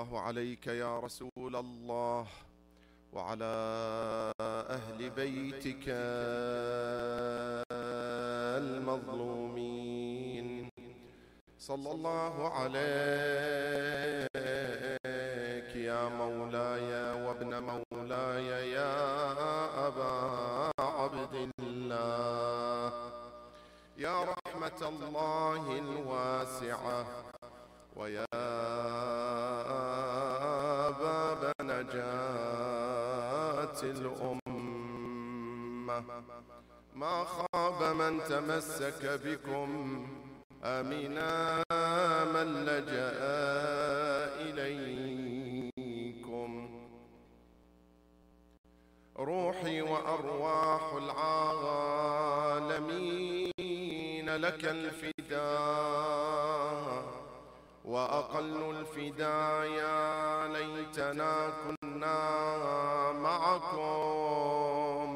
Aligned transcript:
الله 0.00 0.20
عليك 0.20 0.66
يا 0.66 1.00
رسول 1.00 1.56
الله 1.56 2.26
وعلى 3.12 3.54
أهل 4.40 5.10
بيتك 5.10 5.84
المظلومين. 8.64 10.70
صلى 11.58 11.90
الله 11.92 12.48
عليك 12.48 12.80
يا 15.76 16.08
مولاي 16.08 17.22
وابن 17.24 17.62
مولاي 17.62 18.70
يا 18.72 18.96
أبا 19.88 20.14
عبد 20.80 21.50
الله. 21.60 22.92
يا 23.98 24.24
رحمة 24.24 24.88
الله 24.88 25.78
الواسعة. 25.78 27.06
ويا 28.00 28.26
باب 30.90 31.52
نجاة 31.60 32.00
الأمة. 33.82 34.40
ما 36.94 37.24
خاب 37.24 37.82
من 37.96 38.24
تمسك 38.24 39.20
بكم 39.24 40.06
آمنا 40.64 41.62
من 42.24 42.64
لجأ 42.64 43.12
إليكم. 44.48 46.50
روحي 49.16 49.82
وأرواح 49.82 50.92
العالمين 50.92 51.50
لك 54.36 54.64
الفداء. 54.64 55.40
وأقل 57.90 58.58
الفداء 58.76 59.66
يا 59.66 60.48
ليتنا 60.48 61.32
كنا 61.62 62.18
معكم 63.12 65.10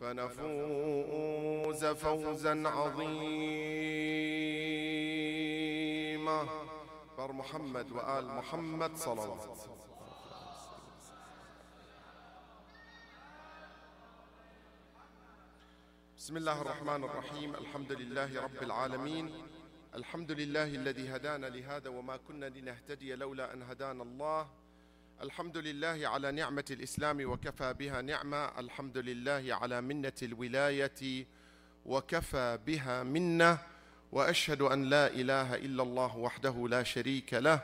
فنفوز 0.00 1.84
فوزا 1.84 2.68
عظيما. 2.68 3.66
بر 7.18 7.32
محمد 7.32 7.92
وآل 7.92 8.26
محمد 8.26 8.96
صلوات 8.96 9.58
بسم 16.16 16.36
الله 16.36 16.62
الرحمن 16.62 17.04
الرحيم. 17.04 17.54
الحمد 17.54 17.92
لله 17.92 18.42
رب 18.42 18.62
العالمين. 18.62 19.55
الحمد 19.96 20.32
لله 20.32 20.64
الذي 20.64 21.08
هدانا 21.16 21.46
لهذا 21.46 21.88
وما 21.88 22.16
كنا 22.16 22.46
لنهتدي 22.46 23.14
لولا 23.14 23.54
أن 23.54 23.62
هدانا 23.62 24.02
الله. 24.02 24.48
الحمد 25.22 25.56
لله 25.56 26.08
على 26.08 26.32
نعمة 26.32 26.64
الإسلام 26.70 27.30
وكفى 27.30 27.72
بها 27.72 28.02
نعمة. 28.02 28.44
الحمد 28.58 28.98
لله 28.98 29.54
على 29.54 29.80
منة 29.80 30.12
الولاية 30.22 31.26
وكفى 31.86 32.58
بها 32.66 33.02
منة. 33.02 33.58
وأشهد 34.12 34.62
أن 34.62 34.84
لا 34.84 35.06
إله 35.06 35.54
إلا 35.54 35.82
الله 35.82 36.16
وحده 36.16 36.68
لا 36.68 36.82
شريك 36.82 37.34
له. 37.34 37.60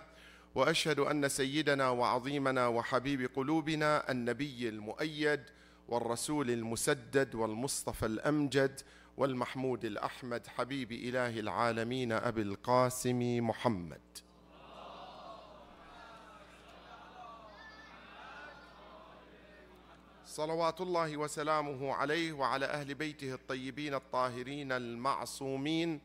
وأشهد 0.54 0.98
أن 0.98 1.28
سيدنا 1.28 1.88
وعظيمنا 1.88 2.66
وحبيب 2.66 3.30
قلوبنا 3.34 4.10
النبي 4.10 4.68
المؤيد 4.68 5.42
والرسول 5.88 6.50
المسدد 6.50 7.34
والمصطفى 7.34 8.06
الأمجد 8.06 8.80
والمحمود 9.16 9.84
الأحمد 9.84 10.46
حبيب 10.46 10.92
إله 10.92 11.40
العالمين 11.40 12.12
أبي 12.12 12.42
القاسم 12.42 13.48
محمد. 13.48 14.00
صلوات 20.26 20.80
الله 20.80 21.16
وسلامه 21.16 21.94
عليه 21.94 22.32
وعلى 22.32 22.66
أهل 22.66 22.94
بيته 22.94 23.34
الطيبين 23.34 23.94
الطاهرين 23.94 24.72
المعصومين. 24.72 26.00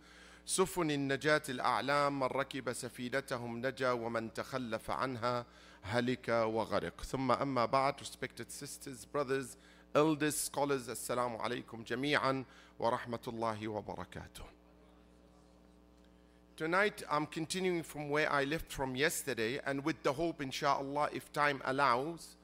سفن 0.45 0.91
النجاة 0.91 1.44
الأعلام 1.50 2.19
من 2.19 2.28
ركب 2.28 2.74
سفينتهم 2.74 3.66
نجا 3.66 3.91
ومن 3.91 4.34
تخلف 4.34 4.91
عنها 4.91 5.45
هلك 5.81 6.29
وغرق. 6.29 7.01
ثم 7.03 7.31
أما 7.31 7.66
بعد 7.66 8.00
respected 8.00 8.51
sisters 8.51 9.06
brothers 9.16 9.57
eldest 9.96 10.46
scholars, 10.46 10.88
Assalamu 10.88 11.40
alaikum 11.40 11.86
jami'an 11.86 12.46
wa 12.78 12.98
rahmatullahi 12.98 13.68
wa 13.68 13.81
barakatuh. 13.81 14.44
Tonight 16.56 17.03
I'm 17.09 17.28
continuing 17.28 17.84
from 17.84 18.09
where 18.09 18.31
I 18.31 18.44
left 18.44 18.72
from 18.72 18.96
yesterday 18.96 19.59
and 19.66 19.84
with 19.86 20.02
the 20.03 20.14
hope, 20.14 20.42
inshallah, 20.42 21.09
if 21.14 21.31
time 21.31 21.62
allows, 21.66 22.36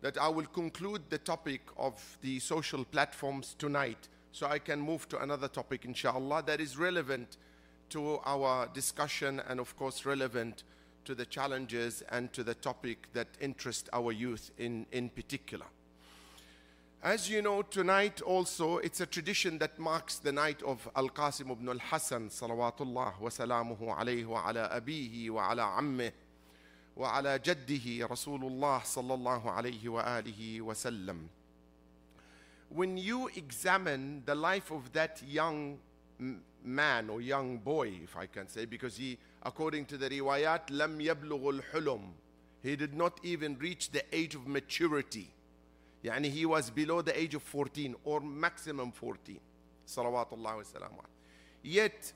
that 0.00 0.18
I 0.18 0.28
will 0.28 0.46
conclude 0.46 1.02
the 1.10 1.18
topic 1.18 1.60
of 1.76 2.18
the 2.22 2.40
social 2.40 2.84
platforms 2.84 3.54
tonight 3.56 4.08
so 4.32 4.46
I 4.46 4.58
can 4.58 4.80
move 4.80 5.08
to 5.10 5.22
another 5.22 5.46
topic, 5.46 5.84
inshallah, 5.84 6.42
that 6.46 6.60
is 6.60 6.76
relevant 6.76 7.36
to 7.90 8.18
our 8.24 8.66
discussion 8.68 9.40
and, 9.48 9.60
of 9.60 9.76
course, 9.76 10.04
relevant 10.04 10.64
to 11.04 11.14
the 11.14 11.26
challenges 11.26 12.02
and 12.10 12.32
to 12.32 12.42
the 12.42 12.54
topic 12.54 13.08
that 13.12 13.28
interest 13.40 13.88
our 13.92 14.10
youth 14.10 14.50
in, 14.58 14.86
in 14.90 15.08
particular. 15.08 15.66
As 17.04 17.28
you 17.28 17.42
know, 17.42 17.62
tonight 17.62 18.22
also 18.22 18.76
it's 18.76 19.00
a 19.00 19.06
tradition 19.06 19.58
that 19.58 19.76
marks 19.76 20.18
the 20.18 20.30
night 20.30 20.62
of 20.62 20.88
Al 20.94 21.08
Qasim 21.08 21.50
ibn 21.50 21.68
al 21.68 21.80
Hassan, 21.80 22.28
salawatullah 22.28 23.18
wa 23.18 23.28
salamuhu 23.28 23.98
alayhi 23.98 24.24
wa 24.24 24.48
ala 24.48 24.68
abihi 24.68 25.28
wa 25.28 25.50
ala 25.50 25.62
ammih 25.80 26.12
wa 26.94 27.18
ala 27.18 27.40
jaddihi 27.40 28.08
Rasulullah 28.08 28.82
sallallahu 28.82 29.46
alayhi 29.46 29.88
wa 29.88 30.04
alihi 30.04 30.60
wa 30.60 30.74
sallam. 30.74 31.22
When 32.68 32.96
you 32.96 33.28
examine 33.34 34.22
the 34.24 34.36
life 34.36 34.70
of 34.70 34.92
that 34.92 35.20
young 35.26 35.78
man 36.64 37.10
or 37.10 37.20
young 37.20 37.58
boy, 37.58 37.94
if 38.04 38.16
I 38.16 38.26
can 38.26 38.46
say, 38.46 38.64
because 38.64 38.96
he, 38.96 39.18
according 39.42 39.86
to 39.86 39.96
the 39.96 40.08
riwayat, 40.08 40.70
lam 40.70 41.00
yablugh 41.00 41.58
al-hulum. 41.74 42.02
He 42.62 42.76
did 42.76 42.94
not 42.94 43.18
even 43.24 43.58
reach 43.58 43.90
the 43.90 44.04
age 44.12 44.36
of 44.36 44.46
maturity. 44.46 45.34
يعني 46.03 46.31
he 46.31 46.45
was 46.45 46.69
below 46.69 47.01
the 47.01 47.17
age 47.17 47.35
of 47.35 47.43
14 47.43 47.95
or 48.05 48.21
maximum 48.21 48.91
14 48.91 49.39
صلوات 49.87 50.33
الله 50.33 50.55
وسلامه 50.57 51.03
yet 51.63 52.13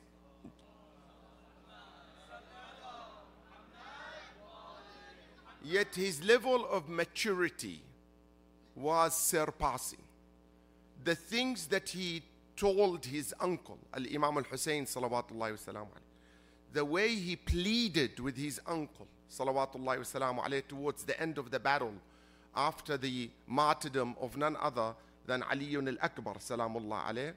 yet 5.64 5.94
his 5.96 6.24
level 6.24 6.66
of 6.70 6.90
maturity 6.90 7.82
was 8.76 9.16
surpassing 9.16 10.02
the 11.04 11.16
things 11.16 11.68
that 11.68 11.90
he 11.90 12.24
told 12.56 13.06
his 13.06 13.34
uncle 13.40 13.78
al-imam 13.94 14.38
al-hussein 14.38 14.86
صلوات 14.86 15.32
الله 15.32 15.54
وسلامه 15.54 16.00
the 16.74 16.86
way 16.86 17.16
he 17.16 17.36
pleaded 17.36 18.20
with 18.20 18.38
his 18.38 18.60
uncle 18.68 19.08
صلوات 19.30 19.76
الله 19.76 20.00
وسلامه 20.00 20.44
عليه 20.44 20.64
towards 20.68 21.04
the 21.04 21.20
end 21.20 21.38
of 21.38 21.52
the 21.52 21.60
battle 21.60 21.94
after 22.57 22.97
the 22.97 23.31
martyrdom 23.47 24.17
of 24.21 24.37
none 24.37 24.57
other 24.61 24.95
than 25.27 25.43
Ali 25.43 25.77
al-Akbar 25.77 26.35
salamullah 26.35 27.05
alayh 27.11 27.33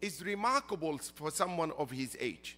is 0.00 0.24
remarkable 0.24 0.98
for 0.98 1.30
someone 1.30 1.72
of 1.72 1.90
his 1.90 2.16
age. 2.18 2.56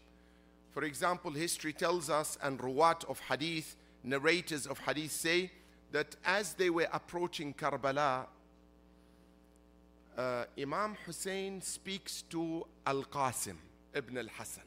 For 0.70 0.84
example, 0.84 1.32
history 1.32 1.72
tells 1.72 2.08
us 2.08 2.38
and 2.42 2.58
ruwat 2.58 3.04
of 3.04 3.20
hadith, 3.20 3.76
narrators 4.02 4.66
of 4.66 4.78
hadith 4.78 5.12
say 5.12 5.50
that 5.90 6.16
as 6.24 6.54
they 6.54 6.70
were 6.70 6.88
approaching 6.92 7.52
Karbala, 7.52 8.26
uh, 10.16 10.44
Imam 10.58 10.96
Hussein 11.04 11.60
speaks 11.60 12.22
to 12.22 12.66
Al-Qasim 12.86 13.56
ibn 13.94 14.18
al-Hasan 14.18 14.64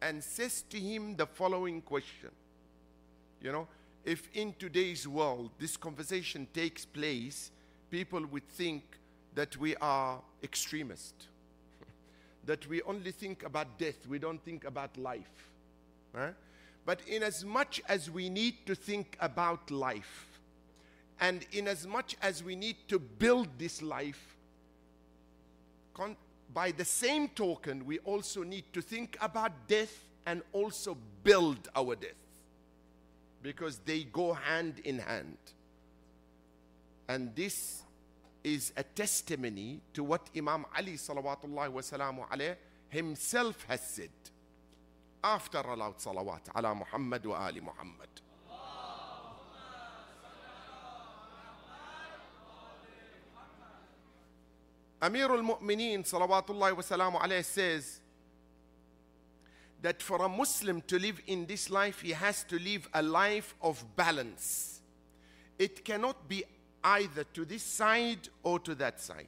and 0.00 0.22
says 0.22 0.62
to 0.70 0.78
him 0.78 1.16
the 1.16 1.26
following 1.26 1.80
question. 1.80 2.30
You 3.40 3.52
know, 3.52 3.68
if 4.04 4.28
in 4.34 4.54
today's 4.58 5.06
world 5.06 5.50
this 5.58 5.76
conversation 5.76 6.46
takes 6.52 6.84
place, 6.84 7.50
people 7.90 8.24
would 8.26 8.48
think 8.48 8.82
that 9.34 9.56
we 9.56 9.76
are 9.76 10.20
extremist, 10.42 11.14
that 12.44 12.66
we 12.68 12.82
only 12.82 13.12
think 13.12 13.44
about 13.44 13.78
death, 13.78 14.06
we 14.08 14.18
don't 14.18 14.42
think 14.44 14.64
about 14.64 14.96
life. 14.96 15.50
But 16.84 17.00
in 17.06 17.22
as 17.22 17.44
much 17.44 17.80
as 17.88 18.10
we 18.10 18.28
need 18.28 18.66
to 18.66 18.74
think 18.74 19.16
about 19.20 19.70
life, 19.70 20.40
and 21.20 21.46
in 21.52 21.68
as 21.68 21.86
much 21.86 22.16
as 22.20 22.42
we 22.42 22.56
need 22.56 22.76
to 22.88 22.98
build 22.98 23.48
this 23.56 23.80
life, 23.80 24.36
con- 25.94 26.16
by 26.52 26.72
the 26.72 26.84
same 26.84 27.28
token, 27.28 27.86
we 27.86 28.00
also 28.00 28.42
need 28.42 28.64
to 28.72 28.82
think 28.82 29.16
about 29.20 29.52
death 29.68 30.04
and 30.26 30.42
also 30.52 30.96
build 31.22 31.68
our 31.76 31.94
death 31.94 32.22
because 33.42 33.78
they 33.78 34.04
go 34.04 34.32
hand 34.32 34.80
in 34.84 34.98
hand. 34.98 35.36
And 37.08 37.34
this 37.34 37.82
is 38.44 38.72
a 38.76 38.82
testimony 38.82 39.80
to 39.94 40.04
what 40.04 40.28
Imam 40.36 40.64
Ali 40.76 40.94
salawatullah 40.94 41.70
wa 41.70 42.26
alayh, 42.32 42.56
himself 42.88 43.64
has 43.68 43.80
said 43.80 44.10
after 45.22 45.58
allowed 45.58 45.98
salawat 45.98 46.48
ala 46.56 46.74
Muhammad 46.74 47.26
wa 47.26 47.46
Ali 47.46 47.60
Muhammad. 47.60 48.08
Amir 55.00 55.30
al-Mu'mineen 55.32 56.04
salawatullah 56.04 56.76
wa 56.76 57.20
alayh 57.20 57.44
says 57.44 58.01
that 59.81 60.01
for 60.01 60.23
a 60.23 60.29
Muslim 60.29 60.81
to 60.81 60.97
live 60.97 61.21
in 61.27 61.45
this 61.45 61.69
life, 61.69 62.01
he 62.01 62.11
has 62.11 62.43
to 62.45 62.57
live 62.59 62.89
a 62.93 63.01
life 63.01 63.55
of 63.61 63.83
balance. 63.95 64.81
It 65.59 65.85
cannot 65.85 66.27
be 66.27 66.43
either 66.83 67.23
to 67.25 67.45
this 67.45 67.63
side 67.63 68.29
or 68.43 68.59
to 68.59 68.75
that 68.75 68.99
side. 68.99 69.27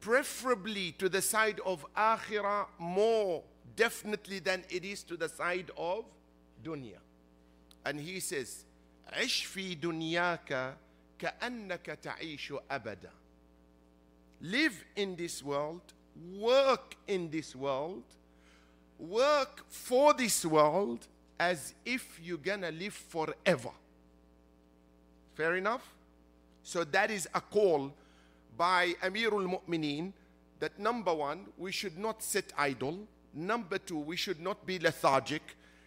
Preferably 0.00 0.92
to 0.92 1.08
the 1.08 1.22
side 1.22 1.60
of 1.64 1.86
akhirah 1.94 2.66
more 2.78 3.42
definitely 3.76 4.38
than 4.38 4.64
it 4.70 4.84
is 4.84 5.02
to 5.04 5.16
the 5.16 5.28
side 5.28 5.70
of 5.76 6.04
dunya. 6.62 6.98
And 7.84 8.00
he 8.00 8.20
says, 8.20 8.64
عش 9.12 9.44
في 9.44 9.74
دنياك 9.74 10.76
كأنك 11.18 11.98
تعيش 12.02 12.52
أبدا. 12.70 13.10
Live 14.42 14.84
in 14.96 15.16
this 15.16 15.42
world, 15.42 15.82
work 16.38 16.96
in 17.06 17.30
this 17.30 17.54
world, 17.54 18.04
work 18.99 19.63
for 19.69 20.13
this 20.13 20.45
world 20.45 21.07
as 21.39 21.73
if 21.85 22.19
you're 22.23 22.37
gonna 22.37 22.71
live 22.71 22.93
forever. 22.93 23.71
Fair 25.35 25.55
enough? 25.55 25.83
So 26.63 26.83
that 26.85 27.11
is 27.11 27.27
a 27.33 27.41
call 27.41 27.93
by 28.57 28.93
Amirul 29.03 29.59
Mu'mineen 29.59 30.13
that 30.59 30.79
number 30.79 31.13
one, 31.13 31.45
we 31.57 31.71
should 31.71 31.97
not 31.97 32.23
sit 32.23 32.53
idle. 32.57 32.99
Number 33.33 33.77
two, 33.77 33.99
we 33.99 34.15
should 34.15 34.39
not 34.39 34.65
be 34.65 34.79
lethargic. 34.79 35.41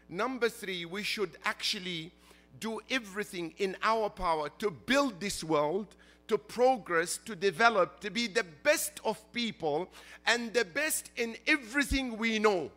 Number 0.08 0.48
three, 0.48 0.84
we 0.84 1.02
should 1.02 1.30
actually 1.44 2.12
do 2.60 2.80
everything 2.90 3.54
in 3.58 3.76
our 3.82 4.10
power 4.10 4.50
to 4.58 4.70
build 4.70 5.20
this 5.20 5.42
world, 5.42 5.86
to 6.26 6.36
progress, 6.36 7.18
to 7.24 7.34
develop, 7.34 8.00
to 8.00 8.10
be 8.10 8.26
the 8.26 8.44
best 8.62 9.00
of 9.04 9.20
people 9.32 9.88
and 10.26 10.52
the 10.52 10.64
best 10.64 11.10
in 11.16 11.36
everything 11.46 12.18
we 12.18 12.38
know. 12.38 12.70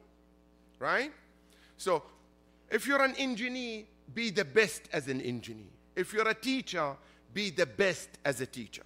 Right? 0.82 1.14
So, 1.78 2.02
if 2.72 2.88
you're 2.88 3.04
an 3.04 3.14
engineer, 3.18 3.84
be 4.16 4.32
the 4.32 4.44
best 4.44 4.90
as 4.92 5.08
an 5.08 5.22
engineer. 5.22 5.70
If 5.96 6.12
you're 6.12 6.28
a 6.28 6.34
teacher, 6.34 6.96
be 7.36 7.52
the 7.52 7.68
best 7.68 8.10
as 8.26 8.42
a 8.42 8.48
teacher. 8.48 8.82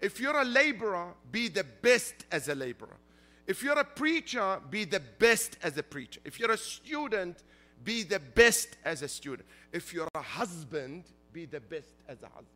If 0.00 0.20
you're 0.20 0.36
a 0.36 0.44
laborer, 0.44 1.08
be 1.32 1.48
the 1.48 1.64
best 1.64 2.24
as 2.30 2.48
a 2.48 2.54
laborer. 2.54 2.96
If 3.48 3.64
you're 3.64 3.78
a 3.78 3.84
preacher, 3.84 4.60
be 4.70 4.84
the 4.84 5.00
best 5.00 5.56
as 5.60 5.76
a 5.76 5.82
preacher. 5.82 6.20
If 6.24 6.38
you're 6.38 6.52
a 6.52 6.56
student, 6.56 7.42
be 7.82 8.04
the 8.04 8.20
best 8.20 8.76
as 8.84 9.02
a 9.02 9.08
student. 9.08 9.48
If 9.72 9.92
you're 9.92 10.08
a 10.14 10.22
husband, 10.22 11.04
be 11.32 11.46
the 11.46 11.60
best 11.60 11.96
as 12.08 12.22
a 12.22 12.26
husband. 12.26 12.46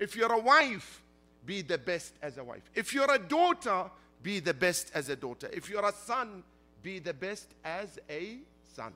If 0.00 0.16
you're 0.16 0.32
a 0.32 0.40
wife, 0.40 1.04
be 1.46 1.62
the 1.62 1.78
best 1.78 2.14
as 2.20 2.36
a 2.38 2.42
wife. 2.42 2.68
If 2.74 2.92
you're 2.92 3.12
a 3.12 3.18
daughter, 3.18 3.88
be 4.24 4.40
the 4.40 4.54
best 4.54 4.90
as 4.92 5.08
a 5.08 5.14
daughter. 5.14 5.48
If 5.52 5.70
you're 5.70 5.86
a 5.86 5.92
son, 5.92 6.42
be 6.83 6.99
the 6.99 7.13
best 7.13 7.47
as 7.63 7.99
a 8.09 8.37
son. 8.75 8.93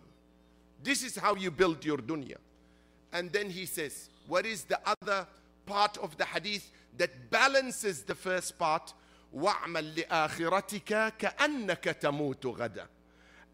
This 0.83 1.03
is 1.03 1.15
how 1.15 1.35
you 1.35 1.51
build 1.51 1.83
your 1.85 1.97
dunya. 1.97 2.37
And 3.11 3.31
then 3.31 3.49
he 3.49 3.65
says, 3.65 4.09
what 4.27 4.45
is 4.45 4.63
the 4.63 4.79
other 4.85 5.27
part 5.65 5.97
of 5.97 6.17
the 6.17 6.25
hadith 6.25 6.69
that 6.97 7.29
balances 7.29 8.03
the 8.03 8.15
first 8.15 8.57
part? 8.57 8.93
وَاعْمَلْ 9.35 9.95
لِآخِرَتِكَ 9.95 11.13
كَأَنَّكَ 11.17 11.99
تَمُوتُ 11.99 12.57
غَدًا 12.57 12.85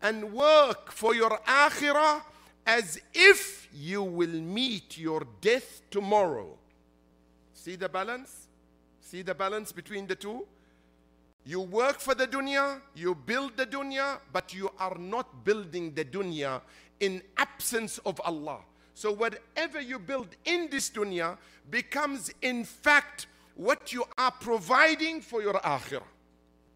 And 0.01 0.33
work 0.33 0.91
for 0.91 1.13
your 1.15 1.39
akhirah 1.47 2.21
as 2.65 2.99
if 3.13 3.67
you 3.73 4.03
will 4.03 4.27
meet 4.27 4.97
your 4.97 5.25
death 5.41 5.81
tomorrow. 5.89 6.57
See 7.53 7.75
the 7.75 7.89
balance? 7.89 8.47
See 9.01 9.21
the 9.21 9.33
balance 9.33 9.71
between 9.71 10.07
the 10.07 10.15
two? 10.15 10.45
You 11.46 11.60
work 11.60 12.00
for 12.00 12.14
the 12.14 12.26
dunya, 12.26 12.80
you 12.94 13.14
build 13.14 13.56
the 13.56 13.66
dunya, 13.66 14.18
but 14.32 14.54
you 14.54 14.70
are 14.78 14.96
not 14.96 15.44
building 15.44 15.92
the 15.94 16.04
dunya 16.04 16.62
in 17.00 17.22
absence 17.36 17.98
of 18.06 18.20
Allah. 18.24 18.60
So 18.94 19.12
whatever 19.12 19.80
you 19.80 19.98
build 19.98 20.28
in 20.44 20.68
this 20.70 20.88
dunya 20.88 21.36
becomes 21.70 22.30
in 22.40 22.64
fact 22.64 23.26
what 23.56 23.92
you 23.92 24.04
are 24.16 24.30
providing 24.30 25.20
for 25.20 25.42
your 25.42 25.54
akhirah. 25.54 26.02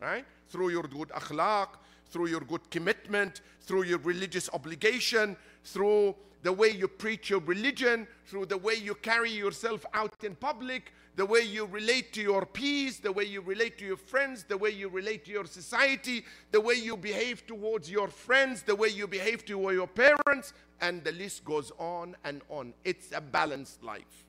Right? 0.00 0.24
Through 0.50 0.70
your 0.70 0.82
good 0.82 1.08
akhlaq, 1.10 1.68
through 2.10 2.26
your 2.28 2.40
good 2.40 2.68
commitment, 2.70 3.40
through 3.62 3.84
your 3.84 3.98
religious 3.98 4.50
obligation, 4.52 5.36
through 5.63 6.15
the 6.43 6.51
way 6.51 6.69
you 6.69 6.87
preach 6.87 7.29
your 7.29 7.39
religion, 7.39 8.05
through 8.25 8.45
the 8.47 8.57
way 8.57 8.75
you 8.75 8.95
carry 8.95 9.31
yourself 9.31 9.85
out 9.93 10.13
in 10.23 10.35
public, 10.35 10.91
the 11.15 11.25
way 11.25 11.41
you 11.41 11.65
relate 11.65 12.11
to 12.13 12.21
your 12.21 12.45
peers, 12.45 12.99
the 12.99 13.11
way 13.11 13.23
you 13.23 13.41
relate 13.41 13.77
to 13.77 13.85
your 13.85 13.97
friends, 13.97 14.43
the 14.43 14.57
way 14.57 14.71
you 14.71 14.89
relate 14.89 15.23
to 15.25 15.31
your 15.31 15.45
society, 15.45 16.25
the 16.51 16.59
way 16.59 16.73
you 16.73 16.97
behave 16.97 17.45
towards 17.45 17.89
your 17.89 18.07
friends, 18.07 18.63
the 18.63 18.75
way 18.75 18.89
you 18.89 19.07
behave 19.07 19.45
to 19.45 19.59
your 19.71 19.87
parents, 19.87 20.53
and 20.81 21.03
the 21.03 21.11
list 21.11 21.45
goes 21.45 21.71
on 21.77 22.15
and 22.23 22.41
on. 22.49 22.73
It's 22.83 23.11
a 23.13 23.21
balanced 23.21 23.83
life. 23.83 24.25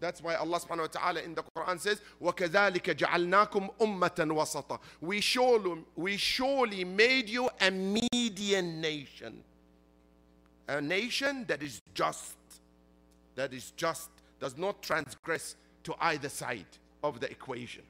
That's 0.00 0.22
why 0.22 0.34
Allah 0.34 0.60
subhanahu 0.60 0.80
wa 0.80 0.86
ta'ala 0.86 1.20
in 1.22 1.34
the 1.34 1.42
Quran 1.56 1.80
says, 1.80 2.00
وَكَذَلِكَ 2.22 2.96
جَعَلْنَاكُمْ 2.96 3.78
أُمَّةً 3.80 4.28
وَسَطًا 4.32 4.78
we 5.00 5.20
surely, 5.20 5.84
we 5.96 6.16
surely 6.16 6.84
made 6.84 7.28
you 7.28 7.48
a 7.60 7.70
median 7.70 8.80
nation. 8.80 9.42
A 10.69 10.79
nation 10.79 11.45
that 11.47 11.63
is 11.63 11.81
just, 11.95 12.37
that 13.33 13.53
is 13.53 13.71
just, 13.75 14.09
does 14.39 14.55
not 14.55 14.83
transgress 14.83 15.55
to 15.83 15.95
either 15.99 16.29
side 16.29 16.67
of 17.03 17.19
the 17.19 17.29
equation. 17.31 17.81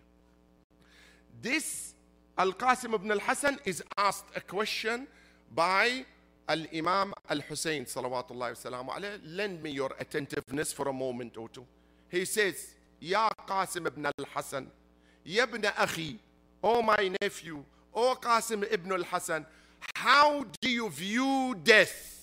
This 1.42 1.94
Al 2.38 2.54
Qasim 2.54 2.94
ibn 2.94 3.12
al 3.12 3.20
Hassan 3.20 3.60
is 3.66 3.84
asked 3.98 4.28
a 4.34 4.40
question 4.40 5.08
by 5.54 6.06
Al 6.48 6.66
Imam 6.74 7.14
Al 7.30 7.42
Hussein, 7.42 7.84
salawatullahi 7.84 8.56
wasalamu 8.56 8.90
alayhi. 8.92 9.20
Lend 9.26 9.62
me 9.62 9.72
your 9.72 9.92
attentiveness 10.00 10.72
for 10.72 10.88
a 10.88 10.94
moment 10.94 11.36
or 11.36 11.50
two. 11.50 11.66
He 12.08 12.24
says, 12.24 12.76
Ya 13.02 13.30
Qasim 13.46 13.88
ibn 13.88 14.06
al 14.06 14.26
Hassan, 14.34 14.68
Ya 15.26 15.44
ibn 15.44 15.64
Akhi, 15.64 16.18
oh 16.64 16.82
my 16.82 17.12
nephew, 17.22 17.62
oh 17.94 18.18
Qasim 18.22 18.66
ibn 18.72 18.94
al 18.94 19.04
Hassan, 19.04 19.46
how 19.96 20.46
do 20.62 20.70
you 20.70 20.90
view 20.90 21.56
death? 21.62 22.16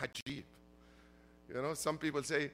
Hajib. 0.00 0.44
You 1.48 1.62
know, 1.62 1.74
some 1.74 1.98
people 1.98 2.22
say, 2.22 2.50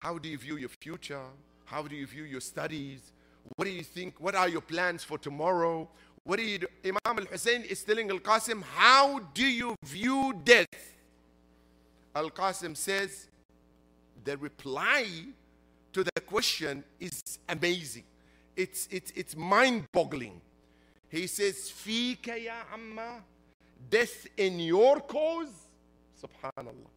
how 0.00 0.18
do 0.18 0.28
you 0.28 0.38
view 0.38 0.56
your 0.56 0.70
future? 0.80 1.22
How 1.64 1.82
do 1.82 1.96
you 1.96 2.06
view 2.06 2.24
your 2.24 2.40
studies? 2.40 3.00
What 3.56 3.64
do 3.64 3.70
you 3.70 3.82
think? 3.82 4.14
What 4.18 4.34
are 4.34 4.48
your 4.48 4.60
plans 4.60 5.02
for 5.02 5.18
tomorrow? 5.18 5.88
What 6.24 6.36
do 6.36 6.42
you 6.42 6.58
do? 6.58 6.66
Imam 6.84 7.18
al 7.18 7.24
Hussein 7.26 7.62
is 7.62 7.82
telling 7.84 8.10
Al 8.10 8.18
Qasim, 8.18 8.62
How 8.62 9.18
do 9.32 9.46
you 9.46 9.74
view 9.84 10.34
death? 10.44 10.66
Al 12.14 12.30
Qasim 12.30 12.76
says, 12.76 13.28
The 14.24 14.36
reply 14.36 15.06
to 15.92 16.04
the 16.04 16.20
question 16.20 16.84
is 16.98 17.22
amazing. 17.48 18.04
It's, 18.56 18.88
it's, 18.90 19.10
it's 19.14 19.36
mind 19.36 19.84
boggling. 19.92 20.40
He 21.08 21.26
says, 21.26 21.70
Fika 21.70 22.38
ya 22.40 22.54
amma, 22.72 23.22
death 23.90 24.26
in 24.36 24.60
your 24.60 25.00
cause. 25.00 25.63
Subhanallah. 26.24 26.90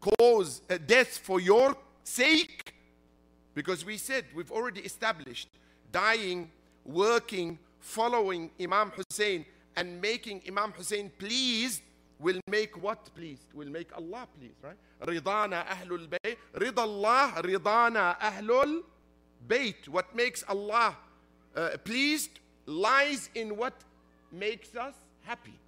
Cause, 0.00 0.62
uh, 0.68 0.78
death 0.84 1.18
for 1.18 1.40
your 1.40 1.76
sake? 2.04 2.74
Because 3.54 3.84
we 3.84 3.96
said, 3.96 4.24
we've 4.34 4.52
already 4.52 4.80
established, 4.80 5.48
dying, 5.90 6.50
working, 6.84 7.58
following 7.80 8.50
Imam 8.60 8.92
Hussein, 8.92 9.46
and 9.76 10.00
making 10.00 10.42
Imam 10.46 10.72
Hussein 10.72 11.10
pleased 11.18 11.82
will 12.18 12.40
make 12.48 12.80
what 12.82 13.14
pleased? 13.14 13.52
Will 13.54 13.68
make 13.68 13.94
Allah 13.96 14.26
pleased, 14.38 14.56
right? 14.62 14.76
Ridana 15.02 15.66
ahlul 15.66 16.08
bayt. 16.08 16.36
Rida 16.54 16.78
Allah, 16.78 17.34
ridana 17.36 18.18
ahlul 18.18 18.82
bayt. 19.46 19.88
What 19.88 20.14
makes 20.14 20.42
Allah 20.48 20.96
uh, 21.54 21.70
pleased 21.84 22.40
lies 22.66 23.30
in 23.34 23.56
what 23.56 23.74
makes 24.32 24.74
us 24.74 24.94
happy, 25.22 25.58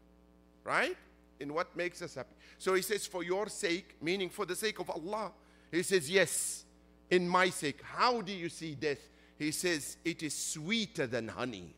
right? 0.65 0.97
In 1.41 1.55
what 1.55 1.77
makes 1.77 2.03
us 2.03 2.17
happy. 2.17 2.35
So 2.59 2.75
he 2.75 2.83
says, 2.83 3.07
for 3.07 3.23
your 3.23 3.49
sake, 3.49 3.97
meaning 4.03 4.29
for 4.29 4.45
the 4.45 4.57
sake 4.57 4.81
of 4.81 4.91
Allah, 4.91 5.31
he 5.71 5.83
says, 5.83 6.11
Yes, 6.11 6.65
in 7.11 7.29
my 7.29 7.51
sake. 7.51 7.81
How 7.83 8.21
do 8.21 8.33
you 8.33 8.49
see 8.49 8.75
death? 8.75 8.99
He 9.39 9.51
says, 9.51 9.97
It 10.05 10.23
is 10.23 10.35
sweeter 10.35 11.07
than 11.07 11.29
honey. 11.29 11.75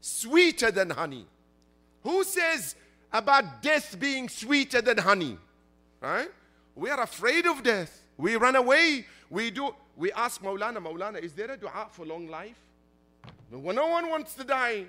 Sweeter 0.00 0.70
than 0.70 0.90
honey. 0.90 1.26
Who 2.02 2.24
says 2.24 2.74
about 3.12 3.62
death 3.62 3.98
being 3.98 4.28
sweeter 4.28 4.80
than 4.80 4.98
honey? 4.98 5.38
Right? 6.00 6.28
We 6.74 6.90
are 6.90 7.02
afraid 7.02 7.46
of 7.46 7.62
death. 7.62 8.02
We 8.16 8.36
run 8.36 8.56
away. 8.56 9.06
We 9.28 9.50
do. 9.50 9.74
We 9.96 10.12
ask 10.12 10.40
Maulana, 10.42 10.78
Maulana, 10.78 11.22
is 11.22 11.32
there 11.34 11.50
a 11.50 11.56
dua 11.56 11.88
for 11.90 12.06
long 12.06 12.28
life? 12.28 12.58
No 13.50 13.58
one 13.58 14.08
wants 14.08 14.34
to 14.34 14.44
die. 14.44 14.86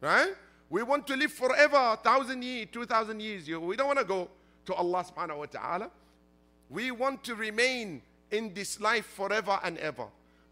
Right? 0.00 0.32
We 0.70 0.84
want 0.84 1.06
to 1.08 1.16
live 1.16 1.32
forever, 1.32 1.98
thousand 2.02 2.42
years, 2.42 2.68
two 2.70 2.86
thousand 2.86 3.20
years. 3.20 3.48
We 3.48 3.76
don't 3.76 3.88
want 3.88 3.98
to 3.98 4.04
go 4.04 4.28
to 4.66 4.74
Allah 4.74 5.04
subhanahu 5.04 5.38
wa 5.38 5.46
ta'ala. 5.46 5.90
We 6.70 6.92
want 6.92 7.24
to 7.24 7.34
remain 7.34 8.02
in 8.30 8.54
this 8.54 8.80
life 8.80 9.06
forever 9.06 9.58
and 9.64 9.76
ever. 9.78 10.06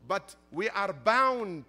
But 0.09 0.35
we 0.51 0.69
are 0.71 0.93
bound 0.93 1.65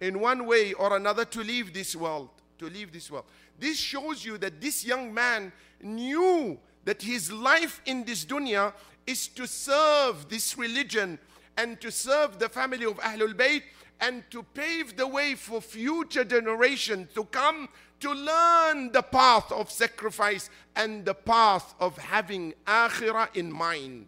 in 0.00 0.18
one 0.18 0.46
way 0.46 0.72
or 0.72 0.96
another 0.96 1.26
to 1.26 1.40
leave 1.40 1.74
this 1.74 1.94
world. 1.94 2.30
To 2.58 2.70
leave 2.70 2.90
this 2.90 3.10
world. 3.10 3.26
This 3.58 3.76
shows 3.76 4.24
you 4.24 4.38
that 4.38 4.60
this 4.60 4.82
young 4.84 5.12
man 5.12 5.52
knew 5.82 6.58
that 6.86 7.02
his 7.02 7.30
life 7.30 7.82
in 7.84 8.04
this 8.04 8.24
dunya 8.24 8.72
is 9.06 9.28
to 9.28 9.46
serve 9.46 10.28
this 10.30 10.56
religion 10.56 11.18
and 11.58 11.78
to 11.82 11.90
serve 11.90 12.38
the 12.38 12.48
family 12.48 12.86
of 12.86 12.96
Ahlul 13.00 13.34
Bayt 13.34 13.62
and 14.00 14.22
to 14.30 14.42
pave 14.42 14.96
the 14.96 15.06
way 15.06 15.34
for 15.34 15.60
future 15.60 16.24
generations 16.24 17.08
to 17.14 17.24
come 17.24 17.68
to 18.00 18.12
learn 18.12 18.92
the 18.92 19.02
path 19.02 19.52
of 19.52 19.70
sacrifice 19.70 20.48
and 20.74 21.04
the 21.04 21.14
path 21.14 21.74
of 21.78 21.96
having 21.98 22.54
akhirah 22.66 23.34
in 23.36 23.52
mind. 23.52 24.06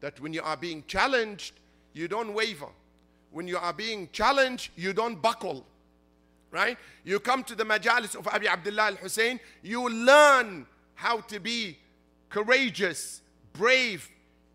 That 0.00 0.20
when 0.20 0.32
you 0.32 0.42
are 0.42 0.56
being 0.56 0.82
challenged, 0.86 1.54
you 1.94 2.08
don't 2.08 2.34
waver. 2.34 2.68
When 3.30 3.46
you 3.46 3.56
are 3.56 3.72
being 3.72 4.08
challenged, 4.12 4.70
you 4.76 4.92
don't 4.92 5.22
buckle. 5.22 5.64
Right? 6.50 6.76
You 7.04 7.20
come 7.20 7.44
to 7.44 7.54
the 7.54 7.64
majalis 7.64 8.16
of 8.16 8.26
Abi 8.28 8.48
Abdullah 8.48 8.86
al 8.86 8.94
Hussein, 8.96 9.40
you 9.62 9.88
learn 9.88 10.66
how 10.94 11.20
to 11.20 11.38
be 11.38 11.78
courageous, 12.30 13.20
brave, 13.52 14.08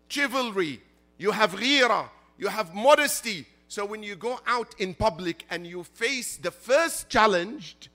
chivalry. 0.08 0.80
You 1.18 1.30
have 1.30 1.54
ghira, 1.54 2.08
you 2.38 2.48
have 2.48 2.74
modesty. 2.74 3.46
So 3.72 3.86
when 3.86 4.02
you 4.02 4.16
go 4.16 4.38
out 4.46 4.74
in 4.76 4.92
public 4.92 5.46
and 5.48 5.66
you 5.66 5.82
face 5.82 6.36
the 6.36 6.50
first 6.50 7.08
challenge, 7.08 7.88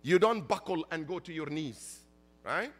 you 0.00 0.18
don't 0.18 0.48
buckle 0.48 0.86
and 0.90 1.06
go 1.06 1.18
to 1.18 1.30
your 1.30 1.50
knees, 1.50 1.98
right? 2.42 2.72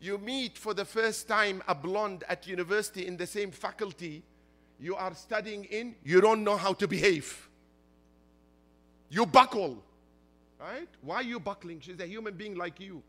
You 0.00 0.18
meet 0.18 0.58
for 0.58 0.74
the 0.74 0.84
first 0.84 1.28
time 1.28 1.62
a 1.68 1.74
blonde 1.76 2.24
at 2.28 2.48
university 2.48 3.06
in 3.06 3.16
the 3.16 3.28
same 3.28 3.52
faculty 3.52 4.24
you 4.80 4.96
are 4.96 5.14
studying 5.14 5.62
in, 5.66 5.94
you 6.02 6.20
don't 6.20 6.42
know 6.42 6.56
how 6.56 6.72
to 6.72 6.88
behave. 6.88 7.48
You 9.08 9.24
buckle, 9.24 9.80
right? 10.58 10.88
Why 11.02 11.14
are 11.18 11.22
you 11.22 11.38
buckling? 11.38 11.78
She's 11.78 12.00
a 12.00 12.06
human 12.06 12.34
being 12.34 12.56
like 12.56 12.80
you, 12.80 13.00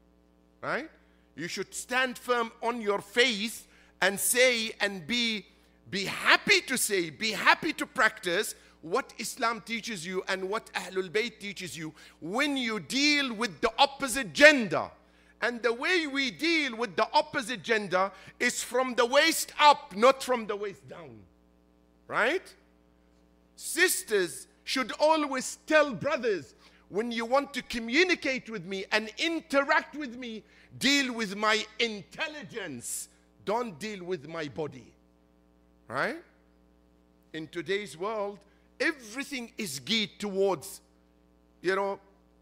right? 0.62 0.92
You 1.36 1.48
should 1.48 1.74
stand 1.74 2.16
firm 2.20 2.52
on 2.62 2.80
your 2.80 3.02
face 3.02 3.66
and 4.04 4.20
say 4.20 4.74
and 4.82 5.08
be 5.08 5.48
be 5.90 6.06
happy 6.06 6.62
to 6.62 6.78
say, 6.78 7.10
be 7.10 7.32
happy 7.32 7.74
to 7.74 7.86
practice 7.86 8.56
what 8.82 9.14
Islam 9.18 9.62
teaches 9.66 10.06
you 10.06 10.24
and 10.28 10.48
what 10.50 10.72
Ahlul 10.74 11.10
Bayt 11.10 11.40
teaches 11.40 11.78
you 11.78 11.94
when 12.22 12.56
you 12.56 12.80
deal 12.80 13.34
with 13.34 13.62
the 13.62 13.72
opposite 13.80 14.34
gender. 14.34 14.90
And 15.42 15.62
the 15.62 15.74
way 15.74 16.08
we 16.08 16.32
deal 16.32 16.76
with 16.76 16.96
the 16.96 17.08
opposite 17.14 17.62
gender 17.62 18.12
is 18.40 18.64
from 18.64 18.96
the 18.96 19.06
waist 19.06 19.54
up, 19.60 19.96
not 19.96 20.24
from 20.24 20.48
the 20.48 20.56
waist 20.56 20.88
down. 20.88 21.20
Right? 22.08 22.54
Sisters 23.56 24.48
should 24.64 24.92
always 25.00 25.58
tell 25.68 25.94
brothers 25.94 26.56
when 26.90 27.12
you 27.12 27.26
want 27.26 27.54
to 27.54 27.62
communicate 27.64 28.50
with 28.50 28.66
me 28.66 28.86
and 28.92 29.12
interact 29.18 29.96
with 29.96 30.18
me, 30.18 30.44
deal 30.78 31.14
with 31.14 31.36
my 31.36 31.64
intelligence. 31.80 33.10
Don't 33.46 33.78
deal 33.80 34.04
with 34.04 34.28
my 34.28 34.48
body. 34.48 34.95
Right? 35.88 36.18
In 37.34 37.48
today's 37.48 37.98
world, 37.98 38.40
everything 38.80 39.52
is 39.58 39.80
geared 39.80 40.12
towards, 40.20 40.82
you 41.62 41.76
know, 41.76 42.00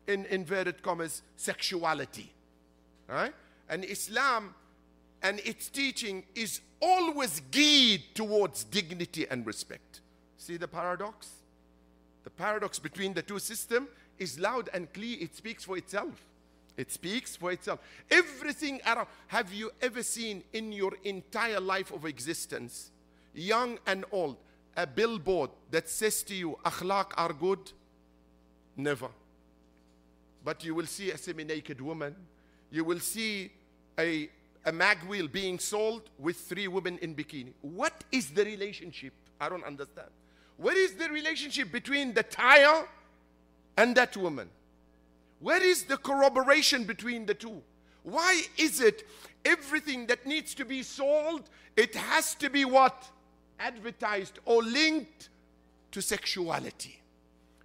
in 0.07 0.25
inverted 0.25 0.81
commas, 0.81 1.21
sexuality. 1.35 2.31
Right? 3.07 3.33
And 3.69 3.83
Islam 3.83 4.53
and 5.21 5.39
its 5.39 5.69
teaching 5.69 6.23
is 6.35 6.61
always 6.81 7.41
geared 7.51 8.01
towards 8.13 8.63
dignity 8.65 9.25
and 9.29 9.45
respect. 9.45 10.01
See 10.37 10.57
the 10.57 10.67
paradox? 10.67 11.29
The 12.23 12.29
paradox 12.29 12.79
between 12.79 13.13
the 13.13 13.21
two 13.21 13.39
systems 13.39 13.87
is 14.19 14.39
loud 14.39 14.69
and 14.73 14.91
clear. 14.93 15.17
It 15.19 15.35
speaks 15.35 15.63
for 15.63 15.77
itself. 15.77 16.13
It 16.75 16.91
speaks 16.91 17.35
for 17.35 17.51
itself. 17.51 17.79
Everything 18.09 18.81
around. 18.85 19.07
Have 19.27 19.53
you 19.53 19.71
ever 19.81 20.03
seen 20.03 20.43
in 20.53 20.71
your 20.71 20.93
entire 21.03 21.59
life 21.59 21.91
of 21.91 22.05
existence, 22.05 22.91
young 23.33 23.79
and 23.85 24.05
old, 24.11 24.37
a 24.75 24.87
billboard 24.87 25.51
that 25.71 25.89
says 25.89 26.23
to 26.23 26.35
you, 26.35 26.57
akhlaq 26.65 27.11
are 27.17 27.33
good? 27.33 27.71
Never. 28.75 29.09
But 30.43 30.63
you 30.63 30.75
will 30.75 30.85
see 30.85 31.11
a 31.11 31.17
semi 31.17 31.43
naked 31.43 31.79
woman. 31.79 32.15
You 32.71 32.83
will 32.83 32.99
see 32.99 33.51
a, 33.99 34.29
a 34.65 34.71
mag 34.71 34.97
wheel 35.03 35.27
being 35.27 35.59
sold 35.59 36.09
with 36.17 36.37
three 36.37 36.67
women 36.67 36.97
in 37.01 37.15
bikini. 37.15 37.53
What 37.61 38.03
is 38.11 38.31
the 38.31 38.43
relationship? 38.43 39.13
I 39.39 39.49
don't 39.49 39.63
understand. 39.63 40.09
What 40.57 40.75
is 40.75 40.95
the 40.95 41.09
relationship 41.09 41.71
between 41.71 42.13
the 42.13 42.23
tire 42.23 42.87
and 43.77 43.95
that 43.95 44.17
woman? 44.17 44.49
Where 45.39 45.63
is 45.63 45.83
the 45.83 45.97
corroboration 45.97 46.85
between 46.85 47.25
the 47.25 47.33
two? 47.33 47.61
Why 48.03 48.43
is 48.57 48.81
it 48.81 49.05
everything 49.45 50.07
that 50.07 50.25
needs 50.25 50.53
to 50.55 50.65
be 50.65 50.83
sold, 50.83 51.49
it 51.75 51.95
has 51.95 52.35
to 52.35 52.49
be 52.49 52.65
what? 52.65 53.09
Advertised 53.63 54.39
or 54.45 54.61
linked 54.61 55.29
to 55.91 56.01
sexuality 56.01 56.99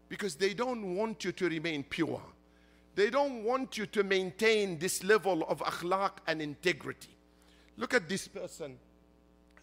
because 0.09 0.37
they 0.37 0.55
don't 0.55 0.95
want 0.97 1.25
you 1.25 1.33
to 1.33 1.49
remain 1.49 1.83
pure. 1.83 2.23
They 2.95 3.11
don't 3.11 3.45
want 3.45 3.77
you 3.77 3.87
to 3.87 4.03
maintain 4.03 4.79
this 4.79 5.05
level 5.05 5.45
of 5.49 5.61
akhlaq 5.61 6.13
and 6.27 6.41
integrity. 6.41 7.15
Look 7.77 7.95
at 7.95 8.09
this 8.09 8.27
person 8.27 8.79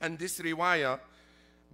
and 0.01 0.19
this 0.19 0.39
riwayah 0.39 0.99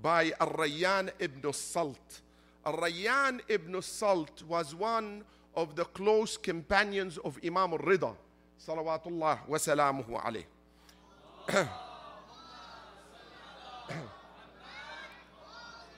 by 0.02 0.32
Al-Rayyan 0.40 1.12
ibn 1.20 1.54
Salt. 1.54 2.22
Al-Rayyan 2.66 3.42
ibn 3.48 3.82
Salt 3.82 4.44
was 4.48 4.74
one 4.74 5.24
of 5.56 5.76
the 5.76 5.86
close 5.86 6.38
companions 6.38 7.18
of 7.20 7.38
Imam 7.44 7.74
al-Rida 7.74 8.16
salawatullah 8.66 9.48
wa 9.48 9.58
salamuhu 9.58 10.22
alayh. 10.24 10.46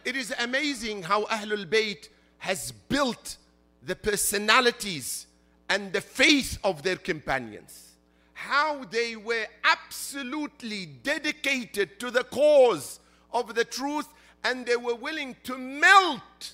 It 0.06 0.16
is 0.16 0.34
amazing 0.40 1.04
how 1.04 1.26
Ahlul 1.26 1.66
Bayt 1.66 2.10
has 2.40 2.72
built 2.72 3.38
the 3.86 3.96
personalities 3.96 5.28
and 5.70 5.94
the 5.94 6.02
faith 6.02 6.58
of 6.64 6.84
their 6.84 6.98
companions. 6.98 7.94
How 8.34 8.84
they 8.84 9.16
were 9.16 9.46
absolutely 9.64 10.86
dedicated 10.86 12.00
to 12.00 12.12
the 12.12 12.26
cause 12.26 13.00
of 13.32 13.56
the 13.56 13.64
truth 13.64 14.08
and 14.44 14.66
they 14.66 14.76
were 14.76 14.96
willing 14.96 15.36
to 15.44 15.58
melt 15.58 16.54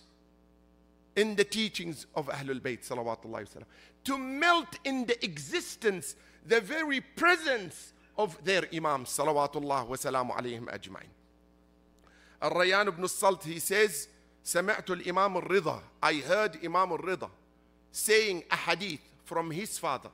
in 1.16 1.36
the 1.36 1.44
teachings 1.44 2.06
of 2.16 2.28
Ahlul 2.28 2.62
Bayt 2.62 2.88
salawatullah 2.88 3.64
to 4.06 4.18
melt 4.18 4.80
in 4.84 5.06
the 5.06 5.24
existence, 5.26 6.16
the 6.46 6.62
very 6.62 7.02
presence 7.02 7.94
of 8.18 8.42
their 8.44 8.64
Imam, 8.74 9.06
salawatullah 9.06 9.88
wa 9.88 9.96
salamu 9.96 10.32
alayhim 10.36 10.66
ajma'in. 10.66 11.10
الريان 12.43 12.89
ibn 12.89 13.09
Salt, 13.09 13.45
he 13.45 13.59
says, 13.59 14.09
سمعت 14.45 14.91
الإمام 14.91 15.37
الرضا 15.43 15.81
I 16.03 16.15
heard 16.15 16.59
Imam 16.65 16.93
al-Rida 16.93 17.31
saying 17.91 18.43
a 18.51 18.57
hadith 18.57 19.01
from 19.25 19.51
his 19.51 19.79
father, 19.79 20.11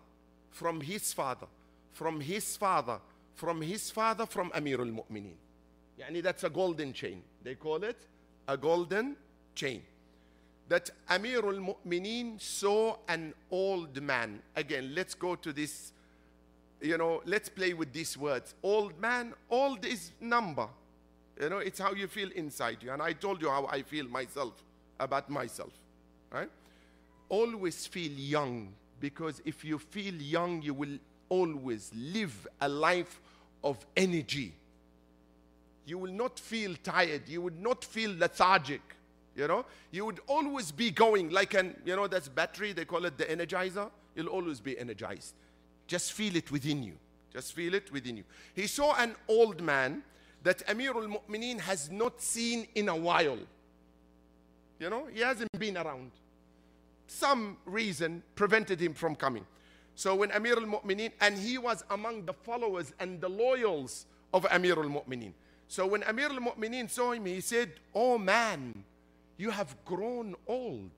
from 0.51 0.81
his 0.81 1.13
father, 1.13 1.47
from 1.93 2.21
his 2.21 2.57
father, 2.57 3.01
from 3.35 3.63
his 3.63 3.91
father, 3.91 4.27
from 4.27 4.53
Amir 4.55 4.81
al-Mu'mineen. 4.81 5.35
Yani 5.99 6.23
that's 6.23 6.45
a 6.45 6.51
golden 6.51 6.93
chain. 6.93 7.23
They 7.43 7.55
call 7.55 7.83
it 7.85 7.97
a 8.47 8.57
golden 8.57 9.17
chain. 9.55 9.83
That 10.69 10.91
Amir 11.09 11.45
al-Mu'mineen 11.45 12.41
saw 12.41 12.97
an 13.09 13.35
old 13.51 14.01
man. 14.01 14.41
Again, 14.55 14.95
let's 14.95 15.15
go 15.15 15.35
to 15.35 15.53
this, 15.53 15.93
you 16.81 16.97
know, 16.97 17.23
let's 17.25 17.49
play 17.49 17.75
with 17.75 17.93
these 17.93 18.17
words. 18.17 18.55
Old 18.63 19.01
man, 19.01 19.35
old 19.51 19.85
is 19.85 20.13
number. 20.21 20.69
You 21.40 21.50
know, 21.50 21.58
it's 21.58 21.80
how 21.80 21.94
you 21.94 22.08
feel 22.08 22.30
inside 22.32 22.78
you. 22.82 22.92
And 22.92 23.02
I 23.02 23.14
told 23.14 23.42
you 23.42 23.50
how 23.50 23.66
I 23.66 23.82
feel 23.82 24.08
myself 24.08 24.54
about 25.00 25.30
myself. 25.30 25.74
Right? 26.32 26.50
Always 27.30 27.88
feel 27.88 28.12
young 28.12 28.74
because 29.00 29.42
if 29.46 29.66
you 29.66 29.78
feel 29.78 30.14
young, 30.14 30.62
you 30.62 30.74
will 30.74 30.98
always 31.30 31.92
live 31.96 32.48
a 32.62 32.70
life 32.70 33.22
of 33.64 33.86
energy. 33.98 34.54
You 35.86 35.98
will 35.98 36.12
not 36.12 36.40
feel 36.40 36.76
tired. 36.84 37.28
You 37.28 37.42
would 37.42 37.62
not 37.62 37.84
feel 37.84 38.16
lethargic. 38.18 38.82
You 39.36 39.48
know, 39.48 39.66
you 39.92 40.06
would 40.06 40.22
always 40.28 40.72
be 40.72 40.92
going 40.92 41.30
like 41.30 41.56
an, 41.56 41.76
you 41.86 41.96
know, 41.96 42.08
that's 42.08 42.30
battery, 42.30 42.72
they 42.72 42.86
call 42.86 43.04
it 43.04 43.18
the 43.18 43.26
energizer. 43.26 43.90
You'll 44.16 44.28
always 44.28 44.62
be 44.62 44.80
energized. 44.80 45.34
Just 45.88 46.14
feel 46.14 46.38
it 46.38 46.50
within 46.52 46.84
you. 46.84 46.94
Just 47.34 47.54
feel 47.54 47.74
it 47.74 47.92
within 47.92 48.16
you. 48.16 48.24
He 48.54 48.66
saw 48.66 48.96
an 48.96 49.14
old 49.28 49.62
man 49.62 50.04
that 50.46 50.62
Amir 50.70 50.92
al-Mu'mineen 50.92 51.60
has 51.60 51.90
not 51.90 52.22
seen 52.22 52.68
in 52.76 52.88
a 52.88 52.96
while. 52.96 53.40
You 54.80 54.90
know, 54.90 55.08
he 55.12 55.22
hasn't 55.22 55.52
been 55.58 55.76
around. 55.76 56.12
Some 57.08 57.58
reason 57.66 58.22
prevented 58.36 58.80
him 58.80 58.94
from 58.94 59.16
coming. 59.16 59.46
So 59.96 60.14
when 60.14 60.32
Amir 60.32 60.58
al-Mu'mineen, 60.58 61.12
and 61.20 61.36
he 61.36 61.58
was 61.58 61.84
among 61.90 62.26
the 62.26 62.34
followers 62.34 62.94
and 63.00 63.20
the 63.20 63.30
loyals 63.30 64.06
of 64.34 64.46
Amir 64.52 64.78
al-Mu'mineen. 64.78 65.34
So 65.68 65.88
when 65.88 66.04
Amir 66.04 66.30
al-Mu'mineen 66.30 66.92
saw 66.92 67.14
him, 67.14 67.26
he 67.26 67.42
said, 67.42 67.72
Oh 67.94 68.18
man, 68.20 68.84
You 69.38 69.50
have 69.50 69.76
grown 69.84 70.36
old. 70.48 70.92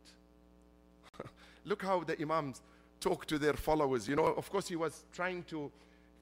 Look 1.65 1.83
how 1.83 2.03
the 2.03 2.21
Imams 2.21 2.61
talk 2.99 3.25
to 3.27 3.39
their 3.39 3.53
followers. 3.53 4.07
You 4.09 4.15
know, 4.17 4.25
of 4.25 4.49
course, 4.51 4.67
he 4.67 4.75
was 4.75 5.05
trying 5.11 5.43
to, 5.45 5.71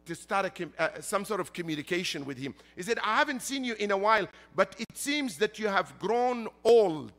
to 0.06 0.16
start 0.16 0.54
com- 0.56 0.74
uh, 0.78 0.90
some 1.00 1.26
sort 1.26 1.40
of 1.40 1.54
communication 1.54 2.26
with 2.26 2.38
him. 2.38 2.54
He 2.76 2.84
said, 2.84 3.00
I 3.04 3.18
haven't 3.18 3.42
seen 3.42 3.64
you 3.64 3.76
in 3.76 3.92
a 3.92 3.98
while, 3.98 4.28
but 4.56 4.76
it 4.80 4.96
seems 4.96 5.38
that 5.38 5.60
you 5.60 5.68
have 5.68 5.98
grown 6.00 6.48
old. 6.64 7.14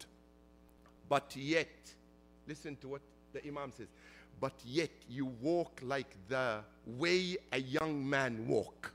But 1.09 1.35
yet, 1.37 1.69
listen 2.47 2.77
to 2.77 2.89
what 2.89 3.01
the 3.33 3.47
Imam 3.47 3.73
says, 3.77 3.89
but 4.41 4.55
yet 4.65 4.91
you 5.09 5.27
walk 5.41 5.81
like 5.83 6.15
the 6.29 6.61
way 6.87 7.37
a 7.53 7.59
young 7.59 8.09
man 8.09 8.47
walk. 8.47 8.93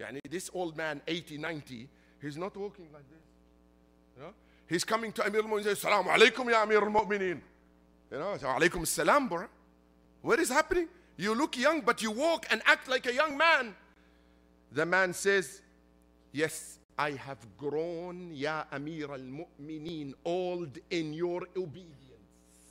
Yani 0.00 0.20
this 0.30 0.50
old 0.52 0.76
man, 0.76 1.00
80, 1.06 1.38
90, 1.38 1.88
he's 2.20 2.36
not 2.36 2.56
walking 2.56 2.86
like 2.92 3.08
this. 3.08 3.18
You 4.16 4.22
know? 4.24 4.32
He's 4.68 4.84
coming 4.84 5.12
to 5.12 5.26
Amir 5.26 5.40
al-Mu'minin 5.40 5.56
and 5.58 5.64
says, 5.64 5.80
Salaam 5.80 6.06
alaikum 6.06 6.50
ya 6.50 6.62
Amir 6.62 6.82
al-Mu'minin. 6.82 7.40
You 8.10 8.18
know, 8.18 8.36
alaikum 8.40 8.86
salam, 8.86 9.28
bro. 9.28 9.46
What 10.20 10.38
is 10.38 10.48
happening? 10.50 10.88
You 11.22 11.36
look 11.36 11.56
young, 11.56 11.82
but 11.82 12.02
you 12.02 12.10
walk 12.10 12.46
and 12.50 12.60
act 12.66 12.88
like 12.88 13.06
a 13.06 13.14
young 13.14 13.36
man. 13.36 13.76
The 14.72 14.84
man 14.84 15.14
says, 15.14 15.60
Yes, 16.32 16.80
I 16.98 17.12
have 17.12 17.38
grown, 17.56 18.32
Ya 18.34 18.64
Amir 18.72 19.08
al 19.12 19.20
Mu'mineen, 19.20 20.14
old 20.24 20.80
in 20.90 21.12
your 21.12 21.42
obedience. 21.56 22.64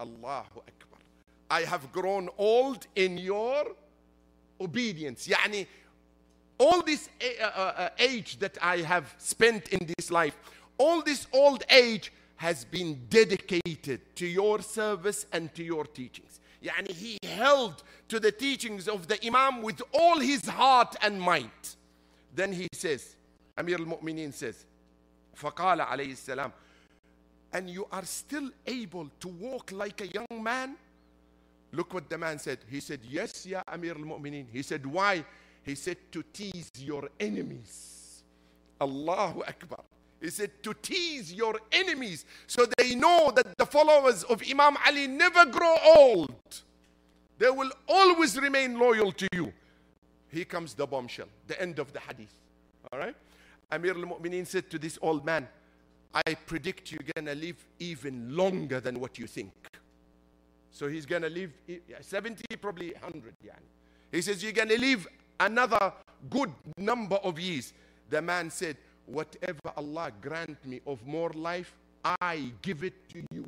Allahu 0.00 0.60
Akbar. 0.60 1.00
I 1.50 1.60
have 1.72 1.92
grown 1.92 2.30
old 2.38 2.86
in 2.94 3.18
your 3.18 3.66
obedience. 4.58 5.28
Yani, 5.28 5.66
all 6.56 6.80
this 6.80 7.10
uh, 7.42 7.44
uh, 7.44 7.88
age 7.98 8.38
that 8.38 8.56
I 8.62 8.78
have 8.78 9.14
spent 9.18 9.68
in 9.68 9.86
this 9.98 10.10
life, 10.10 10.38
all 10.78 11.02
this 11.02 11.26
old 11.30 11.62
age 11.68 12.10
has 12.36 12.64
been 12.64 13.02
dedicated 13.10 14.00
to 14.16 14.26
your 14.26 14.62
service 14.62 15.26
and 15.30 15.54
to 15.54 15.62
your 15.62 15.84
teachings. 15.84 16.40
Yani 16.65 16.91
he 16.91 17.17
held 17.23 17.83
to 18.07 18.19
the 18.19 18.31
teachings 18.31 18.87
of 18.87 19.07
the 19.07 19.19
Imam 19.25 19.61
with 19.61 19.81
all 19.93 20.19
his 20.19 20.45
heart 20.47 20.95
and 21.01 21.19
might. 21.19 21.75
Then 22.35 22.53
he 22.53 22.67
says, 22.73 23.15
Amir 23.57 23.77
al-Mu'mineen 23.79 24.33
says, 24.33 24.65
فقال 25.35 25.81
عليه 25.81 26.11
السلام, 26.11 26.51
and 27.53 27.69
you 27.69 27.87
are 27.91 28.05
still 28.05 28.49
able 28.65 29.09
to 29.19 29.27
walk 29.27 29.71
like 29.71 30.01
a 30.01 30.07
young 30.07 30.43
man? 30.43 30.75
Look 31.73 31.93
what 31.93 32.09
the 32.09 32.17
man 32.17 32.37
said. 32.37 32.59
He 32.69 32.79
said, 32.79 32.99
Yes, 33.07 33.45
Ya 33.45 33.61
Amir 33.67 33.95
al 33.95 34.03
Mu'mineen. 34.03 34.45
He 34.51 34.61
said, 34.61 34.85
Why? 34.85 35.23
He 35.63 35.75
said, 35.75 35.97
To 36.11 36.23
tease 36.33 36.69
your 36.77 37.09
enemies. 37.19 38.23
Allahu 38.79 39.41
Akbar. 39.43 39.83
He 40.20 40.30
said, 40.30 40.50
To 40.62 40.74
tease 40.74 41.32
your 41.32 41.54
enemies 41.72 42.24
so 42.46 42.66
they 42.78 42.94
know 42.94 43.32
that 43.34 43.56
the 43.58 43.66
followers 43.66 44.22
of 44.24 44.42
Imam 44.48 44.76
Ali 44.86 45.06
never 45.06 45.46
grow 45.46 45.76
old. 45.96 46.32
They 47.38 47.50
will 47.50 47.70
always 47.86 48.38
remain 48.38 48.78
loyal 48.78 49.12
to 49.12 49.28
you. 49.32 49.52
Here 50.28 50.44
comes 50.44 50.74
the 50.74 50.86
bombshell, 50.86 51.28
the 51.46 51.60
end 51.60 51.78
of 51.78 51.92
the 51.92 52.00
hadith. 52.00 52.32
All 52.92 52.98
right? 52.98 53.14
Amir 53.70 53.94
al 53.94 54.02
Mu'mineen 54.02 54.46
said 54.46 54.70
to 54.70 54.78
this 54.78 54.98
old 55.02 55.24
man, 55.24 55.46
I 56.14 56.34
predict 56.34 56.92
you're 56.92 57.00
going 57.14 57.26
to 57.26 57.34
live 57.34 57.56
even 57.78 58.34
longer 58.34 58.80
than 58.80 59.00
what 59.00 59.18
you 59.18 59.26
think. 59.26 59.52
So 60.70 60.88
he's 60.88 61.04
going 61.06 61.22
to 61.22 61.30
live 61.30 61.52
70, 62.00 62.42
probably 62.60 62.92
100. 62.92 63.34
Yani. 63.44 63.52
He 64.12 64.22
says, 64.22 64.42
You're 64.42 64.52
going 64.52 64.68
to 64.68 64.80
live 64.80 65.06
another 65.40 65.92
good 66.30 66.52
number 66.78 67.16
of 67.16 67.38
years. 67.38 67.72
The 68.08 68.22
man 68.22 68.50
said, 68.50 68.76
Whatever 69.06 69.72
Allah 69.76 70.10
grant 70.20 70.64
me 70.64 70.80
of 70.86 71.04
more 71.06 71.30
life, 71.30 71.72
I 72.20 72.52
give 72.62 72.84
it 72.84 72.94
to 73.10 73.22
you. 73.32 73.46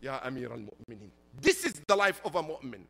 Ya 0.00 0.20
Amir 0.24 0.50
al 0.52 0.58
Mu'mineen. 0.58 1.10
This 1.40 1.64
is 1.64 1.74
the 1.86 1.96
life 1.96 2.20
of 2.24 2.34
a 2.34 2.42
mu'min. 2.42 2.80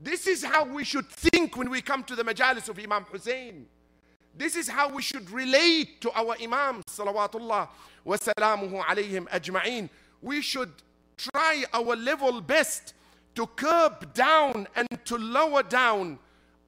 This 0.00 0.26
is 0.26 0.44
how 0.44 0.64
we 0.64 0.84
should 0.84 1.08
think 1.08 1.56
when 1.56 1.70
we 1.70 1.80
come 1.80 2.02
to 2.04 2.16
the 2.16 2.22
majalis 2.22 2.68
of 2.68 2.78
Imam 2.78 3.04
Hussein. 3.04 3.66
This 4.36 4.56
is 4.56 4.68
how 4.68 4.88
we 4.88 5.02
should 5.02 5.30
relate 5.30 6.00
to 6.00 6.10
our 6.12 6.36
Imams, 6.42 6.84
salawatullah 6.90 7.68
wa 8.04 8.16
salamuhu 8.16 8.82
alayhim 8.84 9.28
ajma'een. 9.28 9.88
We 10.22 10.42
should 10.42 10.72
try 11.16 11.64
our 11.72 11.94
level 11.94 12.40
best 12.40 12.94
to 13.36 13.46
curb 13.46 14.12
down 14.14 14.66
and 14.74 14.88
to 15.04 15.16
lower 15.16 15.62
down 15.62 16.18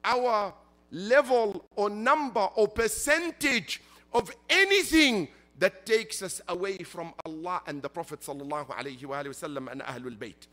our 0.03 0.53
level 0.91 1.65
or 1.75 1.89
number 1.89 2.47
or 2.55 2.67
percentage 2.67 3.81
of 4.13 4.31
anything 4.49 5.27
that 5.59 5.85
takes 5.85 6.21
us 6.21 6.41
away 6.47 6.77
from 6.79 7.13
Allah 7.25 7.61
and 7.67 7.81
the 7.81 7.89
Prophet 7.89 8.21
sallallahu 8.21 8.67
alaihi 8.67 9.01
wasallam 9.01 9.71
and 9.71 9.81
Ahlul 9.81 10.17
Bayt. 10.17 10.47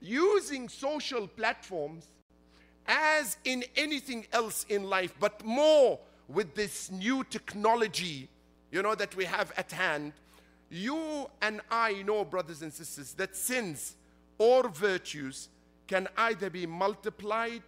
Using 0.00 0.68
social 0.68 1.26
platforms 1.26 2.04
as 2.86 3.38
in 3.44 3.64
anything 3.76 4.26
else 4.32 4.66
in 4.68 4.84
life, 4.84 5.14
but 5.18 5.44
more 5.44 5.98
with 6.28 6.54
this 6.54 6.90
new 6.90 7.24
technology, 7.24 8.28
you 8.70 8.82
know, 8.82 8.94
that 8.94 9.14
we 9.16 9.24
have 9.24 9.52
at 9.56 9.72
hand, 9.72 10.12
you 10.70 11.26
and 11.40 11.60
I 11.70 12.02
know, 12.02 12.24
brothers 12.24 12.62
and 12.62 12.72
sisters, 12.72 13.14
that 13.14 13.36
sins 13.36 13.96
or 14.38 14.68
virtues 14.68 15.48
can 15.86 16.08
either 16.16 16.50
be 16.50 16.66
multiplied 16.66 17.62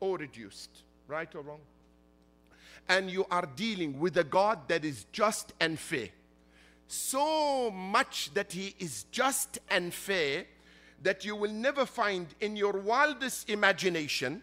or 0.00 0.18
reduced, 0.18 0.82
right 1.08 1.32
or 1.34 1.42
wrong? 1.42 1.60
And 2.90 3.10
you 3.10 3.24
are 3.30 3.48
dealing 3.56 3.98
with 3.98 4.18
a 4.18 4.24
God 4.24 4.68
that 4.68 4.84
is 4.84 5.06
just 5.12 5.54
and 5.60 5.78
fair. 5.78 6.08
So 6.88 7.70
much 7.70 8.34
that 8.34 8.52
He 8.52 8.74
is 8.78 9.04
just 9.12 9.60
and 9.70 9.94
fair 9.94 10.44
that 11.02 11.24
you 11.24 11.36
will 11.36 11.52
never 11.52 11.86
find 11.86 12.26
in 12.40 12.56
your 12.56 12.72
wildest 12.72 13.48
imagination, 13.48 14.42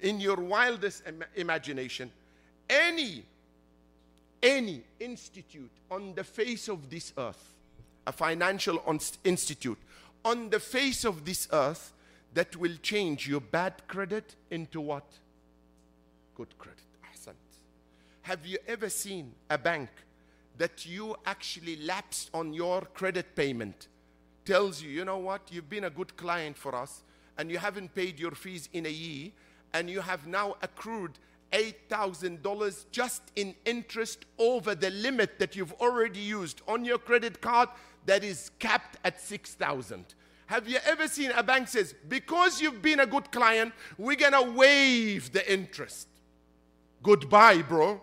in 0.00 0.20
your 0.20 0.36
wildest 0.36 1.02
Im- 1.06 1.24
imagination, 1.36 2.10
any 2.70 3.24
any 4.42 4.82
institute 4.98 5.70
on 5.90 6.14
the 6.14 6.24
face 6.24 6.68
of 6.68 6.90
this 6.90 7.12
earth, 7.16 7.54
a 8.06 8.12
financial 8.12 8.82
institute 9.24 9.78
on 10.24 10.50
the 10.50 10.58
face 10.58 11.04
of 11.04 11.24
this 11.24 11.48
earth 11.52 11.92
that 12.34 12.56
will 12.56 12.76
change 12.82 13.28
your 13.28 13.40
bad 13.40 13.74
credit 13.86 14.34
into 14.50 14.80
what? 14.80 15.04
Good 16.36 16.58
credit. 16.58 16.81
Have 18.22 18.46
you 18.46 18.58
ever 18.68 18.88
seen 18.88 19.32
a 19.50 19.58
bank 19.58 19.90
that 20.56 20.86
you 20.86 21.16
actually 21.26 21.76
lapsed 21.76 22.30
on 22.32 22.52
your 22.52 22.82
credit 22.82 23.34
payment? 23.34 23.88
Tells 24.44 24.80
you, 24.80 24.90
you 24.90 25.04
know 25.04 25.18
what, 25.18 25.42
you've 25.50 25.68
been 25.68 25.84
a 25.84 25.90
good 25.90 26.16
client 26.16 26.56
for 26.56 26.74
us 26.74 27.02
and 27.36 27.50
you 27.50 27.58
haven't 27.58 27.94
paid 27.94 28.20
your 28.20 28.30
fees 28.30 28.68
in 28.72 28.86
a 28.86 28.90
year 28.90 29.30
and 29.74 29.90
you 29.90 30.00
have 30.00 30.28
now 30.28 30.56
accrued 30.62 31.18
$8,000 31.52 32.84
just 32.92 33.22
in 33.34 33.56
interest 33.64 34.24
over 34.38 34.76
the 34.76 34.90
limit 34.90 35.40
that 35.40 35.56
you've 35.56 35.72
already 35.74 36.20
used 36.20 36.62
on 36.68 36.84
your 36.84 36.98
credit 36.98 37.40
card 37.40 37.68
that 38.06 38.22
is 38.22 38.52
capped 38.60 38.98
at 39.04 39.20
6,000. 39.20 40.14
Have 40.46 40.68
you 40.68 40.78
ever 40.84 41.08
seen 41.08 41.32
a 41.32 41.42
bank 41.42 41.66
says, 41.66 41.94
because 42.08 42.60
you've 42.60 42.82
been 42.82 43.00
a 43.00 43.06
good 43.06 43.32
client, 43.32 43.72
we're 43.98 44.16
going 44.16 44.32
to 44.32 44.52
waive 44.52 45.32
the 45.32 45.52
interest. 45.52 46.08
Goodbye, 47.02 47.62
bro 47.62 48.00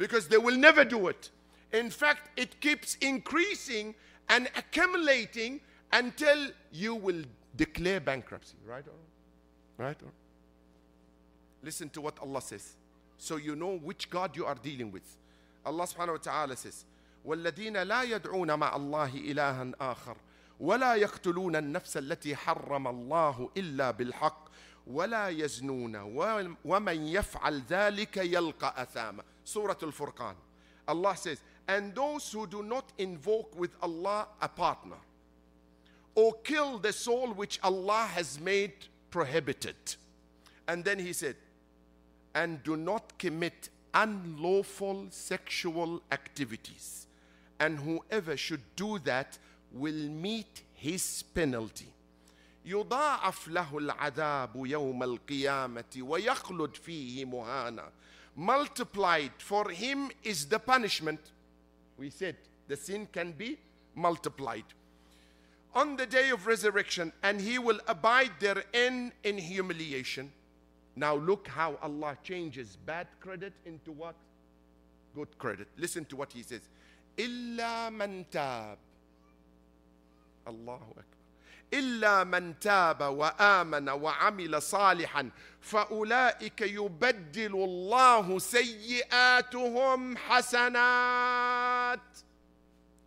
Because 0.00 0.28
they 0.28 0.38
will 0.38 0.56
never 0.56 0.84
do 0.84 1.08
it. 1.08 1.30
In 1.72 1.90
fact, 1.90 2.30
it 2.36 2.60
keeps 2.60 2.96
increasing 3.00 3.94
and 4.28 4.48
accumulating 4.56 5.60
until 5.92 6.48
you 6.72 6.94
will 6.94 7.22
declare 7.56 8.00
bankruptcy, 8.00 8.56
right? 8.66 8.84
Or, 8.86 9.84
right? 9.84 9.96
Or? 10.02 10.10
Listen 11.62 11.88
to 11.90 12.00
what 12.00 12.18
Allah 12.20 12.42
says 12.42 12.76
so 13.18 13.36
you 13.36 13.56
know 13.56 13.78
which 13.78 14.10
God 14.10 14.36
you 14.36 14.46
are 14.46 14.54
dealing 14.54 14.92
with. 14.92 15.16
Allah 15.64 15.84
subhanahu 15.84 16.12
wa 16.12 16.22
ta'ala 16.22 16.56
says, 16.56 16.84
والذين 17.26 17.82
لا 17.82 18.02
يدعون 18.02 18.58
مع 18.58 18.76
الله 18.76 19.14
إلها 19.14 19.72
آخر 19.80 20.16
ولا 20.60 20.94
يقتلون 20.94 21.56
النفس 21.56 21.96
التي 21.96 22.36
حرم 22.36 22.86
الله 22.88 23.50
إلا 23.56 23.90
بالحق 23.90 24.48
ولا 24.86 25.28
يزنون 25.28 25.96
ومن 26.64 27.06
يفعل 27.06 27.62
ذلك 27.70 28.16
يلقى 28.16 28.82
أثاما 28.82 29.22
Surah 29.44 29.76
Al-Furqan 29.82 30.34
Allah 30.88 31.16
says 31.16 31.40
and 31.68 31.94
those 31.94 32.30
who 32.30 32.46
do 32.46 32.62
not 32.62 32.92
invoke 32.98 33.58
with 33.58 33.70
Allah 33.82 34.28
a 34.40 34.48
partner 34.48 34.96
or 36.14 36.34
kill 36.44 36.78
the 36.78 36.92
soul 36.92 37.32
which 37.32 37.58
Allah 37.62 38.08
has 38.14 38.40
made 38.40 38.74
prohibited 39.10 39.76
and 40.68 40.84
then 40.84 40.98
he 40.98 41.12
said 41.12 41.36
and 42.34 42.62
do 42.62 42.76
not 42.76 43.18
commit 43.18 43.70
unlawful 43.96 45.06
sexual 45.10 46.02
activities. 46.12 47.06
And 47.58 47.78
whoever 47.78 48.36
should 48.36 48.60
do 48.76 48.98
that 49.00 49.38
will 49.72 50.08
meet 50.10 50.62
his 50.74 51.24
penalty. 51.34 51.88
يضاعف 52.66 53.48
له 53.48 53.78
العذاب 53.78 54.66
يوم 54.66 55.02
القيامة 55.02 55.96
ويخلد 55.98 56.76
فيه 56.76 57.24
مهانا. 57.24 57.90
multiplied 58.35 59.31
for 59.37 59.69
him 59.69 60.09
is 60.23 60.45
the 60.45 60.59
punishment. 60.59 61.19
We 61.97 62.09
said 62.09 62.35
the 62.67 62.77
sin 62.77 63.07
can 63.11 63.33
be 63.33 63.57
multiplied. 63.95 64.65
On 65.73 65.95
the 65.95 66.05
day 66.05 66.29
of 66.31 66.47
resurrection, 66.47 67.13
and 67.23 67.39
he 67.39 67.57
will 67.57 67.79
abide 67.87 68.31
therein 68.39 69.13
in 69.23 69.37
humiliation. 69.37 70.31
Now, 70.95 71.15
look 71.15 71.47
how 71.47 71.77
Allah 71.81 72.17
changes 72.23 72.77
bad 72.85 73.07
credit 73.21 73.53
into 73.65 73.91
what? 73.91 74.15
Good 75.15 75.37
credit. 75.37 75.67
Listen 75.77 76.03
to 76.05 76.15
what 76.17 76.33
he 76.33 76.43
says. 76.43 76.61
Illa 77.17 77.89
man 77.91 78.25
tab. 78.29 78.77
Allahu 80.45 80.91
Akbar. 80.91 81.20
إلا 81.74 82.24
من 82.24 82.58
تاب 82.58 83.00
وآمن 83.00 83.88
وعمل 83.88 84.62
صالحا 84.62 85.30
فأولئك 85.60 86.60
يبدل 86.60 87.54
الله 87.54 88.38
سيئاتهم 88.38 90.16
حسنات 90.16 92.00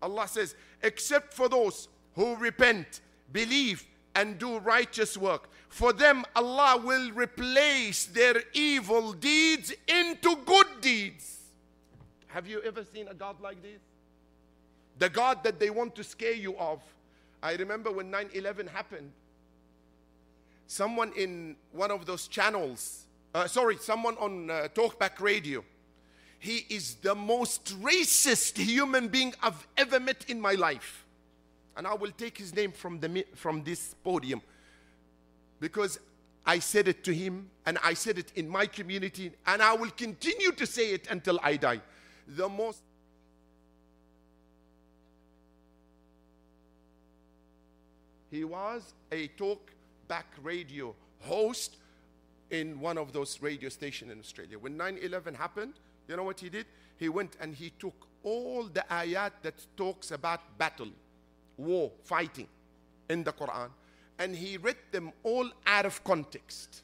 Allah 0.01 0.27
says 0.27 0.55
except 0.81 1.33
for 1.33 1.49
those 1.49 1.87
who 2.15 2.35
repent 2.35 3.01
believe 3.31 3.85
and 4.15 4.37
do 4.37 4.59
righteous 4.59 5.17
work 5.17 5.49
for 5.69 5.93
them 5.93 6.25
Allah 6.35 6.81
will 6.83 7.11
replace 7.11 8.05
their 8.05 8.41
evil 8.53 9.13
deeds 9.13 9.73
into 9.87 10.35
good 10.45 10.67
deeds 10.81 11.37
have 12.27 12.47
you 12.47 12.61
ever 12.61 12.83
seen 12.83 13.07
a 13.07 13.13
God 13.13 13.39
like 13.41 13.61
this 13.61 13.81
the 14.97 15.09
God 15.09 15.43
that 15.43 15.59
they 15.59 15.69
want 15.69 15.95
to 15.95 16.03
scare 16.03 16.33
you 16.33 16.57
of 16.57 16.81
I 17.44 17.56
remember 17.56 17.92
when 17.92 18.10
9 18.10 18.30
11 18.32 18.68
happened, 18.68 19.12
someone 20.66 21.12
in 21.14 21.56
one 21.72 21.90
of 21.90 22.06
those 22.06 22.26
channels, 22.26 23.04
uh, 23.34 23.46
sorry, 23.46 23.76
someone 23.76 24.16
on 24.16 24.48
uh, 24.48 24.68
Talkback 24.74 25.20
Radio, 25.20 25.62
he 26.38 26.64
is 26.70 26.94
the 26.94 27.14
most 27.14 27.78
racist 27.82 28.56
human 28.56 29.08
being 29.08 29.34
I've 29.42 29.66
ever 29.76 30.00
met 30.00 30.24
in 30.28 30.40
my 30.40 30.52
life. 30.52 31.04
And 31.76 31.86
I 31.86 31.92
will 31.92 32.12
take 32.12 32.38
his 32.38 32.54
name 32.54 32.72
from, 32.72 32.98
the, 32.98 33.26
from 33.34 33.62
this 33.62 33.94
podium 34.02 34.40
because 35.60 35.98
I 36.46 36.60
said 36.60 36.88
it 36.88 37.04
to 37.04 37.12
him 37.12 37.50
and 37.66 37.76
I 37.84 37.92
said 37.92 38.16
it 38.16 38.32
in 38.36 38.48
my 38.48 38.64
community 38.64 39.32
and 39.46 39.60
I 39.60 39.74
will 39.74 39.90
continue 39.90 40.52
to 40.52 40.66
say 40.66 40.92
it 40.92 41.08
until 41.10 41.38
I 41.42 41.56
die. 41.56 41.82
The 42.26 42.48
most 42.48 42.80
He 48.34 48.42
was 48.42 48.94
a 49.12 49.28
talk 49.28 49.70
back 50.08 50.26
radio 50.42 50.92
host 51.20 51.76
in 52.50 52.80
one 52.80 52.98
of 52.98 53.12
those 53.12 53.40
radio 53.40 53.68
stations 53.68 54.10
in 54.10 54.18
Australia. 54.18 54.58
When 54.58 54.76
9 54.76 54.98
11 55.00 55.34
happened, 55.34 55.74
you 56.08 56.16
know 56.16 56.24
what 56.24 56.40
he 56.40 56.48
did? 56.48 56.66
He 56.96 57.08
went 57.08 57.36
and 57.40 57.54
he 57.54 57.70
took 57.78 57.94
all 58.24 58.64
the 58.64 58.84
ayat 58.90 59.30
that 59.42 59.54
talks 59.76 60.10
about 60.10 60.40
battle, 60.58 60.88
war, 61.56 61.92
fighting 62.02 62.48
in 63.08 63.22
the 63.22 63.32
Quran, 63.32 63.68
and 64.18 64.34
he 64.34 64.56
read 64.56 64.78
them 64.90 65.12
all 65.22 65.48
out 65.64 65.86
of 65.86 66.02
context. 66.02 66.82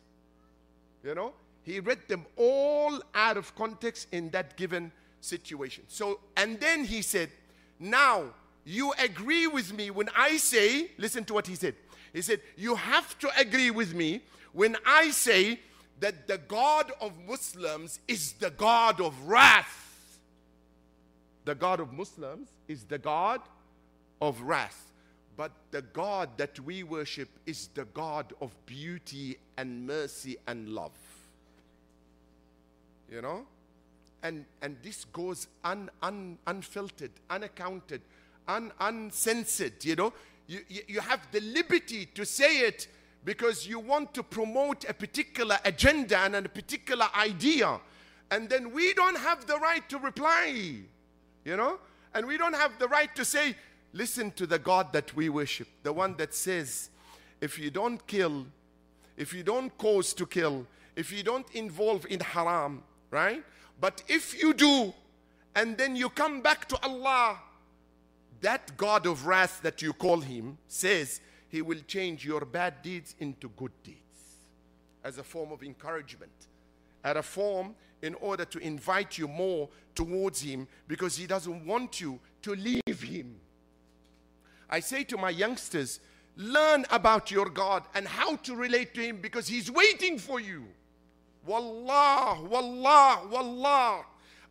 You 1.03 1.17
know? 1.17 1.33
He 1.65 1.81
read 1.81 2.07
them 2.07 2.27
all 2.37 3.01
out 3.13 3.37
of 3.37 3.57
context 3.57 4.07
in 4.13 4.31
that 4.31 4.57
given 4.57 4.93
situation. 5.21 5.83
So, 5.89 6.21
and 6.37 6.61
then 6.61 6.85
he 6.85 7.03
said, 7.03 7.31
Now 7.81 8.35
you 8.65 8.93
agree 8.99 9.47
with 9.47 9.73
me 9.73 9.91
when 9.91 10.09
I 10.17 10.37
say, 10.37 10.91
listen 10.99 11.25
to 11.25 11.35
what 11.35 11.47
he 11.47 11.55
said. 11.55 11.75
He 12.13 12.23
said, 12.23 12.41
You 12.57 12.75
have 12.75 13.19
to 13.21 13.31
agree 13.39 13.71
with 13.71 13.95
me 13.95 14.23
when 14.53 14.77
I 14.85 15.11
say 15.11 15.61
that 16.01 16.27
the 16.27 16.39
God 16.39 16.93
of 17.01 17.13
Muslims 17.27 18.01
is 18.09 18.33
the 18.33 18.51
God 18.51 19.01
of 19.01 19.29
wrath. 19.29 20.19
The 21.45 21.55
God 21.55 21.81
of 21.81 21.93
Muslims 21.93 22.49
is 22.69 22.85
the 22.85 22.99
God 22.99 23.41
of 24.21 24.41
wrath. 24.43 24.87
But 25.37 25.53
the 25.71 25.83
God 25.83 26.31
that 26.37 26.61
we 26.61 26.83
worship 26.83 27.29
is 27.47 27.69
the 27.75 27.85
God 27.87 28.33
of 28.41 28.55
beauty 28.67 29.39
and 29.57 29.87
mercy 29.87 30.37
and 30.47 30.69
love. 30.69 30.93
You 33.11 33.23
know? 33.23 33.47
And, 34.23 34.45
and 34.61 34.77
this 34.83 35.05
goes 35.07 35.47
un, 35.65 35.89
un, 36.03 36.37
unfiltered, 36.47 37.13
unaccounted 37.31 38.03
un, 38.57 38.73
uncensored, 38.81 39.85
you 39.85 39.97
know. 39.97 40.13
You, 40.47 40.61
you, 40.69 40.83
you 40.89 41.01
have 41.01 41.27
the 41.31 41.41
liberty 41.41 42.07
to 42.15 42.27
say 42.27 42.61
it 42.61 42.89
because 43.25 43.67
you 43.67 43.79
want 43.79 44.15
to 44.15 44.23
promote 44.23 44.89
a 44.89 44.95
particular 44.95 45.59
agenda 45.65 46.19
and 46.19 46.35
a 46.35 46.49
particular 46.49 47.07
idea. 47.15 47.79
And 48.31 48.49
then 48.49 48.73
we 48.73 48.95
don't 48.95 49.19
have 49.19 49.47
the 49.47 49.59
right 49.59 49.87
to 49.89 49.99
reply, 49.99 50.77
you 51.45 51.57
know? 51.57 51.79
And 52.15 52.27
we 52.27 52.37
don't 52.37 52.55
have 52.55 52.79
the 52.79 52.89
right 52.89 53.15
to 53.17 53.25
say, 53.25 53.55
listen 53.93 54.33
to 54.33 54.47
the 54.47 54.59
God 54.59 54.93
that 54.93 55.15
we 55.15 55.29
worship, 55.29 55.69
the 55.83 55.93
one 55.93 56.17
that 56.17 56.35
says, 56.35 56.91
if 57.41 57.59
you 57.59 57.71
don't 57.71 58.05
kill, 58.07 58.47
if 59.17 59.33
you 59.35 59.43
don't 59.43 59.77
cause 59.79 60.13
to 60.15 60.27
kill, 60.27 60.67
if 60.97 61.13
you 61.13 61.23
don't 61.23 61.47
involve 61.55 62.07
in 62.09 62.21
haram, 62.21 62.83
right? 63.11 63.45
But 63.81 64.03
if 64.09 64.41
you 64.41 64.55
do, 64.55 64.93
and 65.55 65.77
then 65.77 65.97
you 65.97 66.09
come 66.11 66.41
back 66.41 66.69
to 66.69 66.79
Allah 66.83 67.39
that 68.41 68.77
God 68.77 69.07
of 69.07 69.27
wrath 69.27 69.61
that 69.63 69.83
you 69.83 69.93
call 69.93 70.21
him 70.21 70.59
says 70.69 71.21
he 71.49 71.63
will 71.63 71.81
change 71.87 72.25
your 72.25 72.45
bad 72.45 72.83
deeds 72.83 73.15
into 73.19 73.49
good 73.51 73.73
deeds 73.83 73.99
as 75.05 75.19
a 75.19 75.23
form 75.23 75.53
of 75.53 75.63
encouragement, 75.63 76.33
as 77.05 77.17
a 77.17 77.23
form 77.23 77.75
in 78.03 78.15
order 78.15 78.45
to 78.47 78.59
invite 78.59 79.19
you 79.19 79.29
more 79.29 79.69
towards 79.95 80.41
him 80.41 80.67
because 80.89 81.17
he 81.17 81.27
doesn't 81.27 81.67
want 81.67 82.01
you 82.01 82.19
to 82.43 82.55
leave 82.55 83.03
him. 83.03 83.37
I 84.69 84.81
say 84.81 85.05
to 85.05 85.19
my 85.19 85.31
youngsters, 85.31 86.01
learn 86.37 86.87
about 86.91 87.31
your 87.31 87.51
God 87.51 87.85
and 87.95 88.07
how 88.07 88.37
to 88.37 88.55
relate 88.55 88.95
to 88.95 89.03
him 89.03 89.19
because 89.21 89.49
he's 89.49 89.71
waiting 89.71 90.19
for 90.19 90.41
you. 90.41 90.65
Wallah, 91.45 92.39
wallah, 92.49 93.23
wallah. 93.31 94.05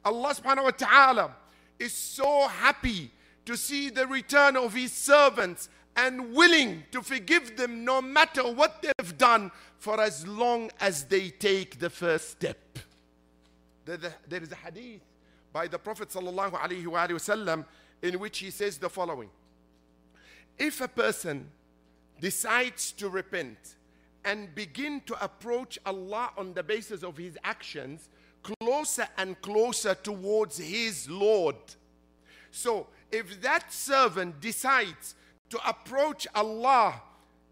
Allah 0.04 0.34
subhanahu 0.34 0.64
wa 0.64 0.72
ta'ala 0.72 1.36
is 1.78 1.94
so 1.94 2.48
happy 2.48 3.12
to 3.46 3.58
see 3.58 3.90
the 3.90 4.08
return 4.08 4.56
of 4.56 4.74
his 4.74 4.92
servants 4.92 5.70
and 5.96 6.34
willing 6.34 6.84
to 6.92 7.02
forgive 7.02 7.58
them 7.58 7.84
no 7.84 8.02
matter 8.02 8.44
what 8.44 8.82
they've 8.82 9.18
done 9.18 9.52
for 9.78 10.00
as 10.00 10.26
long 10.28 10.70
as 10.80 11.06
they 11.06 11.30
take 11.30 11.80
the 11.80 11.90
first 11.90 12.32
step. 12.32 12.80
There 13.86 14.44
is 14.44 14.52
a 14.52 14.56
hadith 14.56 15.02
by 15.52 15.68
the 15.68 15.80
Prophet 15.80 16.10
ﷺ 16.10 17.66
in 18.02 18.20
which 18.20 18.40
he 18.40 18.52
says 18.52 18.78
the 18.78 18.90
following 18.90 19.30
If 20.58 20.80
a 20.82 20.88
person 20.88 21.50
decides 22.22 22.92
to 22.94 23.10
repent 23.10 23.76
and 24.26 24.54
begin 24.54 25.02
to 25.08 25.24
approach 25.24 25.80
Allah 25.86 26.32
on 26.38 26.54
the 26.54 26.64
basis 26.64 27.04
of 27.04 27.18
his 27.18 27.38
actions 27.44 28.10
closer 28.44 29.08
and 29.18 29.40
closer 29.42 29.96
towards 29.96 30.58
his 30.58 31.10
Lord. 31.10 31.56
So 32.52 32.88
if 33.12 33.42
that 33.42 33.72
servant 33.72 34.40
decides 34.40 35.16
to 35.50 35.60
approach 35.68 36.28
Allah 36.36 37.02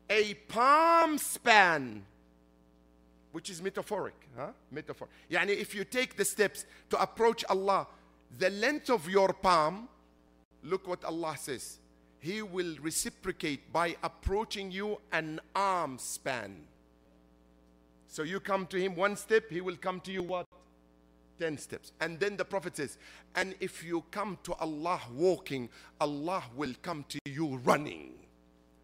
a 0.09 0.33
palm 0.47 1.17
span, 1.17 2.03
which 3.31 3.49
is 3.49 3.61
metaphoric, 3.61 4.15
huh? 4.37 4.51
Metaphor. 4.71 5.07
Yani 5.29 5.49
if 5.49 5.75
you 5.75 5.83
take 5.83 6.15
the 6.15 6.25
steps 6.25 6.65
to 6.89 7.01
approach 7.01 7.43
Allah, 7.49 7.87
the 8.37 8.49
length 8.49 8.89
of 8.89 9.09
your 9.09 9.33
palm, 9.33 9.87
look 10.63 10.87
what 10.87 11.03
Allah 11.03 11.35
says. 11.37 11.77
He 12.19 12.41
will 12.41 12.75
reciprocate 12.81 13.71
by 13.71 13.95
approaching 14.03 14.71
you 14.71 14.99
an 15.11 15.39
arm 15.55 15.97
span. 15.99 16.55
So 18.07 18.23
you 18.23 18.39
come 18.39 18.65
to 18.67 18.79
him 18.79 18.95
one 18.95 19.15
step, 19.15 19.43
he 19.49 19.61
will 19.61 19.77
come 19.77 19.99
to 20.01 20.11
you 20.11 20.23
what? 20.23 20.47
10 21.39 21.57
steps. 21.57 21.91
And 21.99 22.19
then 22.19 22.37
the 22.37 22.45
Prophet 22.45 22.77
says, 22.77 22.97
And 23.35 23.55
if 23.59 23.83
you 23.83 24.03
come 24.11 24.37
to 24.43 24.53
Allah 24.53 25.01
walking, 25.13 25.69
Allah 25.99 26.43
will 26.55 26.73
come 26.81 27.05
to 27.09 27.19
you 27.25 27.57
running. 27.63 28.13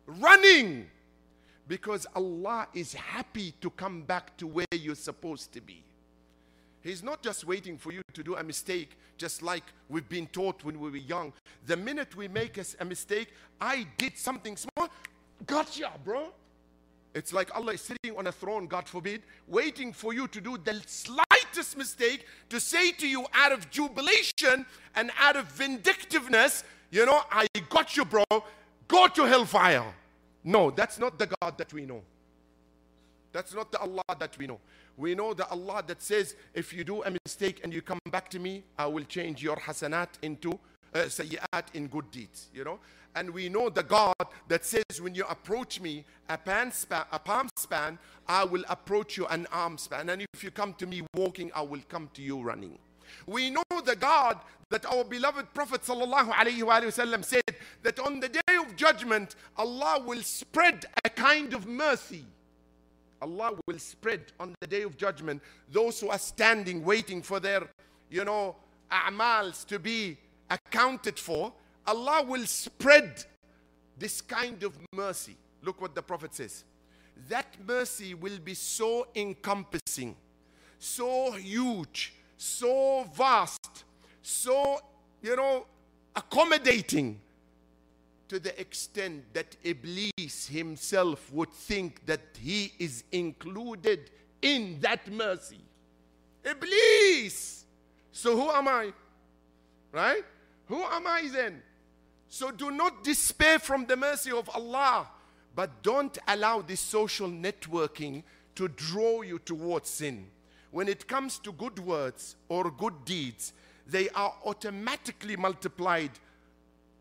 Running! 0.06 0.88
Because 1.68 2.06
Allah 2.16 2.68
is 2.74 2.94
happy 2.94 3.54
to 3.62 3.70
come 3.70 4.02
back 4.02 4.36
to 4.38 4.48
where 4.48 4.66
you're 4.72 4.96
supposed 4.96 5.54
to 5.54 5.62
be. 5.62 5.84
He's 6.82 7.02
not 7.02 7.24
just 7.24 7.46
waiting 7.46 7.78
for 7.78 7.94
you 7.94 8.02
to 8.14 8.24
do 8.24 8.36
a 8.36 8.44
mistake, 8.44 8.98
just 9.18 9.42
like 9.42 9.64
we've 9.88 10.08
been 10.10 10.28
taught 10.28 10.66
when 10.66 10.80
we 10.80 10.90
were 10.92 10.98
young. 10.98 11.32
The 11.66 11.78
minute 11.78 12.16
we 12.18 12.28
make 12.28 12.60
a 12.80 12.84
mistake, 12.84 13.30
I 13.62 13.88
did 13.98 14.18
something 14.18 14.58
small, 14.58 14.90
gotcha, 15.46 15.92
bro. 16.04 16.28
It's 17.16 17.32
like 17.32 17.56
Allah 17.56 17.74
is 17.74 17.82
sitting 17.82 18.18
on 18.18 18.28
a 18.28 18.32
throne, 18.32 18.68
God 18.68 18.90
forbid, 18.90 19.22
waiting 19.48 19.94
for 19.94 20.14
you 20.14 20.28
to 20.28 20.42
do 20.42 20.58
the 20.58 20.82
slightest 20.86 21.33
mistake 21.78 22.26
to 22.50 22.60
say 22.60 22.92
to 22.92 23.08
you 23.08 23.26
out 23.34 23.52
of 23.52 23.70
jubilation 23.70 24.66
and 24.96 25.12
out 25.20 25.36
of 25.36 25.46
vindictiveness, 25.46 26.64
you 26.92 27.06
know, 27.06 27.22
I 27.32 27.48
got 27.70 27.98
you, 27.98 28.06
bro. 28.06 28.24
Go 28.88 29.08
to 29.08 29.24
hellfire. 29.26 29.94
No, 30.44 30.72
that's 30.72 31.00
not 31.00 31.18
the 31.18 31.28
God 31.42 31.58
that 31.58 31.74
we 31.74 31.86
know. 31.86 32.02
That's 33.32 33.54
not 33.54 33.72
the 33.72 33.80
Allah 33.80 34.04
that 34.20 34.38
we 34.38 34.46
know. 34.46 34.60
We 34.96 35.16
know 35.16 35.34
the 35.34 35.48
Allah 35.48 35.84
that 35.88 36.02
says, 36.02 36.36
if 36.54 36.72
you 36.72 36.84
do 36.84 37.04
a 37.04 37.12
mistake 37.26 37.62
and 37.64 37.74
you 37.74 37.82
come 37.82 38.00
back 38.12 38.30
to 38.30 38.40
me, 38.40 38.64
I 38.78 38.86
will 38.86 39.06
change 39.06 39.42
your 39.42 39.56
hasanat 39.56 40.10
into 40.22 40.60
uh, 40.94 41.62
in 41.74 41.88
good 41.88 42.10
deeds, 42.12 42.50
you 42.54 42.64
know. 42.64 42.80
And 43.16 43.30
we 43.30 43.48
know 43.48 43.70
the 43.70 43.84
God 43.84 44.16
that 44.48 44.66
says, 44.66 44.84
when 45.00 45.14
you 45.14 45.24
approach 45.30 45.80
me 45.80 46.04
a, 46.30 46.38
pan 46.38 46.72
span, 46.72 47.06
a 47.12 47.20
palm 47.20 47.48
span, 47.58 48.00
I 48.28 48.44
will 48.44 48.64
approach 48.70 49.18
you 49.18 49.28
an 49.28 49.46
arm 49.52 49.78
span. 49.78 50.10
And 50.10 50.26
if 50.34 50.44
you 50.44 50.50
come 50.50 50.74
to 50.76 50.88
me 50.88 51.04
walking, 51.16 51.52
I 51.54 51.62
will 51.62 51.82
come 51.90 52.10
to 52.16 52.22
you 52.22 52.42
running. 52.42 52.80
We 53.28 53.52
know 53.52 53.64
the 53.86 53.96
God 53.96 54.40
that 54.72 54.86
our 54.88 55.04
beloved 55.04 55.54
Prophet 55.54 55.82
ﷺ 55.84 57.26
said 57.26 57.44
that 57.84 58.00
on 58.00 58.20
the 58.20 58.30
day 58.30 58.56
of 58.60 58.76
judgment, 58.76 59.36
Allah 59.58 60.02
will 60.04 60.24
spread 60.24 60.86
a 61.06 61.10
kind 61.10 61.54
of 61.54 61.68
mercy. 61.68 62.26
Allah 63.22 63.52
will 63.68 63.80
spread 63.80 64.32
on 64.40 64.56
the 64.60 64.68
day 64.68 64.82
of 64.82 64.98
judgment 64.98 65.42
those 65.72 66.00
who 66.00 66.10
are 66.10 66.18
standing 66.18 66.84
waiting 66.84 67.22
for 67.22 67.40
their, 67.40 67.68
you 68.10 68.26
know, 68.26 68.56
a'mals 68.92 69.66
to 69.68 69.78
be 69.78 70.18
accounted 70.54 71.20
for. 71.20 71.54
Allah 71.86 72.24
will 72.24 72.46
spread 72.46 73.24
this 73.98 74.22
kind 74.22 74.64
of 74.64 74.78
mercy. 74.94 75.36
Look 75.62 75.82
what 75.82 75.96
the 75.96 76.02
Prophet 76.02 76.34
says. 76.34 76.64
That 77.30 77.48
mercy 77.66 78.14
will 78.14 78.40
be 78.40 78.54
so 78.54 79.08
encompassing, 79.16 80.16
so 80.80 81.32
huge, 81.32 82.14
so 82.38 83.06
vast, 83.16 83.84
so, 84.22 84.80
you 85.22 85.36
know, 85.36 85.66
accommodating 86.16 87.20
to 88.28 88.40
the 88.40 88.60
extent 88.60 89.24
that 89.34 89.56
Iblis 89.64 90.48
himself 90.48 91.32
would 91.32 91.52
think 91.52 92.06
that 92.06 92.22
he 92.40 92.74
is 92.80 93.04
included 93.12 94.10
in 94.42 94.80
that 94.82 95.12
mercy. 95.12 95.60
Iblis! 96.44 97.66
So 98.12 98.36
who 98.36 98.50
am 98.50 98.68
I? 98.68 98.92
Right? 99.92 100.24
Who 100.68 100.82
am 100.84 101.08
I 101.08 101.30
then? 101.32 101.62
So 102.30 102.52
do 102.52 102.72
not 102.72 103.04
despair 103.04 103.60
from 103.60 103.86
the 103.86 103.96
mercy 103.96 104.32
of 104.32 104.50
Allah, 104.50 105.08
but 105.56 105.84
don't 105.84 106.18
allow 106.28 106.62
this 106.62 106.80
social 106.80 107.30
networking 107.30 108.24
to 108.56 108.68
draw 108.68 109.22
you 109.22 109.40
towards 109.40 109.90
sin 109.90 110.28
when 110.74 110.88
it 110.88 111.08
comes 111.08 111.38
to 111.38 111.52
good 111.52 111.78
words 111.78 112.36
or 112.50 112.72
good 112.72 113.06
deeds, 113.06 113.54
they 113.86 114.10
are 114.10 114.34
automatically 114.44 115.36
multiplied 115.38 116.10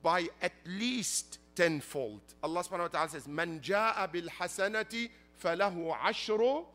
by 0.02 0.28
at 0.42 0.52
least 0.66 1.38
tenfold. 1.56 2.20
Allah 2.42 2.62
subhanahu 2.62 2.80
wa 2.80 2.88
ta'ala 2.88 3.08
says, 3.08 3.26
Man 3.26 3.60
ja'a 3.60 4.12
bil 4.12 4.28
hasanati 4.38 5.08
falahu 5.42 5.96
ashru 5.96 6.66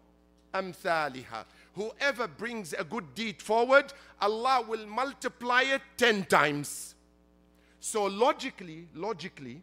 amthaliha. 0.55 1.45
Whoever 1.77 2.27
brings 2.27 2.73
a 2.73 2.83
good 2.83 3.13
deed 3.13 3.39
forward, 3.39 3.93
Allah 4.19 4.65
will 4.67 4.87
multiply 4.87 5.61
it 5.61 5.81
ten 5.95 6.25
times. 6.25 6.95
So 7.79 8.05
logically, 8.05 8.87
logically, 8.95 9.61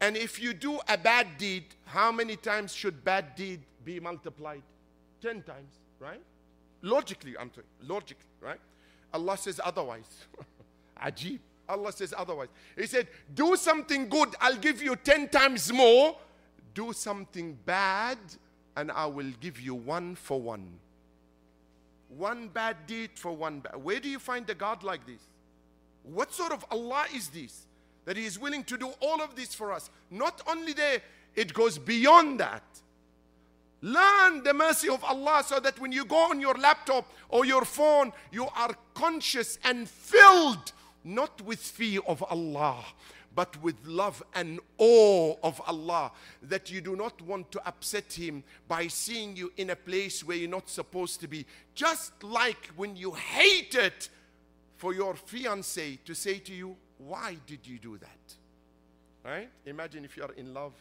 and 0.00 0.16
if 0.16 0.40
you 0.42 0.54
do 0.54 0.80
a 0.88 0.96
bad 0.96 1.36
deed, 1.36 1.64
how 1.84 2.10
many 2.12 2.36
times 2.36 2.74
should 2.74 3.04
bad 3.04 3.34
deed 3.34 3.60
be 3.84 4.00
multiplied? 4.00 4.62
Ten 5.20 5.42
times, 5.42 5.74
right? 5.98 6.22
Logically, 6.80 7.36
I'm 7.38 7.50
saying, 7.54 7.66
logically, 7.86 8.30
right? 8.40 8.60
Allah 9.12 9.36
says 9.36 9.60
otherwise. 9.62 10.08
Ajib. 11.02 11.40
Allah 11.68 11.92
says 11.92 12.14
otherwise. 12.16 12.48
He 12.74 12.86
said, 12.86 13.06
Do 13.34 13.54
something 13.54 14.08
good, 14.08 14.34
I'll 14.40 14.56
give 14.56 14.82
you 14.82 14.96
10 14.96 15.28
times 15.28 15.70
more. 15.70 16.16
Do 16.72 16.94
something 16.94 17.58
bad, 17.66 18.16
and 18.76 18.90
I 18.90 19.04
will 19.04 19.30
give 19.40 19.60
you 19.60 19.74
one 19.74 20.14
for 20.14 20.40
one. 20.40 20.78
One 22.16 22.48
bad 22.48 22.86
deed 22.86 23.10
for 23.14 23.32
one 23.32 23.60
bad. 23.60 23.76
Where 23.76 24.00
do 24.00 24.08
you 24.08 24.18
find 24.18 24.48
a 24.50 24.54
God 24.54 24.82
like 24.82 25.06
this? 25.06 25.20
What 26.02 26.32
sort 26.32 26.52
of 26.52 26.64
Allah 26.70 27.06
is 27.14 27.28
this? 27.28 27.66
That 28.04 28.16
He 28.16 28.24
is 28.24 28.38
willing 28.38 28.64
to 28.64 28.76
do 28.76 28.92
all 29.00 29.22
of 29.22 29.36
this 29.36 29.54
for 29.54 29.72
us. 29.72 29.90
Not 30.10 30.42
only 30.48 30.72
there, 30.72 31.00
it 31.34 31.54
goes 31.54 31.78
beyond 31.78 32.40
that. 32.40 32.64
Learn 33.82 34.42
the 34.42 34.52
mercy 34.52 34.88
of 34.88 35.02
Allah 35.04 35.42
so 35.46 35.58
that 35.60 35.78
when 35.80 35.92
you 35.92 36.04
go 36.04 36.30
on 36.30 36.40
your 36.40 36.54
laptop 36.54 37.10
or 37.28 37.44
your 37.46 37.64
phone, 37.64 38.12
you 38.30 38.46
are 38.54 38.74
conscious 38.94 39.58
and 39.64 39.88
filled 39.88 40.72
not 41.04 41.40
with 41.42 41.60
fear 41.60 42.00
of 42.06 42.22
Allah, 42.24 42.84
but 43.34 43.60
with 43.62 43.76
love 43.84 44.22
and 44.34 44.60
awe 44.78 45.36
of 45.42 45.60
Allah. 45.66 46.12
That 46.42 46.70
you 46.70 46.80
do 46.80 46.96
not 46.96 47.20
want 47.22 47.50
to 47.52 47.66
upset 47.66 48.12
Him 48.12 48.42
by 48.68 48.86
seeing 48.88 49.36
you 49.36 49.52
in 49.56 49.70
a 49.70 49.76
place 49.76 50.24
where 50.24 50.36
you're 50.36 50.48
not 50.48 50.68
supposed 50.68 51.20
to 51.20 51.28
be. 51.28 51.46
Just 51.74 52.22
like 52.22 52.70
when 52.76 52.96
you 52.96 53.12
hate 53.12 53.74
it 53.74 54.08
for 54.76 54.94
your 54.94 55.14
fiance 55.14 55.98
to 56.04 56.14
say 56.14 56.38
to 56.38 56.52
you, 56.52 56.76
Why 56.98 57.36
did 57.46 57.66
you 57.66 57.78
do 57.78 57.98
that? 57.98 58.08
Right? 59.24 59.50
Imagine 59.66 60.04
if 60.04 60.16
you 60.16 60.24
are 60.24 60.32
in 60.32 60.54
love 60.54 60.72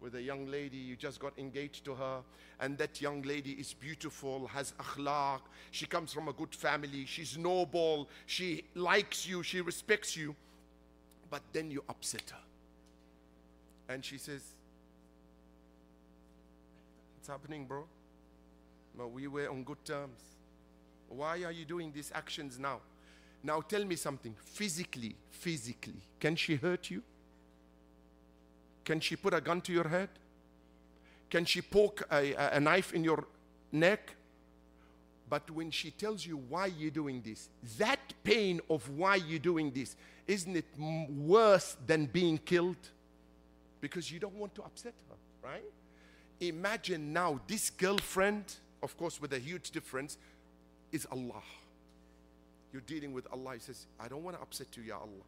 with 0.00 0.16
a 0.16 0.22
young 0.22 0.46
lady, 0.46 0.76
you 0.76 0.96
just 0.96 1.18
got 1.18 1.32
engaged 1.38 1.84
to 1.86 1.94
her, 1.94 2.20
and 2.60 2.76
that 2.76 3.00
young 3.00 3.22
lady 3.22 3.52
is 3.52 3.72
beautiful, 3.72 4.46
has 4.48 4.74
akhlaq, 4.78 5.40
she 5.70 5.86
comes 5.86 6.12
from 6.12 6.28
a 6.28 6.32
good 6.34 6.54
family, 6.54 7.06
she's 7.06 7.38
noble, 7.38 8.08
she 8.26 8.64
likes 8.74 9.26
you, 9.26 9.42
she 9.42 9.62
respects 9.62 10.14
you, 10.14 10.36
but 11.34 11.42
then 11.52 11.68
you 11.68 11.82
upset 11.88 12.30
her. 12.30 13.92
And 13.92 14.04
she 14.04 14.18
says, 14.18 14.40
It's 17.18 17.26
happening, 17.26 17.66
bro? 17.66 17.86
No, 18.96 19.08
we 19.08 19.26
were 19.26 19.50
on 19.50 19.64
good 19.64 19.84
terms. 19.84 20.20
Why 21.08 21.42
are 21.42 21.50
you 21.50 21.64
doing 21.64 21.90
these 21.92 22.12
actions 22.14 22.60
now? 22.60 22.78
Now 23.42 23.62
tell 23.62 23.84
me 23.84 23.96
something. 23.96 24.36
Physically, 24.44 25.16
physically, 25.32 26.02
can 26.20 26.36
she 26.36 26.54
hurt 26.54 26.88
you? 26.88 27.02
Can 28.84 29.00
she 29.00 29.16
put 29.16 29.34
a 29.34 29.40
gun 29.40 29.60
to 29.62 29.72
your 29.72 29.88
head? 29.88 30.10
Can 31.30 31.44
she 31.46 31.62
poke 31.62 32.06
a, 32.12 32.34
a, 32.34 32.60
knife 32.60 32.94
in 32.94 33.02
your 33.02 33.24
neck? 33.72 34.14
But 35.34 35.50
when 35.50 35.72
she 35.72 35.90
tells 35.90 36.24
you 36.24 36.36
why 36.48 36.66
you're 36.66 36.92
doing 36.92 37.20
this, 37.20 37.48
that 37.78 37.98
pain 38.22 38.60
of 38.70 38.88
why 38.90 39.16
you're 39.16 39.40
doing 39.40 39.72
this, 39.72 39.96
isn't 40.28 40.56
it 40.56 40.64
worse 40.78 41.76
than 41.88 42.06
being 42.06 42.38
killed? 42.38 42.76
Because 43.80 44.12
you 44.12 44.20
don't 44.20 44.36
want 44.36 44.54
to 44.54 44.62
upset 44.62 44.94
her, 45.08 45.16
right? 45.42 45.64
Imagine 46.38 47.12
now 47.12 47.40
this 47.48 47.68
girlfriend, 47.68 48.44
of 48.80 48.96
course, 48.96 49.20
with 49.20 49.32
a 49.32 49.40
huge 49.40 49.72
difference, 49.72 50.18
is 50.92 51.04
Allah. 51.10 51.42
You're 52.72 52.82
dealing 52.82 53.12
with 53.12 53.26
Allah. 53.32 53.54
He 53.54 53.58
says, 53.58 53.86
I 53.98 54.06
don't 54.06 54.22
want 54.22 54.36
to 54.36 54.42
upset 54.44 54.68
you, 54.76 54.84
Ya 54.84 54.98
Allah. 54.98 55.26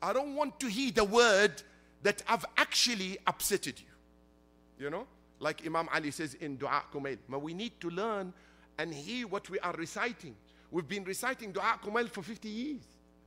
I 0.00 0.12
don't 0.12 0.36
want 0.36 0.60
to 0.60 0.68
hear 0.68 0.92
the 0.92 1.02
word 1.02 1.64
that 2.04 2.22
I've 2.28 2.46
actually 2.56 3.18
upsetted 3.26 3.80
you. 3.80 4.84
You 4.84 4.90
know? 4.90 5.08
Like 5.40 5.66
Imam 5.66 5.88
Ali 5.92 6.12
says 6.12 6.34
in 6.34 6.58
Dua 6.58 6.84
Kumail. 6.94 7.18
But 7.28 7.42
we 7.42 7.54
need 7.54 7.80
to 7.80 7.90
learn 7.90 8.32
and 8.77 8.93
hear 8.93 9.27
what 9.27 9.49
we 9.49 9.59
are 9.59 9.73
reciting. 9.73 10.35
We've 10.71 10.87
been 10.87 11.03
reciting 11.03 11.51
Dua 11.51 11.79
Kumail 11.83 12.09
for 12.09 12.23
50 12.23 12.49
years. 12.49 12.81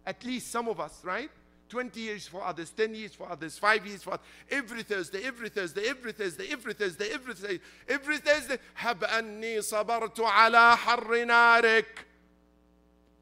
At 0.05 0.25
least 0.25 0.51
some 0.51 0.69
of 0.69 0.81
us, 0.81 1.01
right? 1.05 1.31
20 1.69 2.01
years 2.01 2.29
for 2.29 2.45
others, 2.45 2.71
10 2.71 2.95
years 2.95 3.15
for 3.15 3.29
others, 3.29 3.59
5 3.59 3.87
years 3.87 4.03
for 4.03 4.15
others. 4.15 4.27
Every 4.51 4.83
Thursday, 4.83 5.25
every 5.25 5.49
Thursday, 5.49 5.89
every 5.89 6.12
Thursday, 6.12 6.49
every 6.51 6.75
Thursday, 6.75 7.09
every 7.12 7.35
Thursday, 7.35 7.61
every 7.89 8.19
Thursday. 8.19 8.59
هب 8.79 9.05
أني 9.05 9.62
صبرت 9.62 10.21
على 10.21 10.77
حر 10.77 11.25
نارك. 11.25 12.05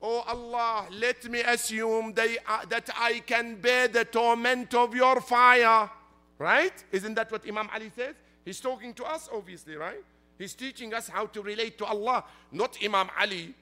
Oh 0.03 0.23
Allah, 0.27 0.87
let 0.91 1.25
me 1.31 1.41
assume 1.41 2.13
they, 2.13 2.37
uh, 2.47 2.67
that 2.69 2.91
I 2.95 3.21
can 3.21 3.57
bear 3.57 3.89
the 3.89 4.05
torment 4.05 4.75
of 4.75 4.95
your 4.95 5.23
fire. 5.23 5.91
Right? 6.39 6.85
Isn't 6.93 7.15
that 7.15 7.33
what 7.33 7.49
Imam 7.49 7.71
Ali 7.73 7.91
says? 7.97 8.15
He's 8.45 8.61
talking 8.61 8.93
to 8.95 9.05
us, 9.05 9.31
obviously, 9.33 9.77
right? 9.77 10.05
He's 10.40 10.56
teaching 10.56 10.94
us 10.94 11.10
how 11.10 11.26
to 11.28 11.42
relate 11.42 11.78
to 11.80 11.86
Allah, 11.86 12.24
not 12.52 12.78
Imam 12.84 13.10
Ali 13.20 13.54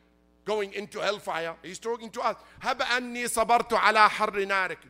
going 0.45 0.71
into 0.73 0.99
hellfire. 0.99 1.55
He's 1.63 1.79
talking 1.79 2.11
to 2.11 2.21
us. 2.21 2.37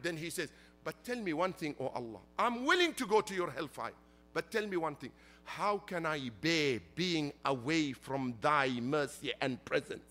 Then 0.03 0.17
he 0.17 0.29
says, 0.29 0.49
But 0.83 1.03
tell 1.05 1.15
me 1.15 1.31
one 1.31 1.53
thing, 1.53 1.75
O 1.79 1.87
Allah. 1.87 2.19
I'm 2.37 2.65
willing 2.65 2.93
to 2.95 3.07
go 3.07 3.21
to 3.21 3.33
your 3.33 3.49
hellfire. 3.49 3.93
But 4.33 4.51
tell 4.51 4.67
me 4.67 4.75
one 4.75 4.95
thing. 4.95 5.11
How 5.45 5.77
can 5.77 6.05
I 6.05 6.29
bear 6.41 6.81
being 6.93 7.31
away 7.45 7.93
from 7.93 8.33
thy 8.41 8.69
mercy 8.81 9.31
and 9.39 9.63
presence? 9.63 10.03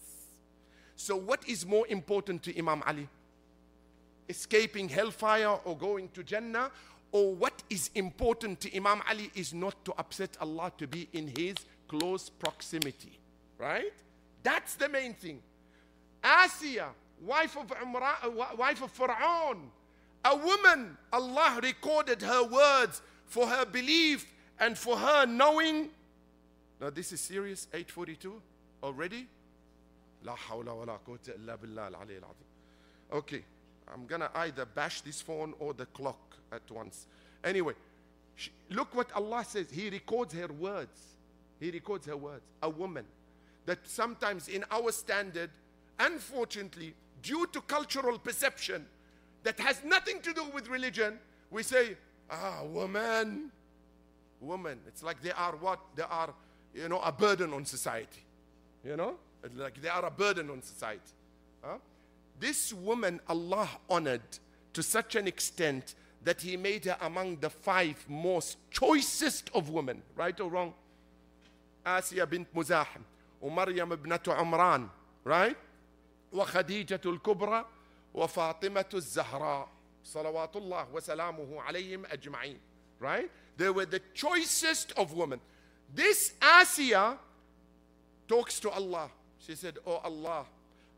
So, 0.97 1.15
what 1.15 1.47
is 1.47 1.67
more 1.67 1.87
important 1.89 2.43
to 2.45 2.59
Imam 2.59 2.83
Ali? 2.87 3.07
Escaping 4.31 4.89
hellfire 4.89 5.59
or 5.65 5.77
going 5.77 6.09
to 6.15 6.25
Jannah? 6.25 6.71
or 7.13 7.35
what 7.35 7.63
is 7.71 7.91
important 7.95 8.61
to 8.61 8.77
Imam 8.77 9.03
Ali 9.09 9.31
is 9.35 9.55
not 9.55 9.85
to 9.85 9.95
upset 9.99 10.37
Allah 10.41 10.73
to 10.79 10.87
be 10.87 11.09
in 11.13 11.33
his 11.37 11.57
close 11.89 12.29
proximity. 12.29 13.19
Right? 13.59 13.93
That's 14.43 14.75
the 14.75 14.89
main 14.89 15.15
thing. 15.15 15.41
Asiya, 16.23 16.89
wife 17.25 17.57
of 17.57 17.73
Umra, 17.83 18.17
uh, 18.25 18.57
wife 18.57 18.83
of 18.83 18.97
Fir'aun, 18.97 19.59
a 20.25 20.37
woman, 20.37 20.97
Allah 21.13 21.61
recorded 21.63 22.21
her 22.23 22.45
words 22.45 23.01
for 23.27 23.47
her 23.47 23.65
belief 23.65 24.27
and 24.59 24.77
for 24.77 24.97
her 24.97 25.27
knowing. 25.27 25.91
Now 26.81 26.91
this 26.91 27.13
is 27.13 27.21
serious, 27.21 27.69
842 27.73 28.41
already. 28.83 29.29
لا 30.25 30.35
حول 30.35 30.69
ولا 30.69 30.97
قوة 31.07 31.21
إلا 31.29 31.55
بالله 31.57 31.89
العلي 31.89 32.19
العظيم. 32.19 32.47
Okay. 33.13 33.45
I'm 33.93 34.07
gonna 34.07 34.31
either 34.35 34.65
bash 34.65 35.01
this 35.03 35.21
phone 35.21 35.55
or 35.59 35.75
the 35.75 35.87
clock 35.87 36.37
at 36.53 36.69
once. 36.71 37.07
Anyway, 37.45 37.75
she, 38.35 38.51
look 38.71 38.95
what 38.95 39.13
Allah 39.13 39.45
says. 39.45 39.67
He 39.71 39.91
records 39.91 40.35
her 40.35 40.49
words. 40.49 40.99
He 41.61 41.71
records 41.71 42.07
her 42.07 42.17
words. 42.17 42.43
A 42.63 42.69
woman 42.69 43.05
that 43.65 43.79
sometimes 43.87 44.49
in 44.49 44.65
our 44.71 44.93
standard, 44.93 45.51
unfortunately, 45.99 46.95
due 47.23 47.47
to 47.53 47.61
cultural 47.63 48.19
perception 48.19 48.87
that 49.43 49.59
has 49.61 49.83
nothing 49.85 50.21
to 50.21 50.33
do 50.33 50.45
with 50.53 50.69
religion, 50.69 51.19
we 51.51 51.63
say, 51.63 51.97
ah, 52.31 52.63
woman, 52.65 53.51
woman. 54.41 54.79
It's 54.87 55.03
like 55.03 55.23
they 55.23 55.33
are 55.33 55.53
what? 55.57 55.81
They 55.95 56.03
are, 56.03 56.35
you 56.75 56.89
know, 56.89 57.01
a 57.01 57.13
burden 57.13 57.53
on 57.53 57.65
society. 57.65 58.25
You 58.85 58.97
know? 58.97 59.17
Like 59.55 59.81
they 59.81 59.89
are 59.89 60.05
a 60.05 60.11
burden 60.11 60.51
on 60.51 60.63
society. 60.63 61.01
Huh? 61.63 61.79
This 62.40 62.74
woman 62.74 63.20
Allah 63.28 63.70
honored 63.90 64.22
to 64.74 64.82
such 64.84 65.16
an 65.16 65.28
extent 65.28 65.96
that 66.24 66.42
He 66.42 66.58
made 66.58 66.86
her 66.86 66.98
among 67.02 67.38
the 67.38 67.50
five 67.50 68.04
most 68.08 68.58
choicest 68.72 69.50
of 69.54 69.70
women. 69.70 70.02
Right 70.16 70.40
or 70.40 70.50
wrong? 70.50 70.74
Asiya 71.86 72.30
bint 72.30 72.54
Muzahim, 72.54 73.04
ومريم 73.42 73.92
ابنة 73.92 74.36
عمران, 74.36 74.90
right? 75.24 75.58
وخديجة 76.34 77.02
الكبرى 77.06 77.66
وفاطمة 78.14 78.86
الزهراء 78.94 79.70
صلوات 80.04 80.56
الله 80.56 80.88
وسلامه 80.94 81.62
عليهم 81.62 82.06
أجمعين 82.06 82.60
right 83.00 83.30
they 83.58 83.70
were 83.70 83.86
the 83.86 84.02
choicest 84.14 84.92
of 84.98 85.14
women 85.14 85.40
this 85.94 86.34
Asiya 86.42 87.18
talks 88.28 88.60
to 88.60 88.70
Allah 88.70 89.10
she 89.40 89.56
said 89.56 89.78
oh 89.86 89.98
Allah 90.04 90.46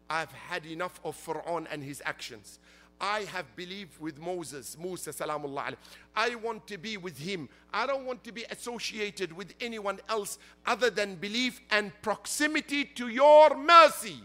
I've 0.10 0.32
had 0.32 0.66
enough 0.66 1.00
of 1.04 1.16
Pharaoh 1.16 1.66
and 1.70 1.84
his 1.84 2.02
actions 2.06 2.60
I 3.04 3.22
have 3.34 3.54
believed 3.58 4.00
with 4.00 4.18
Moses, 4.18 4.78
Musa 4.80 5.10
salamullah 5.12 5.66
alayhi. 5.66 5.76
I 6.16 6.36
want 6.36 6.66
to 6.68 6.78
be 6.78 6.96
with 6.96 7.18
him. 7.18 7.50
I 7.74 7.86
don't 7.86 8.06
want 8.06 8.24
to 8.24 8.32
be 8.32 8.46
associated 8.50 9.34
with 9.34 9.54
anyone 9.60 10.00
else 10.08 10.40
other 10.66 10.90
than 10.90 11.16
belief 11.16 11.60
and 11.70 11.92
proximity 12.02 12.86
to 12.86 13.10
your 13.10 13.58
mercy. 13.58 14.20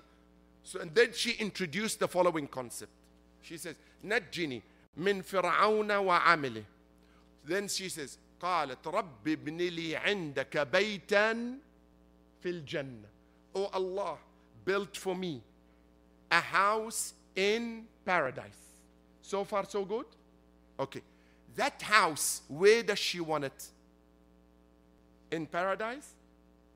So, 0.63 0.79
and 0.81 0.95
then 0.95 1.13
she 1.13 1.33
introduced 1.33 1.99
the 1.99 2.07
following 2.07 2.47
concept. 2.47 2.93
She 3.43 3.57
says, 3.57 3.75
نجني 4.05 4.63
من 4.97 5.25
فرعون 5.25 5.89
وعمله. 5.89 6.65
Then 7.45 7.67
she 7.67 7.89
says, 7.89 8.19
قالت 8.41 8.87
رب 8.87 9.27
ابن 9.27 9.57
لي 9.57 9.97
عندك 9.97 10.57
بيتا 10.71 11.59
في 12.41 12.63
الجنة. 12.63 13.09
Oh 13.57 13.71
Allah, 13.73 14.19
built 14.65 14.97
for 14.97 15.17
me 15.17 15.43
a 16.33 16.41
house 16.41 17.15
in 17.35 17.85
paradise. 18.05 18.59
So 19.23 19.45
far, 19.45 19.65
so 19.69 19.85
good? 19.85 20.07
Okay. 20.79 21.03
That 21.57 21.83
house, 21.83 22.43
where 22.49 22.83
does 22.83 22.99
she 22.99 23.21
want 23.21 23.45
it? 23.45 23.67
In 25.31 25.47
paradise? 25.47 26.15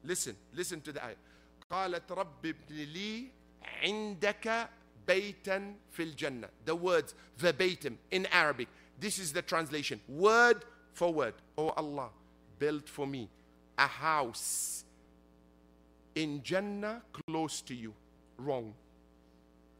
Listen, 0.05 0.37
listen 0.55 0.81
to 0.83 0.93
the 0.93 1.05
ayah. 1.05 1.17
قالت 1.71 2.13
رب 2.13 2.47
ابن 2.47 2.77
لي 2.93 3.31
عندك 3.83 4.69
بيتا 5.07 5.75
في 5.91 6.03
الجنة. 6.03 6.49
The 6.67 6.75
words 6.75 7.15
verbatim 7.39 7.99
in 8.11 8.27
Arabic. 8.27 8.69
This 9.01 9.19
is 9.19 9.33
the 9.33 9.43
translation, 9.43 10.01
word 10.09 10.65
for 10.93 11.13
word. 11.13 11.35
Oh 11.57 11.71
Allah, 11.71 12.11
build 12.59 12.89
for 12.89 13.07
me 13.07 13.29
a 13.79 13.87
house 13.87 14.85
in 16.15 16.43
Jannah 16.43 17.03
close 17.27 17.63
to 17.63 17.75
you. 17.75 17.95
Wrong. 18.37 18.75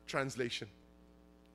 Translation. 0.08 0.68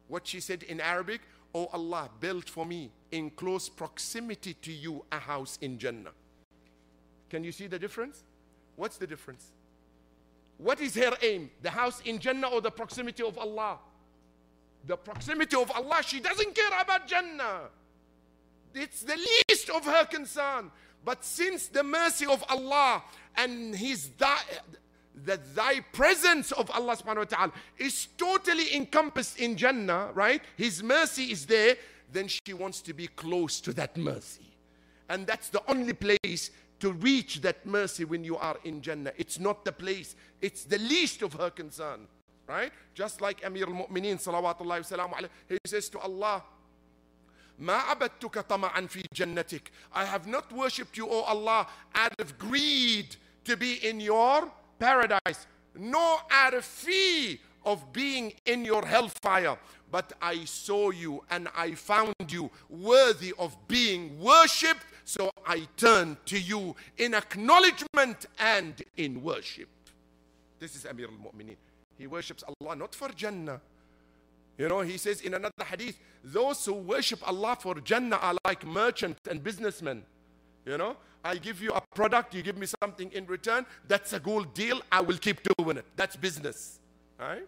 What 0.08 0.26
she 0.26 0.40
said 0.40 0.62
in 0.62 0.80
Arabic, 0.80 1.22
Oh 1.54 1.66
Allah, 1.72 2.08
build 2.20 2.48
for 2.48 2.64
me 2.64 2.90
in 3.10 3.30
close 3.30 3.68
proximity 3.68 4.54
to 4.54 4.72
you 4.72 5.04
a 5.12 5.18
house 5.18 5.58
in 5.60 5.78
Jannah. 5.78 6.12
Can 7.28 7.44
you 7.44 7.52
see 7.52 7.66
the 7.66 7.78
difference? 7.78 8.24
What's 8.76 8.96
the 8.96 9.06
difference? 9.06 9.52
What 10.58 10.80
is 10.80 10.94
her 10.94 11.12
aim? 11.22 11.50
The 11.60 11.70
house 11.70 12.00
in 12.04 12.18
Jannah 12.18 12.48
or 12.48 12.60
the 12.60 12.70
proximity 12.70 13.22
of 13.22 13.36
Allah? 13.36 13.78
The 14.86 14.96
proximity 14.96 15.56
of 15.56 15.70
Allah. 15.70 16.02
She 16.02 16.20
doesn't 16.20 16.54
care 16.54 16.80
about 16.80 17.06
Jannah. 17.06 17.68
It's 18.74 19.02
the 19.02 19.16
least 19.16 19.68
of 19.70 19.84
her 19.84 20.06
concern. 20.06 20.70
But 21.04 21.24
since 21.24 21.68
the 21.68 21.82
mercy 21.82 22.26
of 22.26 22.44
Allah 22.48 23.02
and 23.36 23.74
His 23.74 24.08
that 25.25 25.55
thy 25.55 25.79
presence 25.93 26.51
of 26.51 26.69
Allah 26.71 26.95
subhanahu 26.95 27.17
wa 27.17 27.23
ta'ala 27.23 27.51
is 27.77 28.07
totally 28.17 28.75
encompassed 28.75 29.39
in 29.39 29.57
Jannah, 29.57 30.11
right? 30.13 30.41
His 30.55 30.83
mercy 30.83 31.31
is 31.31 31.45
there, 31.45 31.75
then 32.11 32.27
she 32.27 32.53
wants 32.53 32.81
to 32.81 32.93
be 32.93 33.07
close 33.07 33.59
to 33.61 33.73
that 33.73 33.97
mercy. 33.97 34.53
And 35.09 35.25
that's 35.25 35.49
the 35.49 35.61
only 35.67 35.93
place 35.93 36.51
to 36.79 36.91
reach 36.91 37.41
that 37.41 37.65
mercy 37.65 38.05
when 38.05 38.23
you 38.23 38.37
are 38.37 38.57
in 38.63 38.81
Jannah. 38.81 39.11
It's 39.17 39.39
not 39.39 39.65
the 39.65 39.71
place, 39.71 40.15
it's 40.41 40.63
the 40.63 40.77
least 40.77 41.23
of 41.23 41.33
her 41.33 41.49
concern, 41.49 42.07
right? 42.47 42.71
Just 42.93 43.21
like 43.21 43.43
Amir 43.45 43.65
al-Mu'mineen 43.65 44.21
salawatullahi 44.21 44.97
wa 44.97 45.17
alayhi, 45.17 45.29
he 45.49 45.57
says 45.65 45.89
to 45.89 45.99
Allah, 45.99 46.43
ما 47.59 47.73
عبدتك 47.73 48.45
طمعا 48.47 48.87
في 48.87 49.03
جنتك 49.15 49.71
I 49.93 50.05
have 50.05 50.27
not 50.27 50.51
worshipped 50.51 50.95
you, 50.95 51.09
O 51.09 51.21
Allah, 51.21 51.65
out 51.95 52.13
of 52.19 52.37
greed 52.37 53.15
to 53.45 53.57
be 53.57 53.83
in 53.87 53.99
your 53.99 54.51
paradise, 54.82 55.46
nor 55.78 56.18
out 56.30 56.54
a 56.54 56.60
fee 56.60 57.38
of 57.64 57.92
being 57.92 58.32
in 58.46 58.64
your 58.64 58.84
hellfire. 58.84 59.56
But 59.92 60.12
I 60.20 60.44
saw 60.44 60.90
you 60.90 61.22
and 61.30 61.48
I 61.56 61.74
found 61.74 62.14
you 62.28 62.50
worthy 62.68 63.32
of 63.38 63.56
being 63.68 64.18
worshipped, 64.18 64.84
so 65.04 65.30
I 65.46 65.68
turned 65.76 66.16
to 66.26 66.38
you 66.38 66.74
in 66.98 67.14
acknowledgement 67.14 68.26
and 68.38 68.74
in 68.96 69.22
worship. 69.22 69.68
This 70.58 70.74
is 70.74 70.84
Amir 70.86 71.06
al 71.06 71.18
Mu'mineen. 71.26 71.56
He 71.96 72.06
worships 72.08 72.42
Allah 72.48 72.74
not 72.74 72.94
for 72.94 73.08
Jannah. 73.10 73.60
You 74.58 74.68
know, 74.68 74.80
he 74.80 74.98
says 74.98 75.20
in 75.20 75.34
another 75.34 75.64
hadith, 75.64 75.98
those 76.24 76.64
who 76.64 76.74
worship 76.74 77.20
Allah 77.26 77.56
for 77.60 77.74
Jannah 77.80 78.16
are 78.16 78.34
like 78.44 78.66
merchants 78.66 79.20
and 79.30 79.42
businessmen. 79.44 80.02
You 80.64 80.78
know, 80.78 80.96
I 81.24 81.36
give 81.36 81.62
you 81.62 81.72
a 81.72 81.80
product, 81.94 82.34
you 82.34 82.42
give 82.42 82.58
me 82.58 82.66
something 82.82 83.10
in 83.12 83.26
return. 83.26 83.64
That's 83.86 84.12
a 84.12 84.20
good 84.20 84.52
deal. 84.54 84.82
I 84.90 85.00
will 85.00 85.18
keep 85.18 85.40
doing 85.56 85.76
it. 85.76 85.84
That's 85.96 86.16
business. 86.16 86.80
Right? 87.18 87.46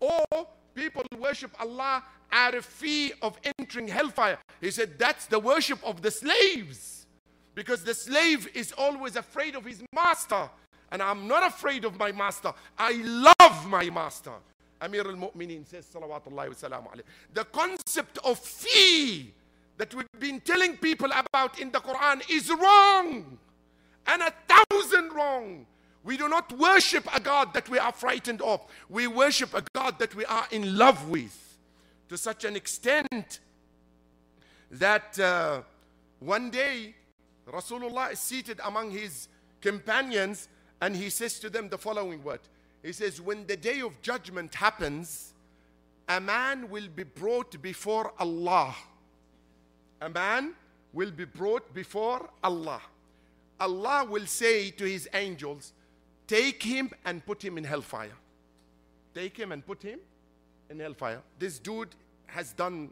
Or 0.00 0.46
people 0.74 1.02
worship 1.18 1.50
Allah 1.60 2.04
out 2.30 2.54
of 2.54 2.64
fear 2.64 3.12
of 3.22 3.38
entering 3.58 3.88
hellfire. 3.88 4.38
He 4.60 4.70
said 4.70 4.98
that's 4.98 5.26
the 5.26 5.38
worship 5.38 5.80
of 5.84 6.02
the 6.02 6.10
slaves. 6.10 7.06
Because 7.54 7.82
the 7.82 7.94
slave 7.94 8.48
is 8.54 8.72
always 8.78 9.16
afraid 9.16 9.56
of 9.56 9.64
his 9.64 9.82
master. 9.92 10.48
And 10.92 11.02
I'm 11.02 11.26
not 11.26 11.44
afraid 11.44 11.84
of 11.84 11.98
my 11.98 12.12
master. 12.12 12.52
I 12.78 12.92
love 13.02 13.66
my 13.66 13.90
master. 13.90 14.32
Amir 14.80 15.08
al-Mu'mineen 15.08 15.66
says, 15.66 15.86
salawatullahi 15.92 16.70
wa 16.70 16.92
The 17.34 17.44
concept 17.46 18.18
of 18.24 18.38
fear 18.38 19.26
that 19.78 19.94
we've 19.94 20.06
been 20.18 20.40
telling 20.40 20.76
people 20.76 21.08
about 21.12 21.58
in 21.58 21.70
the 21.70 21.78
Quran 21.78 22.28
is 22.28 22.50
wrong 22.50 23.38
and 24.06 24.22
a 24.22 24.32
thousand 24.48 25.12
wrong. 25.12 25.66
We 26.02 26.16
do 26.16 26.28
not 26.28 26.52
worship 26.58 27.06
a 27.14 27.20
God 27.20 27.54
that 27.54 27.68
we 27.68 27.78
are 27.78 27.92
frightened 27.92 28.42
of. 28.42 28.64
We 28.88 29.06
worship 29.06 29.54
a 29.54 29.62
God 29.74 29.98
that 30.00 30.14
we 30.14 30.24
are 30.24 30.46
in 30.50 30.76
love 30.76 31.08
with 31.08 31.58
to 32.08 32.16
such 32.18 32.44
an 32.44 32.56
extent 32.56 33.40
that 34.70 35.18
uh, 35.18 35.62
one 36.18 36.50
day 36.50 36.94
Rasulullah 37.46 38.12
is 38.12 38.18
seated 38.18 38.60
among 38.64 38.90
his 38.90 39.28
companions 39.60 40.48
and 40.80 40.96
he 40.96 41.10
says 41.10 41.38
to 41.40 41.50
them 41.50 41.68
the 41.68 41.78
following 41.78 42.22
word. 42.24 42.40
He 42.82 42.92
says, 42.92 43.20
When 43.20 43.46
the 43.46 43.56
day 43.56 43.80
of 43.80 44.00
judgment 44.02 44.54
happens, 44.54 45.34
a 46.08 46.20
man 46.20 46.70
will 46.70 46.88
be 46.88 47.02
brought 47.02 47.60
before 47.60 48.12
Allah 48.18 48.74
a 50.00 50.08
man 50.08 50.54
will 50.92 51.10
be 51.10 51.24
brought 51.24 51.74
before 51.74 52.28
Allah. 52.42 52.80
Allah 53.60 54.04
will 54.08 54.26
say 54.26 54.70
to 54.70 54.84
his 54.84 55.08
angels, 55.12 55.72
Take 56.26 56.62
him 56.62 56.90
and 57.04 57.24
put 57.24 57.42
him 57.42 57.56
in 57.56 57.64
hellfire. 57.64 58.12
Take 59.14 59.36
him 59.36 59.50
and 59.52 59.66
put 59.66 59.82
him 59.82 59.98
in 60.68 60.78
hellfire. 60.78 61.22
This 61.38 61.58
dude 61.58 61.88
has 62.26 62.52
done 62.52 62.90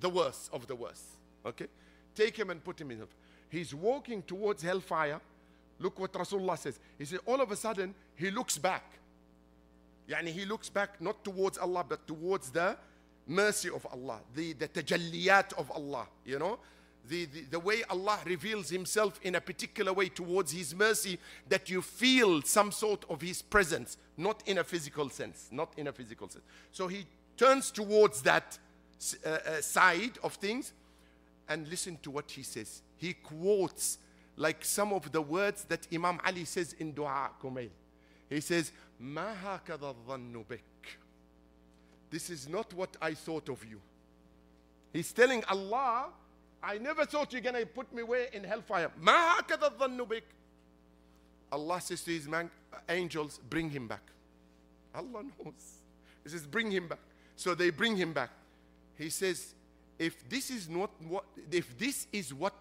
the 0.00 0.08
worst 0.08 0.50
of 0.52 0.66
the 0.66 0.74
worst. 0.74 1.04
Okay? 1.44 1.66
Take 2.14 2.36
him 2.36 2.50
and 2.50 2.64
put 2.64 2.80
him 2.80 2.90
in 2.90 2.98
hellfire. 2.98 3.16
He's 3.50 3.74
walking 3.74 4.22
towards 4.22 4.62
hellfire. 4.62 5.20
Look 5.78 6.00
what 6.00 6.12
Rasulullah 6.14 6.58
says. 6.58 6.78
He 6.98 7.04
said, 7.04 7.20
all 7.26 7.40
of 7.42 7.52
a 7.52 7.56
sudden, 7.56 7.94
he 8.16 8.30
looks 8.30 8.56
back. 8.56 8.84
Yani 10.08 10.28
he 10.28 10.46
looks 10.46 10.70
back 10.70 11.00
not 11.00 11.22
towards 11.22 11.58
Allah, 11.58 11.84
but 11.86 12.06
towards 12.06 12.50
the 12.50 12.76
mercy 13.27 13.69
of 13.69 13.85
Allah, 13.91 14.19
the, 14.35 14.53
the 14.53 14.67
tajalliyat 14.67 15.53
of 15.53 15.71
Allah, 15.71 16.07
you 16.25 16.39
know, 16.39 16.59
the, 17.07 17.25
the, 17.25 17.41
the 17.51 17.59
way 17.59 17.83
Allah 17.89 18.19
reveals 18.25 18.69
Himself 18.69 19.19
in 19.23 19.35
a 19.35 19.41
particular 19.41 19.91
way 19.93 20.09
towards 20.09 20.51
His 20.51 20.75
mercy 20.75 21.17
that 21.49 21.69
you 21.69 21.81
feel 21.81 22.41
some 22.43 22.71
sort 22.71 23.05
of 23.09 23.21
His 23.21 23.41
presence, 23.41 23.97
not 24.17 24.43
in 24.47 24.59
a 24.59 24.63
physical 24.63 25.09
sense, 25.09 25.49
not 25.51 25.73
in 25.77 25.87
a 25.87 25.91
physical 25.91 26.29
sense. 26.29 26.45
So 26.71 26.87
He 26.87 27.05
turns 27.37 27.71
towards 27.71 28.21
that 28.21 28.57
uh, 29.25 29.29
uh, 29.29 29.61
side 29.61 30.19
of 30.23 30.35
things 30.35 30.73
and 31.49 31.67
listen 31.67 31.97
to 32.03 32.11
what 32.11 32.29
he 32.29 32.43
says. 32.43 32.83
He 32.97 33.13
quotes 33.13 33.97
like 34.37 34.63
some 34.63 34.93
of 34.93 35.11
the 35.11 35.21
words 35.21 35.63
that 35.65 35.87
Imam 35.91 36.19
Ali 36.23 36.45
says 36.45 36.73
in 36.73 36.91
Dua 36.91 37.31
Kumail. 37.41 37.71
He 38.29 38.41
says, 38.41 38.71
ما 39.01 39.33
هكذا 39.43 39.95
الظن 39.95 40.45
بك. 40.47 40.99
This 42.09 42.29
is 42.29 42.47
not 42.47 42.73
what 42.73 42.95
I 43.01 43.13
thought 43.13 43.49
of 43.49 43.63
you. 43.65 43.79
He's 44.93 45.13
telling 45.13 45.43
Allah, 45.45 46.07
I 46.61 46.77
never 46.77 47.05
thought 47.05 47.31
you're 47.31 47.41
going 47.41 47.55
to 47.55 47.65
put 47.65 47.93
me 47.93 48.01
away 48.01 48.27
in 48.33 48.43
hellfire. 48.43 48.91
ما 49.01 49.39
هكذا 49.39 49.77
الظن 49.77 50.07
بك. 50.07 50.23
Allah 51.51 51.81
says 51.81 52.03
to 52.03 52.11
his 52.11 52.27
man, 52.27 52.49
angels, 52.87 53.39
bring 53.49 53.69
him 53.69 53.87
back. 53.87 54.03
Allah 54.93 55.23
knows. 55.23 55.53
He 56.23 56.29
says, 56.29 56.45
bring 56.45 56.71
him 56.71 56.87
back. 56.87 56.99
So 57.35 57.55
they 57.55 57.69
bring 57.71 57.95
him 57.95 58.13
back. 58.13 58.29
He 58.97 59.09
says, 59.09 59.53
if 59.97 60.27
this 60.29 60.49
is 60.49 60.69
not 60.69 60.91
what, 61.07 61.25
if 61.51 61.77
this 61.77 62.07
is 62.11 62.33
what, 62.33 62.53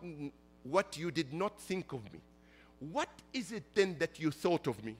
what 0.63 0.97
you 0.97 1.11
did 1.11 1.33
not 1.33 1.61
think 1.61 1.93
of 1.93 2.03
me, 2.13 2.21
what 2.93 3.09
is 3.33 3.53
it 3.53 3.65
then 3.75 3.97
that 3.99 4.19
you 4.19 4.31
thought 4.31 4.67
of 4.67 4.83
me? 4.85 4.97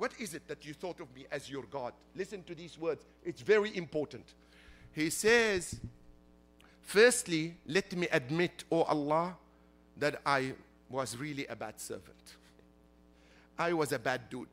What 0.00 0.12
is 0.18 0.32
it 0.32 0.48
that 0.48 0.64
you 0.64 0.72
thought 0.72 0.98
of 1.00 1.14
me 1.14 1.26
as 1.30 1.50
your 1.50 1.64
God? 1.64 1.92
Listen 2.16 2.42
to 2.44 2.54
these 2.54 2.78
words. 2.78 3.04
It's 3.22 3.42
very 3.42 3.76
important. 3.76 4.24
He 4.92 5.10
says, 5.10 5.78
Firstly, 6.80 7.54
let 7.66 7.94
me 7.94 8.08
admit, 8.10 8.64
O 8.72 8.80
Allah, 8.84 9.36
that 9.98 10.22
I 10.24 10.54
was 10.88 11.18
really 11.18 11.46
a 11.48 11.54
bad 11.54 11.78
servant. 11.78 12.36
I 13.58 13.74
was 13.74 13.92
a 13.92 13.98
bad 13.98 14.22
dude. 14.30 14.48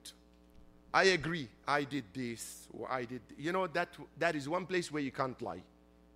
I 0.94 1.06
agree. 1.06 1.48
I 1.66 1.86
did 1.86 2.04
this 2.14 2.68
or 2.78 2.92
I 2.92 3.06
did. 3.06 3.22
You 3.38 3.54
know 3.54 3.68
that 3.68 3.88
that 4.18 4.36
is 4.36 4.50
one 4.50 4.66
place 4.66 4.92
where 4.92 5.02
you 5.02 5.12
can't 5.12 5.42
lie. 5.42 5.64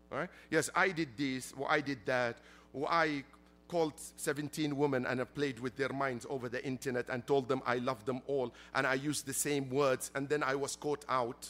Right? 0.10 0.28
Yes, 0.50 0.70
I 0.76 0.90
did 0.90 1.08
this 1.16 1.54
or 1.58 1.72
I 1.72 1.80
did 1.80 2.00
that 2.06 2.36
or 2.74 2.92
I 2.92 3.24
called 3.72 3.94
17 4.18 4.76
women 4.76 5.06
and 5.06 5.22
I 5.22 5.24
played 5.24 5.60
with 5.60 5.78
their 5.78 5.94
minds 5.94 6.26
over 6.30 6.50
the 6.50 6.62
internet 6.66 7.06
and 7.10 7.26
told 7.26 7.48
them 7.48 7.62
I 7.66 7.78
love 7.78 8.04
them 8.04 8.22
all 8.28 8.54
and 8.76 8.86
I 8.86 8.96
used 8.96 9.26
the 9.26 9.34
same 9.34 9.70
words 9.70 10.12
and 10.14 10.28
then 10.28 10.44
I 10.44 10.56
was 10.56 10.76
caught 10.76 11.06
out. 11.08 11.50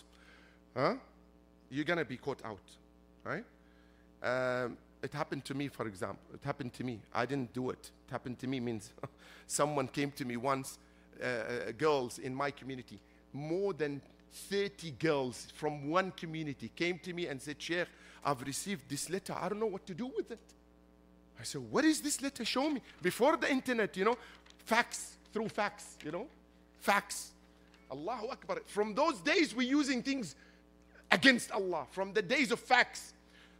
Huh? 0.77 0.95
You're 1.71 1.85
gonna 1.85 2.05
be 2.05 2.17
caught 2.17 2.45
out, 2.45 2.67
right? 3.23 3.43
Um, 4.21 4.77
it 5.01 5.11
happened 5.13 5.43
to 5.45 5.55
me, 5.55 5.67
for 5.67 5.87
example. 5.87 6.21
It 6.31 6.41
happened 6.43 6.73
to 6.73 6.83
me. 6.83 6.99
I 7.11 7.25
didn't 7.25 7.53
do 7.53 7.71
it. 7.71 7.89
It 8.07 8.11
happened 8.11 8.37
to 8.39 8.47
me 8.47 8.59
means 8.59 8.91
someone 9.47 9.87
came 9.87 10.11
to 10.11 10.23
me 10.23 10.37
once, 10.37 10.77
uh, 11.19 11.25
uh, 11.25 11.71
girls 11.75 12.19
in 12.19 12.35
my 12.35 12.51
community, 12.51 12.99
more 13.33 13.73
than 13.73 13.99
30 14.31 14.91
girls 14.91 15.47
from 15.55 15.89
one 15.89 16.11
community 16.11 16.69
came 16.75 16.99
to 16.99 17.13
me 17.13 17.27
and 17.27 17.41
said, 17.41 17.59
Sheikh, 17.59 17.87
I've 18.23 18.43
received 18.43 18.87
this 18.89 19.09
letter. 19.09 19.35
I 19.39 19.49
don't 19.49 19.59
know 19.59 19.65
what 19.65 19.87
to 19.87 19.95
do 19.95 20.05
with 20.15 20.29
it. 20.29 20.39
I 21.41 21.43
said, 21.43 21.61
What 21.71 21.83
is 21.85 22.01
this 22.01 22.21
letter? 22.21 22.45
Show 22.45 22.69
me. 22.69 22.81
Before 23.01 23.35
the 23.35 23.51
internet, 23.51 23.97
you 23.97 24.05
know, 24.05 24.17
fax, 24.65 25.17
through 25.33 25.49
fax, 25.49 25.97
you 26.05 26.11
know, 26.11 26.27
fax. 26.79 27.31
Allahu 27.91 28.27
Akbar. 28.27 28.61
From 28.67 28.93
those 28.93 29.19
days, 29.21 29.55
we're 29.55 29.67
using 29.67 30.03
things 30.03 30.35
against 31.09 31.51
Allah, 31.51 31.87
from 31.91 32.13
the 32.13 32.21
days 32.21 32.51
of 32.51 32.59
fax. 32.59 33.13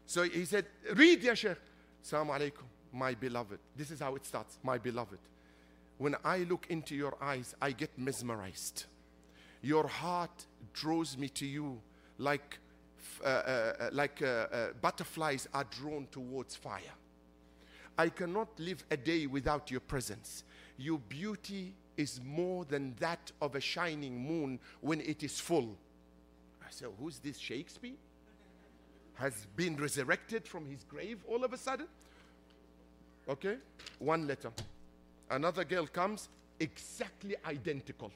So 0.05 0.23
he 0.23 0.45
said, 0.45 0.65
Read, 0.93 1.23
Ya 1.23 1.33
Sheikh. 1.33 1.57
Assalamu 2.05 2.37
alaikum, 2.37 2.63
my 2.93 3.15
beloved. 3.15 3.59
This 3.75 3.89
is 3.89 3.99
how 3.99 4.15
it 4.15 4.25
starts, 4.25 4.59
my 4.63 4.77
beloved. 4.77 5.19
When 5.97 6.15
I 6.23 6.39
look 6.39 6.67
into 6.69 6.95
your 6.95 7.15
eyes, 7.21 7.55
I 7.61 7.71
get 7.71 7.97
mesmerized. 7.97 8.85
Your 9.61 9.87
heart 9.87 10.45
draws 10.73 11.17
me 11.17 11.29
to 11.29 11.45
you 11.45 11.79
like, 12.17 12.59
uh, 13.23 13.27
uh, 13.27 13.89
like 13.91 14.21
uh, 14.21 14.25
uh, 14.25 14.67
butterflies 14.81 15.47
are 15.53 15.65
drawn 15.65 16.07
towards 16.11 16.55
fire. 16.55 16.93
I 17.97 18.09
cannot 18.09 18.47
live 18.59 18.83
a 18.89 18.97
day 18.97 19.27
without 19.27 19.69
your 19.69 19.79
presence. 19.81 20.43
Your 20.77 20.99
beauty 20.99 21.73
is 21.97 22.19
more 22.23 22.65
than 22.65 22.95
that 22.99 23.31
of 23.41 23.55
a 23.55 23.61
shining 23.61 24.17
moon 24.25 24.59
when 24.81 25.01
it 25.01 25.23
is 25.23 25.39
full. 25.39 25.77
I 26.61 26.67
said, 26.69 26.89
Who's 26.99 27.19
this 27.19 27.37
Shakespeare? 27.37 27.93
Has 29.15 29.45
been 29.55 29.75
resurrected 29.75 30.47
from 30.47 30.65
his 30.65 30.83
grave 30.83 31.19
all 31.27 31.43
of 31.43 31.53
a 31.53 31.57
sudden? 31.57 31.87
Okay, 33.29 33.57
one 33.99 34.25
letter. 34.27 34.51
Another 35.29 35.63
girl 35.63 35.85
comes, 35.85 36.27
exactly 36.59 37.35
identical. 37.45 38.11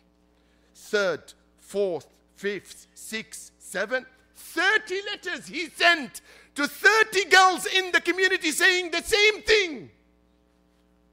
Third, 0.73 1.33
fourth, 1.59 2.07
fifth, 2.35 2.87
sixth, 2.93 3.51
seventh, 3.59 4.07
30 4.35 5.01
letters 5.11 5.47
he 5.47 5.69
sent 5.69 6.21
to 6.55 6.67
30 6.67 7.25
girls 7.25 7.65
in 7.65 7.91
the 7.91 8.01
community 8.01 8.51
saying 8.51 8.91
the 8.91 9.01
same 9.01 9.41
thing. 9.41 9.89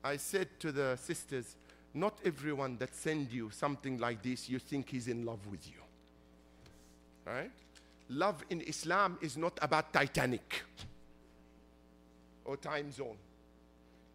I 0.04 0.16
said 0.16 0.48
to 0.60 0.72
the 0.72 0.96
sisters, 0.96 1.56
not 1.94 2.18
everyone 2.24 2.76
that 2.78 2.94
send 2.94 3.30
you 3.30 3.50
something 3.50 3.98
like 3.98 4.22
this, 4.22 4.48
you 4.48 4.58
think 4.58 4.90
he's 4.90 5.08
in 5.08 5.24
love 5.24 5.46
with 5.48 5.66
you. 5.68 5.80
Right? 7.24 7.50
Love 8.08 8.44
in 8.50 8.60
Islam 8.62 9.18
is 9.20 9.36
not 9.36 9.58
about 9.62 9.92
Titanic 9.92 10.62
or 12.44 12.56
time 12.56 12.90
zone. 12.90 13.16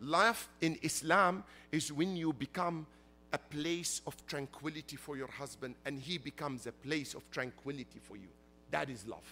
Love 0.02 0.48
in 0.62 0.78
Islam 0.82 1.44
is 1.72 1.92
when 1.92 2.16
you 2.16 2.34
become 2.34 2.86
a 3.34 3.38
place 3.38 4.02
of 4.06 4.16
tranquility 4.28 4.96
for 4.96 5.18
your 5.18 5.28
husband 5.28 5.76
and 5.86 6.00
he 6.00 6.18
becomes 6.18 6.68
a 6.68 6.72
place 6.72 7.14
of 7.14 7.30
tranquility 7.32 8.00
for 8.02 8.16
you. 8.16 8.28
That 8.72 8.90
is 8.90 9.08
love. 9.08 9.24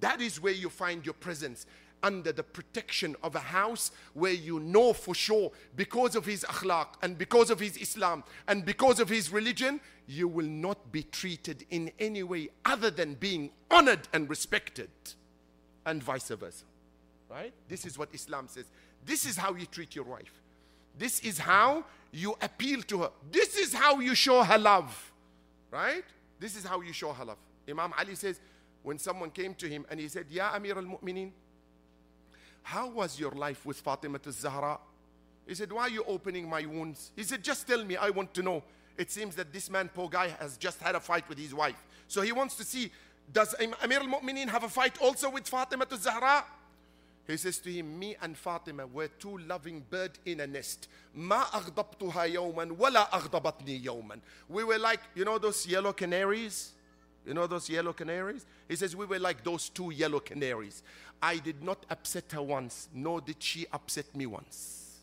That 0.00 0.20
is 0.20 0.40
where 0.40 0.52
you 0.52 0.68
find 0.68 1.04
your 1.04 1.14
presence 1.14 1.66
under 2.02 2.32
the 2.32 2.42
protection 2.42 3.16
of 3.22 3.34
a 3.34 3.40
house 3.40 3.90
where 4.14 4.32
you 4.32 4.60
know 4.60 4.92
for 4.92 5.14
sure 5.14 5.50
because 5.76 6.14
of 6.14 6.24
his 6.24 6.44
akhlaq 6.44 6.86
and 7.02 7.18
because 7.18 7.50
of 7.50 7.58
his 7.58 7.76
Islam 7.76 8.22
and 8.46 8.64
because 8.64 9.00
of 9.00 9.08
his 9.08 9.32
religion, 9.32 9.80
you 10.06 10.28
will 10.28 10.46
not 10.46 10.92
be 10.92 11.02
treated 11.02 11.66
in 11.70 11.90
any 11.98 12.22
way 12.22 12.50
other 12.64 12.90
than 12.90 13.14
being 13.14 13.50
honored 13.70 14.08
and 14.12 14.28
respected, 14.30 14.90
and 15.84 16.02
vice 16.02 16.28
versa. 16.28 16.64
Right? 17.28 17.52
This 17.68 17.84
is 17.84 17.98
what 17.98 18.08
Islam 18.12 18.48
says. 18.48 18.64
This 19.04 19.26
is 19.26 19.36
how 19.36 19.54
you 19.54 19.66
treat 19.66 19.94
your 19.94 20.04
wife. 20.04 20.32
This 20.98 21.20
is 21.20 21.38
how 21.38 21.84
you 22.10 22.36
appeal 22.40 22.82
to 22.82 23.02
her. 23.02 23.10
This 23.30 23.56
is 23.56 23.74
how 23.74 24.00
you 24.00 24.14
show 24.14 24.42
her 24.42 24.58
love. 24.58 25.12
Right? 25.70 26.04
This 26.40 26.56
is 26.56 26.64
how 26.64 26.80
you 26.80 26.92
show 26.92 27.12
her 27.12 27.24
love. 27.24 27.36
Imam 27.68 27.92
Ali 27.98 28.14
says, 28.14 28.40
when 28.82 28.98
someone 28.98 29.30
came 29.30 29.54
to 29.54 29.68
him 29.68 29.84
and 29.90 30.00
he 30.00 30.08
said, 30.08 30.26
Ya 30.30 30.50
Amir 30.54 30.76
al 30.78 30.84
Mu'mineen, 30.84 31.30
how 32.62 32.88
was 32.88 33.18
your 33.18 33.32
life 33.32 33.64
with 33.66 33.78
Fatima 33.78 34.18
al 34.24 34.32
Zahra? 34.32 34.78
He 35.46 35.54
said, 35.54 35.72
Why 35.72 35.82
are 35.82 35.90
you 35.90 36.04
opening 36.06 36.48
my 36.48 36.64
wounds? 36.66 37.12
He 37.16 37.22
said, 37.22 37.42
Just 37.42 37.66
tell 37.66 37.84
me, 37.84 37.96
I 37.96 38.10
want 38.10 38.34
to 38.34 38.42
know. 38.42 38.62
It 38.96 39.10
seems 39.10 39.36
that 39.36 39.52
this 39.52 39.70
man, 39.70 39.88
poor 39.94 40.08
guy, 40.08 40.28
has 40.40 40.56
just 40.56 40.80
had 40.80 40.94
a 40.94 41.00
fight 41.00 41.28
with 41.28 41.38
his 41.38 41.54
wife. 41.54 41.82
So 42.08 42.20
he 42.20 42.32
wants 42.32 42.56
to 42.56 42.64
see, 42.64 42.90
does 43.32 43.54
Amir 43.82 44.00
al 44.00 44.06
Mu'mineen 44.06 44.48
have 44.48 44.64
a 44.64 44.68
fight 44.68 45.00
also 45.00 45.30
with 45.30 45.48
Fatima 45.48 45.86
al 45.90 45.98
Zahra? 45.98 46.44
He 47.26 47.36
says 47.36 47.58
to 47.58 47.70
him, 47.70 47.98
Me 47.98 48.16
and 48.22 48.36
Fatima 48.36 48.86
were 48.86 49.08
two 49.08 49.36
loving 49.38 49.84
birds 49.90 50.18
in 50.24 50.40
a 50.40 50.46
nest. 50.46 50.88
Ma 51.14 51.44
ha 51.44 51.60
yawman 51.60 52.72
wala 52.72 53.08
aghdabatni 53.12 53.84
yawman. 53.84 54.20
We 54.48 54.64
were 54.64 54.78
like, 54.78 55.00
you 55.14 55.26
know 55.26 55.38
those 55.38 55.66
yellow 55.66 55.92
canaries? 55.92 56.72
You 57.28 57.34
know 57.34 57.46
those 57.46 57.68
yellow 57.68 57.92
canaries? 57.92 58.46
He 58.66 58.74
says, 58.74 58.96
We 58.96 59.04
were 59.04 59.18
like 59.18 59.44
those 59.44 59.68
two 59.68 59.90
yellow 59.90 60.18
canaries. 60.18 60.82
I 61.20 61.36
did 61.36 61.62
not 61.62 61.84
upset 61.90 62.32
her 62.32 62.40
once, 62.40 62.88
nor 62.94 63.20
did 63.20 63.36
she 63.38 63.66
upset 63.70 64.16
me 64.16 64.24
once. 64.24 64.96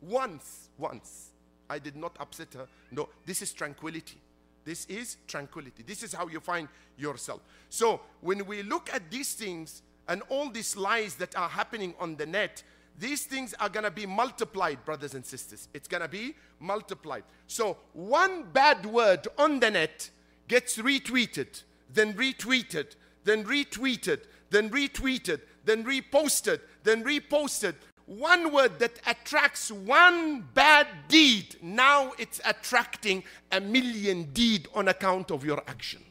Once, 0.00 0.68
once. 0.78 1.30
I 1.68 1.80
did 1.80 1.96
not 1.96 2.16
upset 2.20 2.54
her. 2.54 2.68
No, 2.92 3.08
this 3.26 3.42
is 3.42 3.52
tranquility. 3.52 4.18
This 4.64 4.86
is 4.86 5.16
tranquility. 5.26 5.82
This 5.84 6.04
is 6.04 6.14
how 6.14 6.28
you 6.28 6.38
find 6.38 6.68
yourself. 6.96 7.40
So, 7.68 8.00
when 8.20 8.46
we 8.46 8.62
look 8.62 8.88
at 8.94 9.10
these 9.10 9.34
things 9.34 9.82
and 10.06 10.22
all 10.28 10.50
these 10.50 10.76
lies 10.76 11.16
that 11.16 11.36
are 11.36 11.48
happening 11.48 11.94
on 11.98 12.14
the 12.14 12.26
net, 12.26 12.62
these 12.96 13.24
things 13.26 13.54
are 13.58 13.68
going 13.68 13.84
to 13.84 13.90
be 13.90 14.06
multiplied, 14.06 14.84
brothers 14.84 15.14
and 15.14 15.26
sisters. 15.26 15.68
It's 15.74 15.88
going 15.88 16.02
to 16.02 16.08
be 16.08 16.36
multiplied. 16.60 17.24
So, 17.48 17.76
one 17.92 18.44
bad 18.52 18.86
word 18.86 19.26
on 19.36 19.58
the 19.58 19.72
net 19.72 20.10
gets 20.48 20.78
retweeted, 20.78 21.62
then 21.92 22.14
retweeted, 22.14 22.94
then 23.24 23.44
retweeted, 23.44 24.20
then 24.50 24.70
retweeted, 24.70 25.40
then 25.64 25.84
reposted, 25.84 26.60
then 26.82 27.04
reposted. 27.04 27.74
One 28.06 28.52
word 28.52 28.78
that 28.80 29.00
attracts 29.06 29.72
one 29.72 30.46
bad 30.52 30.86
deed, 31.08 31.56
now 31.62 32.12
it's 32.18 32.40
attracting 32.44 33.24
a 33.50 33.60
million 33.60 34.24
deed 34.32 34.68
on 34.74 34.88
account 34.88 35.30
of 35.30 35.44
your 35.44 35.62
action. 35.66 36.02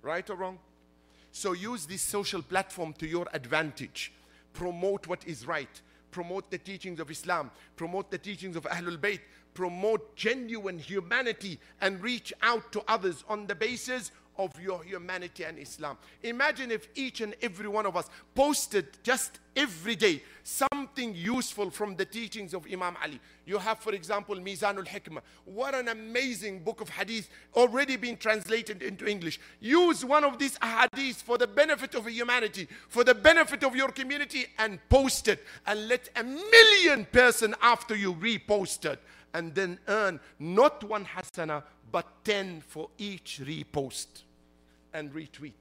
Right 0.00 0.28
or 0.30 0.36
wrong? 0.36 0.58
So 1.30 1.52
use 1.52 1.86
this 1.86 2.02
social 2.02 2.42
platform 2.42 2.94
to 2.94 3.06
your 3.06 3.26
advantage. 3.32 4.12
Promote 4.52 5.06
what 5.06 5.26
is 5.26 5.46
right. 5.46 5.80
Promote 6.10 6.50
the 6.50 6.58
teachings 6.58 7.00
of 7.00 7.10
Islam. 7.10 7.50
Promote 7.76 8.10
the 8.10 8.18
teachings 8.18 8.56
of 8.56 8.64
Ahlul 8.64 8.98
Bayt 8.98 9.20
promote 9.54 10.16
genuine 10.16 10.78
humanity 10.78 11.58
and 11.80 12.02
reach 12.02 12.32
out 12.42 12.72
to 12.72 12.82
others 12.88 13.24
on 13.28 13.46
the 13.46 13.54
basis 13.54 14.10
of 14.38 14.50
your 14.60 14.82
humanity 14.82 15.44
and 15.44 15.58
Islam. 15.58 15.96
Imagine 16.22 16.70
if 16.70 16.88
each 16.94 17.20
and 17.20 17.34
every 17.42 17.68
one 17.68 17.86
of 17.86 17.96
us 17.96 18.08
posted 18.34 18.86
just 19.02 19.38
every 19.54 19.94
day 19.94 20.22
something 20.42 21.14
useful 21.14 21.70
from 21.70 21.94
the 21.96 22.04
teachings 22.04 22.54
of 22.54 22.66
Imam 22.72 22.96
Ali. 23.02 23.20
You 23.44 23.58
have, 23.58 23.78
for 23.78 23.92
example, 23.92 24.34
Mizanul 24.36 24.86
Hikmah. 24.86 25.20
What 25.44 25.74
an 25.74 25.88
amazing 25.88 26.60
book 26.60 26.80
of 26.80 26.88
hadith 26.88 27.28
already 27.54 27.96
been 27.96 28.16
translated 28.16 28.82
into 28.82 29.06
English. 29.06 29.38
Use 29.60 30.04
one 30.04 30.24
of 30.24 30.38
these 30.38 30.58
hadiths 30.58 31.22
for 31.22 31.36
the 31.36 31.46
benefit 31.46 31.94
of 31.94 32.08
humanity, 32.08 32.68
for 32.88 33.04
the 33.04 33.14
benefit 33.14 33.62
of 33.62 33.76
your 33.76 33.90
community, 33.90 34.46
and 34.58 34.78
post 34.88 35.28
it. 35.28 35.44
And 35.66 35.88
let 35.88 36.08
a 36.16 36.24
million 36.24 37.04
person 37.12 37.54
after 37.60 37.94
you 37.94 38.14
repost 38.14 38.90
it. 38.90 39.00
And 39.34 39.54
then 39.54 39.78
earn 39.88 40.20
not 40.38 40.84
one 40.84 41.06
hasana, 41.06 41.62
but 41.90 42.24
10 42.24 42.62
for 42.66 42.88
each 42.98 43.40
repost 43.42 44.22
and 44.92 45.12
retweet. 45.12 45.52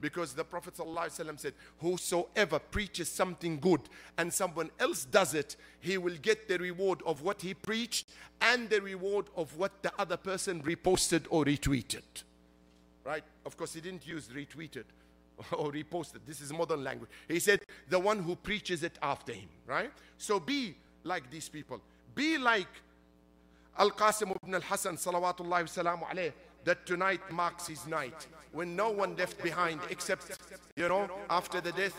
Because 0.00 0.32
the 0.32 0.44
Prophet 0.44 0.74
ﷺ 0.76 1.40
said, 1.40 1.54
Whosoever 1.80 2.58
preaches 2.58 3.08
something 3.08 3.58
good 3.58 3.80
and 4.16 4.32
someone 4.32 4.70
else 4.78 5.04
does 5.04 5.34
it, 5.34 5.56
he 5.80 5.98
will 5.98 6.16
get 6.22 6.46
the 6.48 6.58
reward 6.58 7.02
of 7.04 7.22
what 7.22 7.42
he 7.42 7.52
preached 7.54 8.06
and 8.40 8.70
the 8.70 8.80
reward 8.80 9.26
of 9.36 9.56
what 9.56 9.82
the 9.82 9.92
other 9.98 10.16
person 10.16 10.62
reposted 10.62 11.24
or 11.30 11.44
retweeted. 11.44 12.02
Right? 13.04 13.24
Of 13.44 13.56
course, 13.56 13.74
he 13.74 13.80
didn't 13.80 14.06
use 14.06 14.28
retweeted 14.28 14.84
or 15.52 15.72
reposted. 15.72 16.20
This 16.26 16.40
is 16.40 16.52
modern 16.52 16.84
language. 16.84 17.10
He 17.26 17.40
said, 17.40 17.62
The 17.88 17.98
one 17.98 18.22
who 18.22 18.36
preaches 18.36 18.84
it 18.84 18.98
after 19.02 19.32
him. 19.32 19.48
Right? 19.66 19.90
So 20.16 20.38
be 20.38 20.76
like 21.02 21.28
these 21.30 21.48
people. 21.48 21.80
Be 22.14 22.38
like 22.38 22.68
Al 23.78 23.90
Qasim 23.92 24.34
ibn 24.42 24.54
al 24.54 24.60
Hasan, 24.62 24.96
salawatullahi 24.96 25.62
wasalamu 25.62 26.08
alayhi, 26.10 26.32
that 26.64 26.84
tonight 26.84 27.20
marks 27.30 27.68
his 27.68 27.86
night 27.86 28.26
when 28.52 28.74
no 28.74 28.90
one 28.90 29.14
left 29.16 29.40
behind 29.42 29.80
except, 29.88 30.36
you 30.74 30.88
know, 30.88 31.08
after 31.30 31.60
the 31.60 31.70
death 31.72 31.94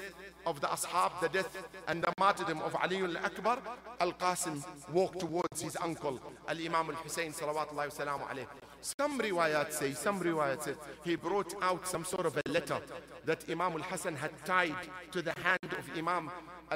of 0.45 0.59
the 0.59 0.67
Ashab, 0.67 1.11
the 1.21 1.29
death 1.29 1.57
and 1.87 2.03
the 2.03 2.11
martyrdom 2.17 2.59
of 2.61 2.75
Ali 2.75 2.97
al 2.97 3.17
Akbar, 3.17 3.59
Al 4.01 4.11
Qasim 4.13 4.61
walked 4.91 5.19
towards 5.19 5.61
his 5.61 5.77
uncle, 5.81 6.19
Al 6.47 6.57
Imam 6.57 6.89
al 6.89 6.95
Hussein, 6.95 7.31
salawatullahi 7.31 7.89
wasalamu 7.89 8.27
alayhi. 8.27 8.47
Some 8.81 9.19
riwayat 9.19 9.71
say, 9.71 9.93
some 9.93 10.19
riwayat 10.19 10.63
say, 10.63 10.73
he 11.05 11.15
brought 11.15 11.55
out 11.61 11.87
some 11.87 12.03
sort 12.03 12.25
of 12.25 12.35
a 12.35 12.49
letter 12.49 12.79
that 13.25 13.45
Imam 13.49 13.73
al 13.73 13.83
Hassan 13.83 14.15
had 14.15 14.31
tied 14.45 14.75
to 15.11 15.21
the 15.21 15.33
hand 15.43 15.73
of 15.77 15.97
Imam 15.97 16.29
uh, 16.71 16.75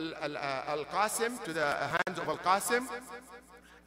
al 0.67 0.85
Qasim, 0.85 1.43
to 1.43 1.51
the 1.51 1.65
hand 1.65 2.17
of 2.19 2.27
Al 2.29 2.37
Qasim 2.37 2.87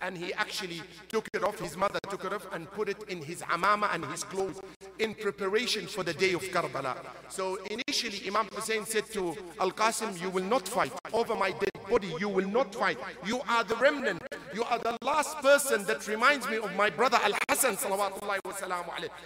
and 0.00 0.16
he 0.16 0.32
actually 0.34 0.82
took 1.08 1.28
it 1.32 1.42
off. 1.42 1.58
His 1.58 1.76
mother 1.76 1.98
took 2.10 2.24
it 2.24 2.32
off 2.32 2.46
and 2.52 2.70
put 2.70 2.88
it 2.88 3.02
in 3.08 3.22
his 3.22 3.42
amama 3.42 3.94
and 3.94 4.04
his 4.06 4.24
clothes 4.24 4.60
in 4.98 5.14
preparation 5.14 5.86
for 5.86 6.02
the 6.02 6.12
day 6.12 6.32
of 6.32 6.42
Karbala. 6.42 6.96
So 7.28 7.58
initially, 7.66 8.26
Imam 8.26 8.46
Hussein 8.52 8.84
said 8.84 9.06
to 9.12 9.36
Al 9.60 9.72
Qasim, 9.72 10.20
You 10.20 10.30
will 10.30 10.44
not 10.44 10.68
fight 10.68 10.92
over 11.12 11.34
my 11.34 11.50
dead 11.52 11.70
body. 11.88 12.12
You 12.18 12.28
will 12.28 12.48
not 12.48 12.74
fight. 12.74 12.98
You 13.24 13.40
are 13.48 13.64
the 13.64 13.76
remnant. 13.76 14.22
You 14.54 14.64
are 14.64 14.78
the 14.78 14.96
last 15.02 15.38
person 15.38 15.84
that 15.84 16.06
reminds 16.08 16.48
me 16.48 16.56
of 16.56 16.74
my 16.76 16.90
brother 16.90 17.18
Al 17.22 17.34
Hassan. 17.48 17.76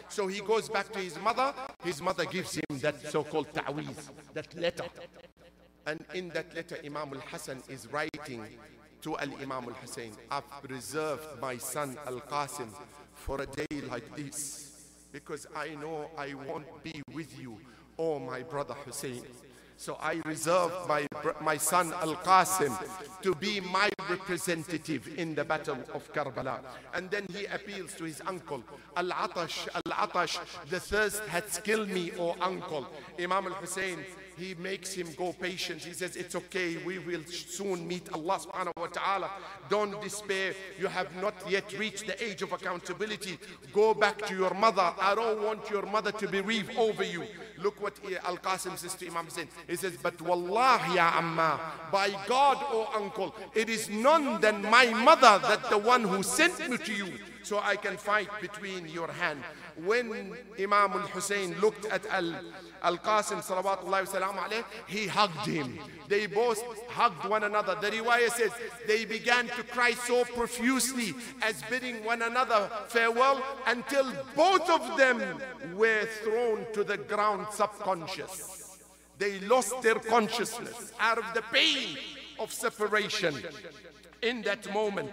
So 0.08 0.26
he 0.26 0.40
goes 0.40 0.68
back 0.68 0.92
to 0.92 0.98
his 0.98 1.18
mother. 1.20 1.52
His 1.84 2.00
mother 2.00 2.24
gives 2.24 2.54
him 2.54 2.78
that 2.80 3.00
so 3.10 3.24
called 3.24 3.52
ta'weez, 3.52 4.10
that 4.34 4.54
letter. 4.58 4.84
And 5.86 6.04
in 6.14 6.28
that 6.30 6.54
letter, 6.54 6.78
Imam 6.84 7.14
Al 7.14 7.20
Hassan 7.20 7.62
is 7.68 7.88
writing 7.90 8.44
to 9.02 9.16
Al 9.18 9.30
Imam 9.40 9.64
Al 9.64 9.74
Hussein, 9.80 10.12
I've 10.30 10.50
preserved 10.62 11.40
my 11.40 11.56
son 11.56 11.98
Al 12.06 12.20
Qasim 12.20 12.68
for 13.14 13.40
a 13.40 13.46
day 13.46 13.80
like 13.88 14.14
this 14.16 14.70
because 15.12 15.46
I 15.56 15.74
know 15.74 16.10
I 16.16 16.34
won't 16.34 16.82
be 16.82 17.02
with 17.12 17.38
you, 17.40 17.58
oh 17.98 18.18
my 18.18 18.42
brother 18.42 18.74
Hussein. 18.74 19.22
So 19.76 19.96
I 19.98 20.20
reserve 20.26 20.72
my, 20.86 21.06
my 21.40 21.56
son 21.56 21.90
Al 22.02 22.14
Qasim 22.16 22.76
to 23.22 23.34
be 23.34 23.60
my 23.60 23.88
representative 24.10 25.08
in 25.16 25.34
the 25.34 25.42
battle 25.42 25.78
of 25.94 26.12
Karbala. 26.12 26.60
And 26.92 27.10
then 27.10 27.24
he 27.32 27.46
appeals 27.46 27.94
to 27.94 28.04
his 28.04 28.20
uncle, 28.26 28.62
Al 28.94 29.08
Atash, 29.08 29.68
Al 29.74 30.06
Atash, 30.06 30.38
the 30.68 30.78
thirst 30.78 31.22
has 31.24 31.60
killed 31.64 31.88
me, 31.88 32.12
oh 32.18 32.36
uncle. 32.42 32.86
Imam 33.18 33.46
Al 33.46 33.54
Hussein 33.54 34.04
he 34.40 34.54
makes 34.54 34.92
him 34.94 35.08
go 35.16 35.32
patient. 35.32 35.82
He 35.82 35.92
says, 35.92 36.16
It's 36.16 36.34
okay, 36.34 36.78
we 36.78 36.98
will 36.98 37.22
soon 37.26 37.86
meet 37.86 38.10
Allah 38.12 38.38
subhanahu 38.40 38.76
wa 38.76 38.86
ta'ala. 38.86 39.30
Don't 39.68 40.00
despair. 40.00 40.54
You 40.78 40.86
have 40.86 41.14
not 41.16 41.34
yet 41.48 41.78
reached 41.78 42.06
the 42.06 42.16
age 42.24 42.40
of 42.42 42.52
accountability. 42.52 43.38
Go 43.72 43.92
back 43.92 44.18
to 44.26 44.34
your 44.34 44.54
mother. 44.54 44.92
I 44.98 45.14
don't 45.14 45.42
want 45.42 45.68
your 45.70 45.84
mother 45.86 46.12
to 46.12 46.26
bereave 46.28 46.70
over 46.78 47.04
you. 47.04 47.24
Look 47.58 47.82
what 47.82 47.94
Al 48.24 48.38
Qasim 48.38 48.78
says 48.78 48.94
to 48.94 49.06
Imam 49.06 49.26
Hussein. 49.26 49.48
He 49.68 49.76
says, 49.76 49.96
But 50.02 50.20
wallah 50.22 50.80
ya 50.94 51.12
amma, 51.18 51.60
by 51.92 52.10
God, 52.26 52.58
O 52.72 52.88
uncle, 52.94 53.34
it 53.54 53.68
is 53.68 53.90
none 53.90 54.40
than 54.40 54.62
my 54.62 54.86
mother 54.86 55.38
that 55.46 55.68
the 55.68 55.76
one 55.78 56.02
who 56.04 56.22
sent 56.22 56.68
me 56.70 56.78
to 56.78 56.94
you 56.94 57.08
so 57.42 57.58
I 57.58 57.76
can 57.76 57.96
fight 57.96 58.28
between 58.40 58.88
your 58.88 59.08
hand. 59.08 59.42
When 59.76 60.36
Imam 60.58 60.92
al 60.92 61.08
Hussein 61.08 61.58
looked 61.60 61.86
at 61.86 62.06
Al 62.06 62.34
Al 62.82 62.98
Qasim, 62.98 63.42
salawatullahi 63.42 64.64
he 64.86 65.06
hugged 65.06 65.46
him. 65.46 65.78
They 66.08 66.26
both 66.26 66.62
hugged 66.88 67.28
one 67.28 67.44
another. 67.44 67.76
The 67.80 67.90
riwayah 67.90 68.30
says 68.30 68.52
they 68.86 69.04
began 69.04 69.48
to 69.48 69.62
cry 69.62 69.92
so 69.92 70.24
profusely 70.24 71.14
as 71.42 71.62
bidding 71.68 72.02
one 72.04 72.22
another 72.22 72.70
farewell 72.88 73.42
until 73.66 74.10
both 74.34 74.68
of 74.70 74.96
them 74.96 75.20
were 75.74 76.06
thrown 76.22 76.66
to 76.72 76.84
the 76.84 76.96
ground 76.96 77.46
subconscious. 77.52 78.78
They 79.18 79.38
lost 79.40 79.82
their 79.82 79.96
consciousness 79.96 80.92
out 80.98 81.18
of 81.18 81.24
the 81.34 81.42
pain 81.52 81.98
of 82.38 82.50
separation 82.50 83.34
in 84.22 84.42
that 84.42 84.72
moment. 84.72 85.10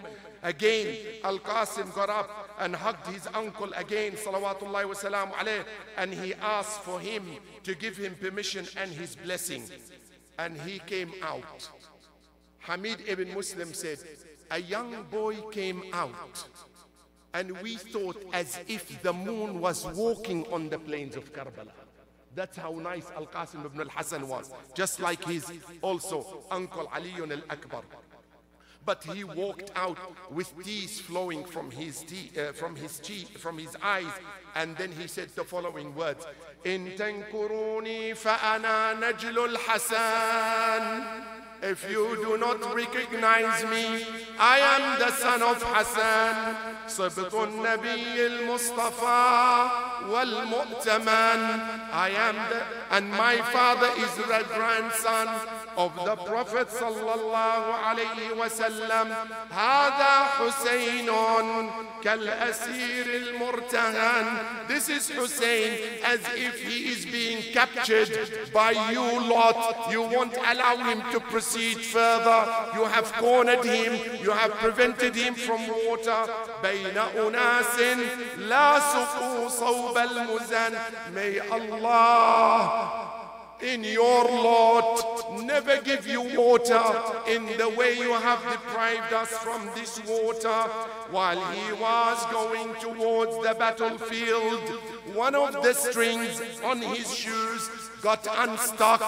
Again, 0.48 0.96
Al 1.26 1.40
Qasim 1.40 1.94
got 1.94 2.10
up 2.10 2.30
and 2.58 2.74
hugged 2.74 3.06
his 3.08 3.28
uncle 3.34 3.70
again, 3.74 4.14
salawatullahi 4.14 4.86
wasalam 4.86 5.34
alayh, 5.34 5.66
and 5.98 6.14
he 6.14 6.34
asked 6.36 6.84
for 6.84 7.02
him 7.02 7.26
to 7.64 7.76
give 7.76 7.98
him 7.98 8.16
permission 8.16 8.66
and 8.78 8.90
his 8.90 9.18
blessing. 9.18 9.64
And 10.40 10.58
he 10.62 10.80
came 10.80 11.12
out. 11.22 11.70
Hamid 12.60 13.00
ibn 13.08 13.34
Muslim 13.34 13.74
said, 13.74 13.98
A 14.50 14.62
young 14.62 15.04
boy 15.12 15.36
came 15.52 15.84
out, 15.92 16.46
and 17.34 17.52
we 17.62 17.76
thought 17.76 18.16
as 18.32 18.58
if 18.70 19.02
the 19.02 19.12
moon 19.12 19.60
was 19.60 19.86
walking 19.98 20.46
on 20.54 20.70
the 20.70 20.80
plains 20.80 21.18
of 21.18 21.34
Karbala. 21.34 21.74
That's 22.36 22.56
how 22.56 22.72
nice 22.72 23.12
Al 23.18 23.26
Qasim 23.26 23.66
ibn 23.66 23.82
al 23.82 23.90
Hassan 23.90 24.26
was, 24.30 24.50
just 24.74 25.02
like 25.02 25.26
his 25.26 25.52
also 25.82 26.46
uncle 26.50 26.90
Ali 26.96 27.12
al 27.20 27.42
Akbar 27.50 27.84
But 28.87 29.05
he 29.05 29.23
walked 29.23 29.71
out 29.77 29.99
with 30.31 30.53
tears 30.65 31.01
flowing 31.01 31.45
from 31.45 31.71
his, 31.71 32.03
tea, 32.03 32.31
uh, 32.37 32.53
from 32.53 32.75
his 32.75 32.99
cheek, 32.99 33.39
from 33.39 33.59
his 33.59 33.77
eyes. 33.83 34.11
And 34.57 34.77
then 34.77 34.91
he 34.93 35.07
said 35.07 35.29
the 35.37 35.45
following 35.45 35.95
words, 35.95 36.27
إن 36.65 36.97
تنكروني 36.97 38.15
فأنا 38.15 38.95
نجل 38.95 39.39
الحسن 39.57 41.33
if 41.63 41.89
you 41.89 42.17
do 42.17 42.37
not 42.37 42.75
recognize 42.75 43.63
me, 43.67 44.05
I 44.37 44.59
am 44.59 44.99
the 44.99 45.13
son 45.13 45.43
of 45.43 45.63
Hassan, 45.63 46.57
صبط 46.89 47.35
النبي 47.35 48.27
المصطفى 48.27 49.71
والمؤتمن. 50.11 51.61
I 51.93 52.11
am 52.11 52.35
the, 52.35 52.63
and 52.91 53.11
my 53.11 53.37
father 53.53 53.91
is 53.97 54.13
the 54.17 54.45
grandson 54.55 55.29
of 55.78 55.92
the 55.96 56.16
Prophet 56.16 56.68
sallallahu 56.70 57.70
alayhi 57.90 58.36
wasallam. 58.36 59.08
هذا 59.52 60.16
حسين 60.38 61.10
كالأسير 62.04 63.06
المرتهن. 63.06 64.26
This 64.68 64.90
is 64.90 65.10
Hussein 65.10 65.80
as 66.04 66.20
if 66.36 66.62
he 66.62 66.90
is 66.90 67.06
being 67.06 67.54
captured 67.54 68.12
by 68.54 68.72
you 68.92 69.06
lot. 69.30 69.92
You 69.92 70.02
won't 70.02 70.36
allow 70.38 70.76
him 70.78 71.02
to 71.12 71.20
proceed 71.20 71.38
proceed 71.38 71.78
further. 71.78 72.40
You 72.76 72.86
have 72.86 73.12
cornered 73.14 73.64
him. 73.64 73.92
You 74.22 74.32
have 74.32 74.52
prevented 74.64 75.16
him 75.16 75.34
from 75.36 75.62
water. 75.86 76.22
بين 76.64 76.98
أناس 76.98 77.80
لا 78.38 78.80
سقوا 78.80 79.50
صوب 79.50 79.98
المزن. 79.98 80.78
May 81.14 81.40
Allah 81.40 83.27
in 83.62 83.84
your 83.84 84.24
Lord 84.26 85.44
never 85.44 85.82
give 85.82 86.08
you 86.08 86.22
water 86.22 86.84
in 87.28 87.46
the 87.58 87.70
way 87.78 87.98
you 87.98 88.14
have 88.14 88.42
deprived 88.52 89.14
us 89.14 89.30
from 89.30 89.66
this 89.76 90.00
water. 90.06 90.70
While 91.10 91.40
he 91.54 91.74
was 91.74 92.26
going 92.32 92.74
towards 92.76 93.36
the 93.38 93.56
battlefield, 93.58 94.62
one 95.14 95.36
of 95.36 95.54
the 95.64 95.74
strings 95.74 96.42
on 96.64 96.82
his 96.82 97.14
shoes 97.14 97.70
got 98.02 98.28
unstuck. 98.38 99.02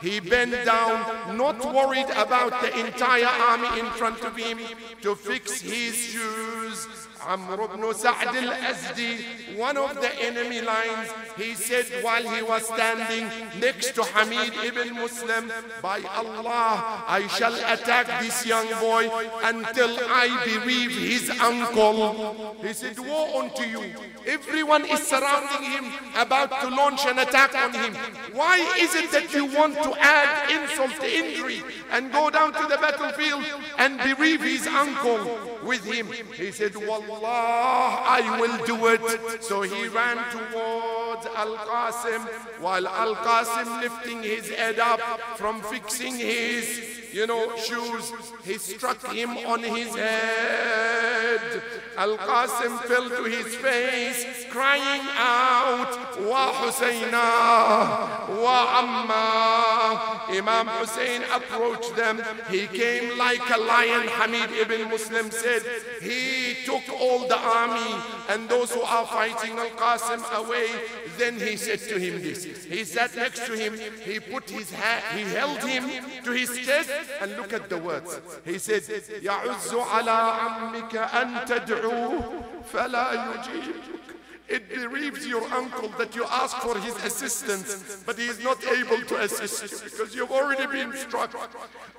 He 0.00 0.20
bent 0.20 0.64
down, 0.64 1.36
not 1.36 1.58
worried 1.74 2.10
about 2.16 2.60
the 2.62 2.86
entire 2.86 3.26
army 3.26 3.80
in 3.80 3.86
front 3.86 4.22
of 4.22 4.36
him, 4.36 4.58
to 5.02 5.14
fix 5.16 5.60
his 5.60 5.96
shoes 5.96 7.01
Amr 7.26 7.64
ibn 7.64 7.94
Sa'd 7.94 8.34
al-Azdi, 8.34 9.56
one 9.56 9.76
of 9.76 9.94
the 10.00 10.10
enemy 10.22 10.60
lines, 10.60 11.08
he 11.36 11.54
said 11.54 11.86
while 12.02 12.22
he 12.22 12.42
was 12.42 12.66
standing 12.66 13.28
next 13.60 13.94
to 13.94 14.02
Hamid 14.02 14.52
ibn 14.64 14.94
Muslim, 14.94 15.52
by 15.80 16.00
Allah, 16.16 17.04
I 17.06 17.26
shall 17.28 17.54
attack 17.54 18.22
this 18.22 18.46
young 18.46 18.68
boy 18.80 19.08
until 19.44 19.96
I 20.08 20.42
bereave 20.44 20.92
his 20.92 21.30
uncle. 21.40 22.56
He 22.62 22.72
said, 22.72 22.98
woe 22.98 23.40
unto 23.40 23.62
you. 23.64 23.94
Everyone 24.26 24.84
is 24.84 25.02
surrounding 25.06 25.70
him, 25.70 25.92
about 26.16 26.50
to 26.62 26.68
launch 26.68 27.04
an 27.06 27.18
attack 27.18 27.54
on 27.54 27.72
him. 27.74 27.94
Why 28.32 28.58
is 28.78 28.94
it 28.94 29.10
that 29.12 29.32
you 29.34 29.46
want 29.46 29.74
to 29.74 29.94
add 29.98 30.50
insult 30.50 30.94
to 31.00 31.06
injury 31.06 31.62
and 31.90 32.12
go 32.12 32.30
down 32.30 32.52
to 32.52 32.62
the 32.62 32.78
battlefield 32.78 33.44
and 33.78 33.98
bereave 33.98 34.40
his 34.40 34.66
uncle 34.66 35.38
with 35.64 35.84
him? 35.84 36.08
He 36.34 36.50
said, 36.50 36.74
Wallah, 36.76 37.11
I 37.22 38.38
will 38.40 38.64
do 38.64 38.86
it. 38.86 39.42
So 39.42 39.62
he 39.62 39.88
ran 39.88 40.18
towards 40.30 41.26
Al-Qasim 41.26 42.22
while 42.60 42.86
Al-Qasim 42.86 43.82
lifting 43.82 44.22
his 44.22 44.48
head 44.50 44.78
up 44.78 45.00
from 45.36 45.60
fixing 45.62 46.16
his 46.16 47.02
you 47.12 47.26
know, 47.26 47.56
shoes. 47.56 48.12
He 48.44 48.58
struck 48.58 49.12
him 49.12 49.30
on 49.30 49.62
his 49.62 49.94
head. 49.94 51.62
Al-Qasim 51.96 52.78
fell 52.84 53.08
to 53.08 53.24
his 53.24 53.54
face, 53.56 54.41
crying 54.51 55.07
out, 55.17 56.21
Wa 56.21 56.53
Husayna, 56.53 58.41
Wa 58.41 58.79
Amma. 58.79 60.25
Imam 60.29 60.67
Hussein 60.67 61.23
approached 61.33 61.95
them. 61.95 62.21
He 62.49 62.67
came 62.67 63.17
like 63.17 63.47
a 63.49 63.57
lion, 63.57 64.07
Hamid 64.07 64.51
ibn 64.51 64.89
Muslim 64.89 65.31
said. 65.31 65.63
He 66.01 66.55
took 66.65 66.83
all 66.99 67.27
the 67.27 67.37
army 67.37 67.95
and 68.29 68.49
those 68.49 68.71
who 68.71 68.81
are 68.81 69.05
fighting 69.05 69.57
Al-Qasim 69.57 70.21
away. 70.37 70.67
Then 71.17 71.39
he 71.39 71.55
said 71.55 71.79
to 71.79 71.97
him 71.97 72.21
this. 72.21 72.43
He 72.65 72.83
sat 72.83 73.15
next 73.15 73.45
to 73.45 73.53
him. 73.53 73.77
He 74.03 74.19
put 74.19 74.49
his 74.49 74.71
hand, 74.71 75.03
he 75.17 75.23
held 75.23 75.63
him 75.63 75.89
to 76.23 76.31
his 76.31 76.57
chest 76.65 76.91
and 77.21 77.35
look 77.37 77.53
at 77.53 77.69
the 77.69 77.77
words. 77.77 78.19
He 78.45 78.59
said, 78.59 78.83
يعز 79.21 79.73
على 79.73 80.11
عمك 80.11 80.95
أن 80.95 81.45
تدعوه 81.45 82.43
فلا 82.73 83.13
يجيبك. 83.13 84.00
It 84.49 84.69
bereaves 84.69 85.27
your 85.27 85.43
uncle 85.51 85.89
that 85.97 86.15
you 86.15 86.23
ask 86.23 86.55
for 86.59 86.77
his 86.79 86.95
assistance, 87.03 88.01
but 88.05 88.17
he 88.17 88.27
is 88.27 88.41
not 88.41 88.63
able 88.65 89.01
to 89.01 89.15
assist 89.17 89.61
you 89.63 89.89
because 89.89 90.15
you've 90.15 90.31
already 90.31 90.65
been 90.67 90.95
struck. 90.95 91.35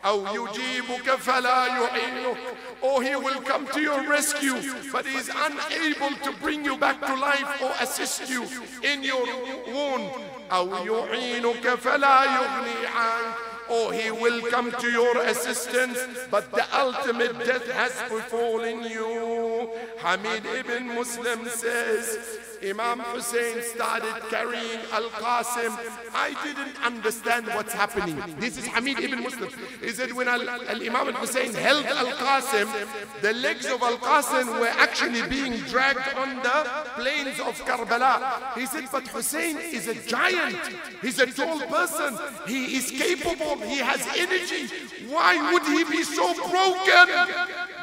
أو 0.05 0.27
يجيبك 0.27 1.11
فلا 1.17 1.67
يعينك. 1.67 2.39
Or 2.81 3.03
he 3.03 3.17
will 3.17 3.41
come 3.43 3.67
to 3.67 3.81
your 3.81 4.03
rescue, 4.09 4.55
but 4.93 5.05
he 5.05 5.19
is 5.19 5.29
unable 5.29 6.17
to 6.25 6.33
bring 6.41 6.65
you 6.65 6.79
back 6.79 7.01
to 7.05 7.15
life 7.15 7.63
or 7.63 7.73
assist 7.81 8.31
you 8.31 8.43
in 8.83 9.03
your 9.03 9.27
wound. 9.67 10.11
أو 10.51 10.87
يعينك 10.87 11.75
فلا 11.75 12.25
يغني 12.25 12.87
عنك 12.87 13.52
or 13.74 13.94
he 13.94 14.12
will 14.12 14.42
come 14.50 14.72
to 14.72 14.88
your 14.90 15.18
assistance, 15.24 15.98
but 16.30 16.50
the 16.52 16.66
ultimate 16.78 17.38
death 17.40 17.68
has 17.72 17.94
befallen 18.10 18.84
you. 18.84 19.70
Hamid 19.98 20.46
ibn 20.46 20.88
Muslim 20.96 21.48
says, 21.48 22.53
Imam 22.66 23.00
Hussein 23.00 23.62
started 23.62 24.16
carrying 24.30 24.80
Al-Qasim. 24.92 25.78
I 26.14 26.30
didn't 26.44 26.84
understand 26.86 27.48
what's 27.48 27.74
happening. 27.74 28.22
This 28.40 28.58
is 28.58 28.66
Hamid 28.68 29.00
ibn 29.00 29.22
Muslim. 29.22 29.50
He 29.82 29.90
said 29.90 30.14
when 30.14 30.28
Al-Imam 30.28 31.14
Hussein 31.14 31.54
held 31.54 31.86
Al-Qasim, 31.86 32.68
the 33.22 33.34
legs 33.34 33.66
of 33.66 33.82
Al-Qasim 33.82 34.60
were 34.60 34.74
actually 34.86 35.28
being 35.28 35.54
dragged 35.72 36.08
on 36.16 36.38
the 36.38 36.58
plains 36.96 37.40
of 37.40 37.60
Karbala. 37.66 38.56
He 38.58 38.66
said, 38.66 38.86
but 38.92 39.08
Hussein 39.08 39.58
is 39.58 39.88
a 39.88 39.96
giant. 40.08 40.58
He's 41.02 41.20
a 41.20 41.28
tall 41.28 41.60
person. 41.62 42.18
He 42.48 42.78
is 42.78 42.92
capable. 42.92 43.58
He 43.68 43.78
has 43.78 44.02
energy. 44.18 44.74
Why 45.10 45.52
would 45.52 45.64
he 45.64 45.84
be 45.84 46.04
so 46.04 46.34
broken 46.50 47.08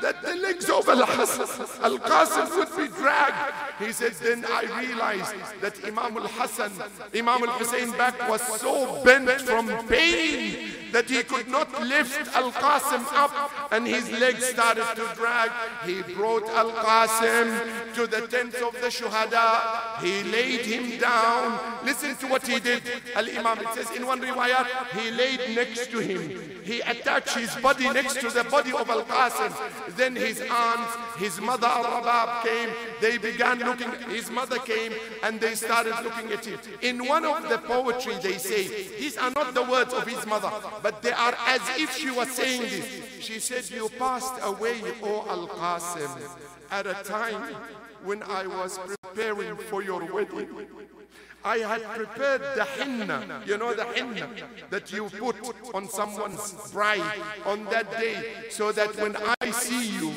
that 0.03 0.23
the 0.23 0.35
legs 0.37 0.69
of 0.69 0.89
Al-Qasim 0.89 2.57
would 2.57 2.77
be 2.77 2.95
dragged? 2.97 3.55
He 3.79 3.93
said, 3.93 4.13
then 4.15 4.45
I 4.49 4.63
realized 4.81 5.35
that 5.61 5.75
Imam 5.85 6.17
al-Hassan, 6.17 6.73
Imam 7.15 7.43
al-Hussein 7.43 7.91
back 7.93 8.29
was 8.29 8.43
so 8.61 9.03
bent 9.05 9.41
from 9.43 9.69
pain 9.89 10.80
that 10.93 11.09
he 11.09 11.23
could 11.23 11.49
not 11.49 11.71
lift 11.83 12.29
Al-Qasim 12.35 13.05
up 13.15 13.33
and 13.73 13.87
his 13.87 14.11
legs 14.13 14.45
started 14.45 14.87
to 14.97 15.09
drag. 15.15 15.51
He 15.85 16.03
brought 16.15 16.49
Al-Qasim 16.49 17.95
to 17.95 18.07
the 18.07 18.27
tent 18.27 18.55
of 18.57 18.73
the 18.75 18.89
Shuhada. 18.89 20.01
He 20.03 20.23
laid 20.31 20.61
him 20.61 20.99
down. 20.99 21.59
Listen 21.85 22.17
to 22.17 22.27
what 22.27 22.47
he 22.47 22.61
did. 22.61 22.83
Al-Imam, 23.15 23.59
it 23.59 23.69
says 23.75 23.91
in 23.97 24.07
one 24.07 24.21
riwayat, 24.21 24.67
he 24.99 25.11
laid 25.11 25.55
next 25.55 25.91
to 25.91 25.99
him. 25.99 26.41
He 26.65 26.81
attached 26.81 27.37
his 27.37 27.55
body 27.57 27.91
next 27.91 28.21
to 28.21 28.31
the 28.31 28.45
body 28.45 28.73
of 28.73 28.89
Al-Qasim. 28.89 29.97
Then 29.97 30.17
his 30.17 30.41
aunt, 30.41 30.89
his 31.19 31.41
mother 31.41 31.67
Al-Rabab 31.67 32.45
came. 32.45 32.69
They 33.01 33.19
began 33.19 33.59
looking. 33.59 33.91
His 34.09 34.31
mother 34.31 34.59
came 34.59 34.93
and 35.23 35.41
they 35.41 35.55
started 35.55 35.95
looking 36.03 36.33
at 36.33 36.45
him. 36.45 36.59
In 36.83 37.07
one 37.07 37.25
of 37.25 37.49
the 37.49 37.59
poetry 37.59 38.15
they 38.23 38.39
say, 38.39 38.69
these 38.99 39.17
are 39.17 39.31
not 39.31 39.55
the 39.55 39.63
words 39.63 39.93
of 39.93 40.07
his 40.07 40.25
mother, 40.27 40.51
but 40.83 41.03
they 41.03 41.13
are 41.13 41.35
as 41.47 41.61
if 41.79 41.97
she 41.97 42.11
was 42.11 42.31
saying 42.31 42.63
this. 42.63 42.87
She 43.21 43.39
said, 43.39 43.69
you 43.71 43.89
passed 43.99 44.35
away, 44.43 44.81
O 45.03 45.25
Al-Qasim, 45.29 46.11
at 46.71 46.87
a 46.87 46.95
time 47.05 47.55
when 48.05 48.23
I 48.23 48.47
was 48.47 48.79
preparing 48.79 49.57
for 49.57 49.83
your 49.83 50.05
wedding. 50.13 50.49
I 51.43 51.59
had 51.59 51.83
prepared 51.83 52.43
the 52.55 52.65
henna, 52.65 53.43
you 53.47 53.57
know 53.57 53.75
the 53.75 53.85
henna 53.85 54.29
that 54.69 54.93
you 54.93 55.09
put 55.09 55.37
on 55.75 55.89
someone's 55.89 56.71
bride 56.71 57.19
on 57.47 57.65
that 57.67 57.91
day 57.93 58.35
so 58.51 58.73
that 58.73 58.95
when 58.97 59.17
I 59.41 59.51
see 59.51 59.89
you 59.97 60.13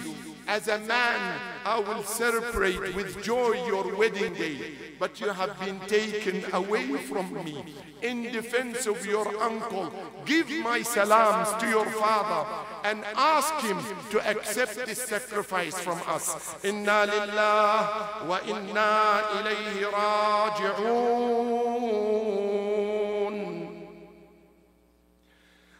as 0.46 0.68
a 0.68 0.78
man, 0.78 1.38
I 1.64 1.78
will 1.78 2.02
celebrate 2.02 2.94
with 2.94 3.22
joy 3.22 3.66
your 3.66 3.94
wedding 3.96 4.34
day. 4.34 4.72
But 4.98 5.20
you 5.20 5.28
have 5.28 5.60
been 5.60 5.78
taken 5.80 6.42
away 6.52 6.86
from 6.96 7.32
me 7.44 7.62
in 8.02 8.24
defense 8.32 8.86
of 8.86 9.04
your 9.04 9.28
uncle. 9.42 9.92
Give 10.24 10.48
my 10.62 10.82
salams 10.82 11.52
to 11.62 11.68
your 11.68 11.86
father 11.86 12.48
and 12.84 13.04
ask 13.14 13.54
him 13.60 13.78
to 14.10 14.26
accept 14.28 14.86
this 14.86 15.02
sacrifice 15.02 15.78
from 15.78 16.00
us. 16.06 16.56
Inna 16.64 17.04
lillah 17.06 18.24
wa 18.26 18.40
inna 18.46 19.22
ilayhi 19.38 19.84
raji'un. 19.92 21.28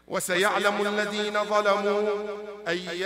وسيعلم 0.09 0.87
الذين 0.87 1.45
ظلموا 1.45 2.03
أي 2.68 3.04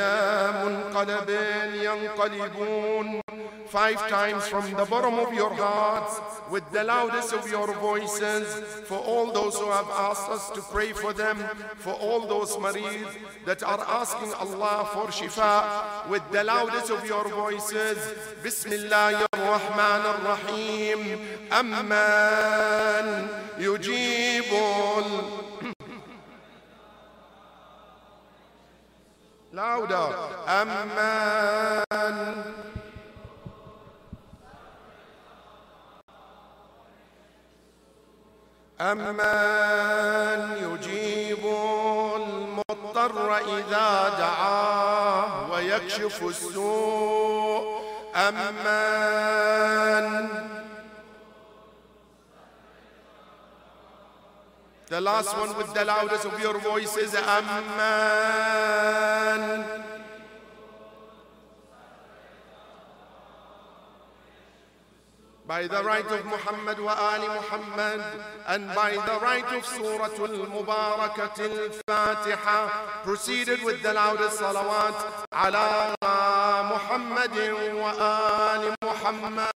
منقلب 0.66 1.30
ينقلبون 1.74 3.22
Five 3.68 4.08
times 4.08 4.48
from 4.48 4.72
the 4.72 4.86
bottom 4.86 5.16
of 5.20 5.34
your 5.34 5.54
hearts 5.54 6.22
with 6.50 6.64
the 6.72 6.86
loudest 6.86 7.34
of 7.34 7.50
your 7.52 7.74
voices 7.74 8.48
for 8.86 8.98
all 8.98 9.32
those 9.34 9.58
who 9.58 9.70
have 9.70 9.90
asked 9.90 10.30
us 10.30 10.50
to 10.52 10.62
pray 10.72 10.94
for 10.94 11.12
them 11.12 11.38
for 11.76 11.92
all 11.94 12.22
those 12.28 12.56
marid 12.64 13.08
that 13.46 13.64
are 13.64 13.84
asking 14.02 14.32
Allah 14.36 14.88
for 14.94 15.08
shifa 15.08 16.08
with 16.10 16.24
the 16.32 16.46
loudest 16.46 16.90
of 16.92 17.06
your 17.06 17.28
voices 17.28 17.98
Bismillah 18.42 19.28
ar-Rahman 19.34 20.02
ar-Rahim 20.14 21.20
Amman 21.52 23.30
yujibul 23.60 25.47
louder 29.58 30.10
أمن 30.48 30.98
أمن 38.82 39.20
يجيب 40.64 41.44
المضطر 42.16 43.38
إذا 43.38 44.10
دعاه 44.20 45.52
ويكشف 45.52 46.24
السوء. 46.24 47.82
أمن 48.16 48.58
The 54.90 55.02
last 55.02 55.36
one 55.38 55.56
with 55.58 55.74
the 55.74 55.84
loudest 55.84 56.26
of 56.26 56.40
your 56.40 56.58
voices, 56.60 57.14
Amman. 57.14 57.68
By 65.46 65.68
the 65.68 65.84
right 65.84 66.06
of 66.06 66.26
Muhammad 66.26 66.80
wa 66.80 66.94
Ali 66.94 67.28
Muhammad 67.28 68.02
and 68.48 68.68
by 68.76 68.92
the 68.92 69.20
right 69.22 69.46
of 69.56 69.66
Surah 69.66 70.12
Al-Mubarakat 70.12 71.40
Al-Fatiha 71.40 72.70
proceeded 73.04 73.64
with 73.64 73.82
the 73.82 73.94
loudest 73.94 74.40
salawat 74.40 75.26
ala 75.32 75.96
محمد 76.72 77.38
وآل 77.76 78.76
محمد 78.84 79.52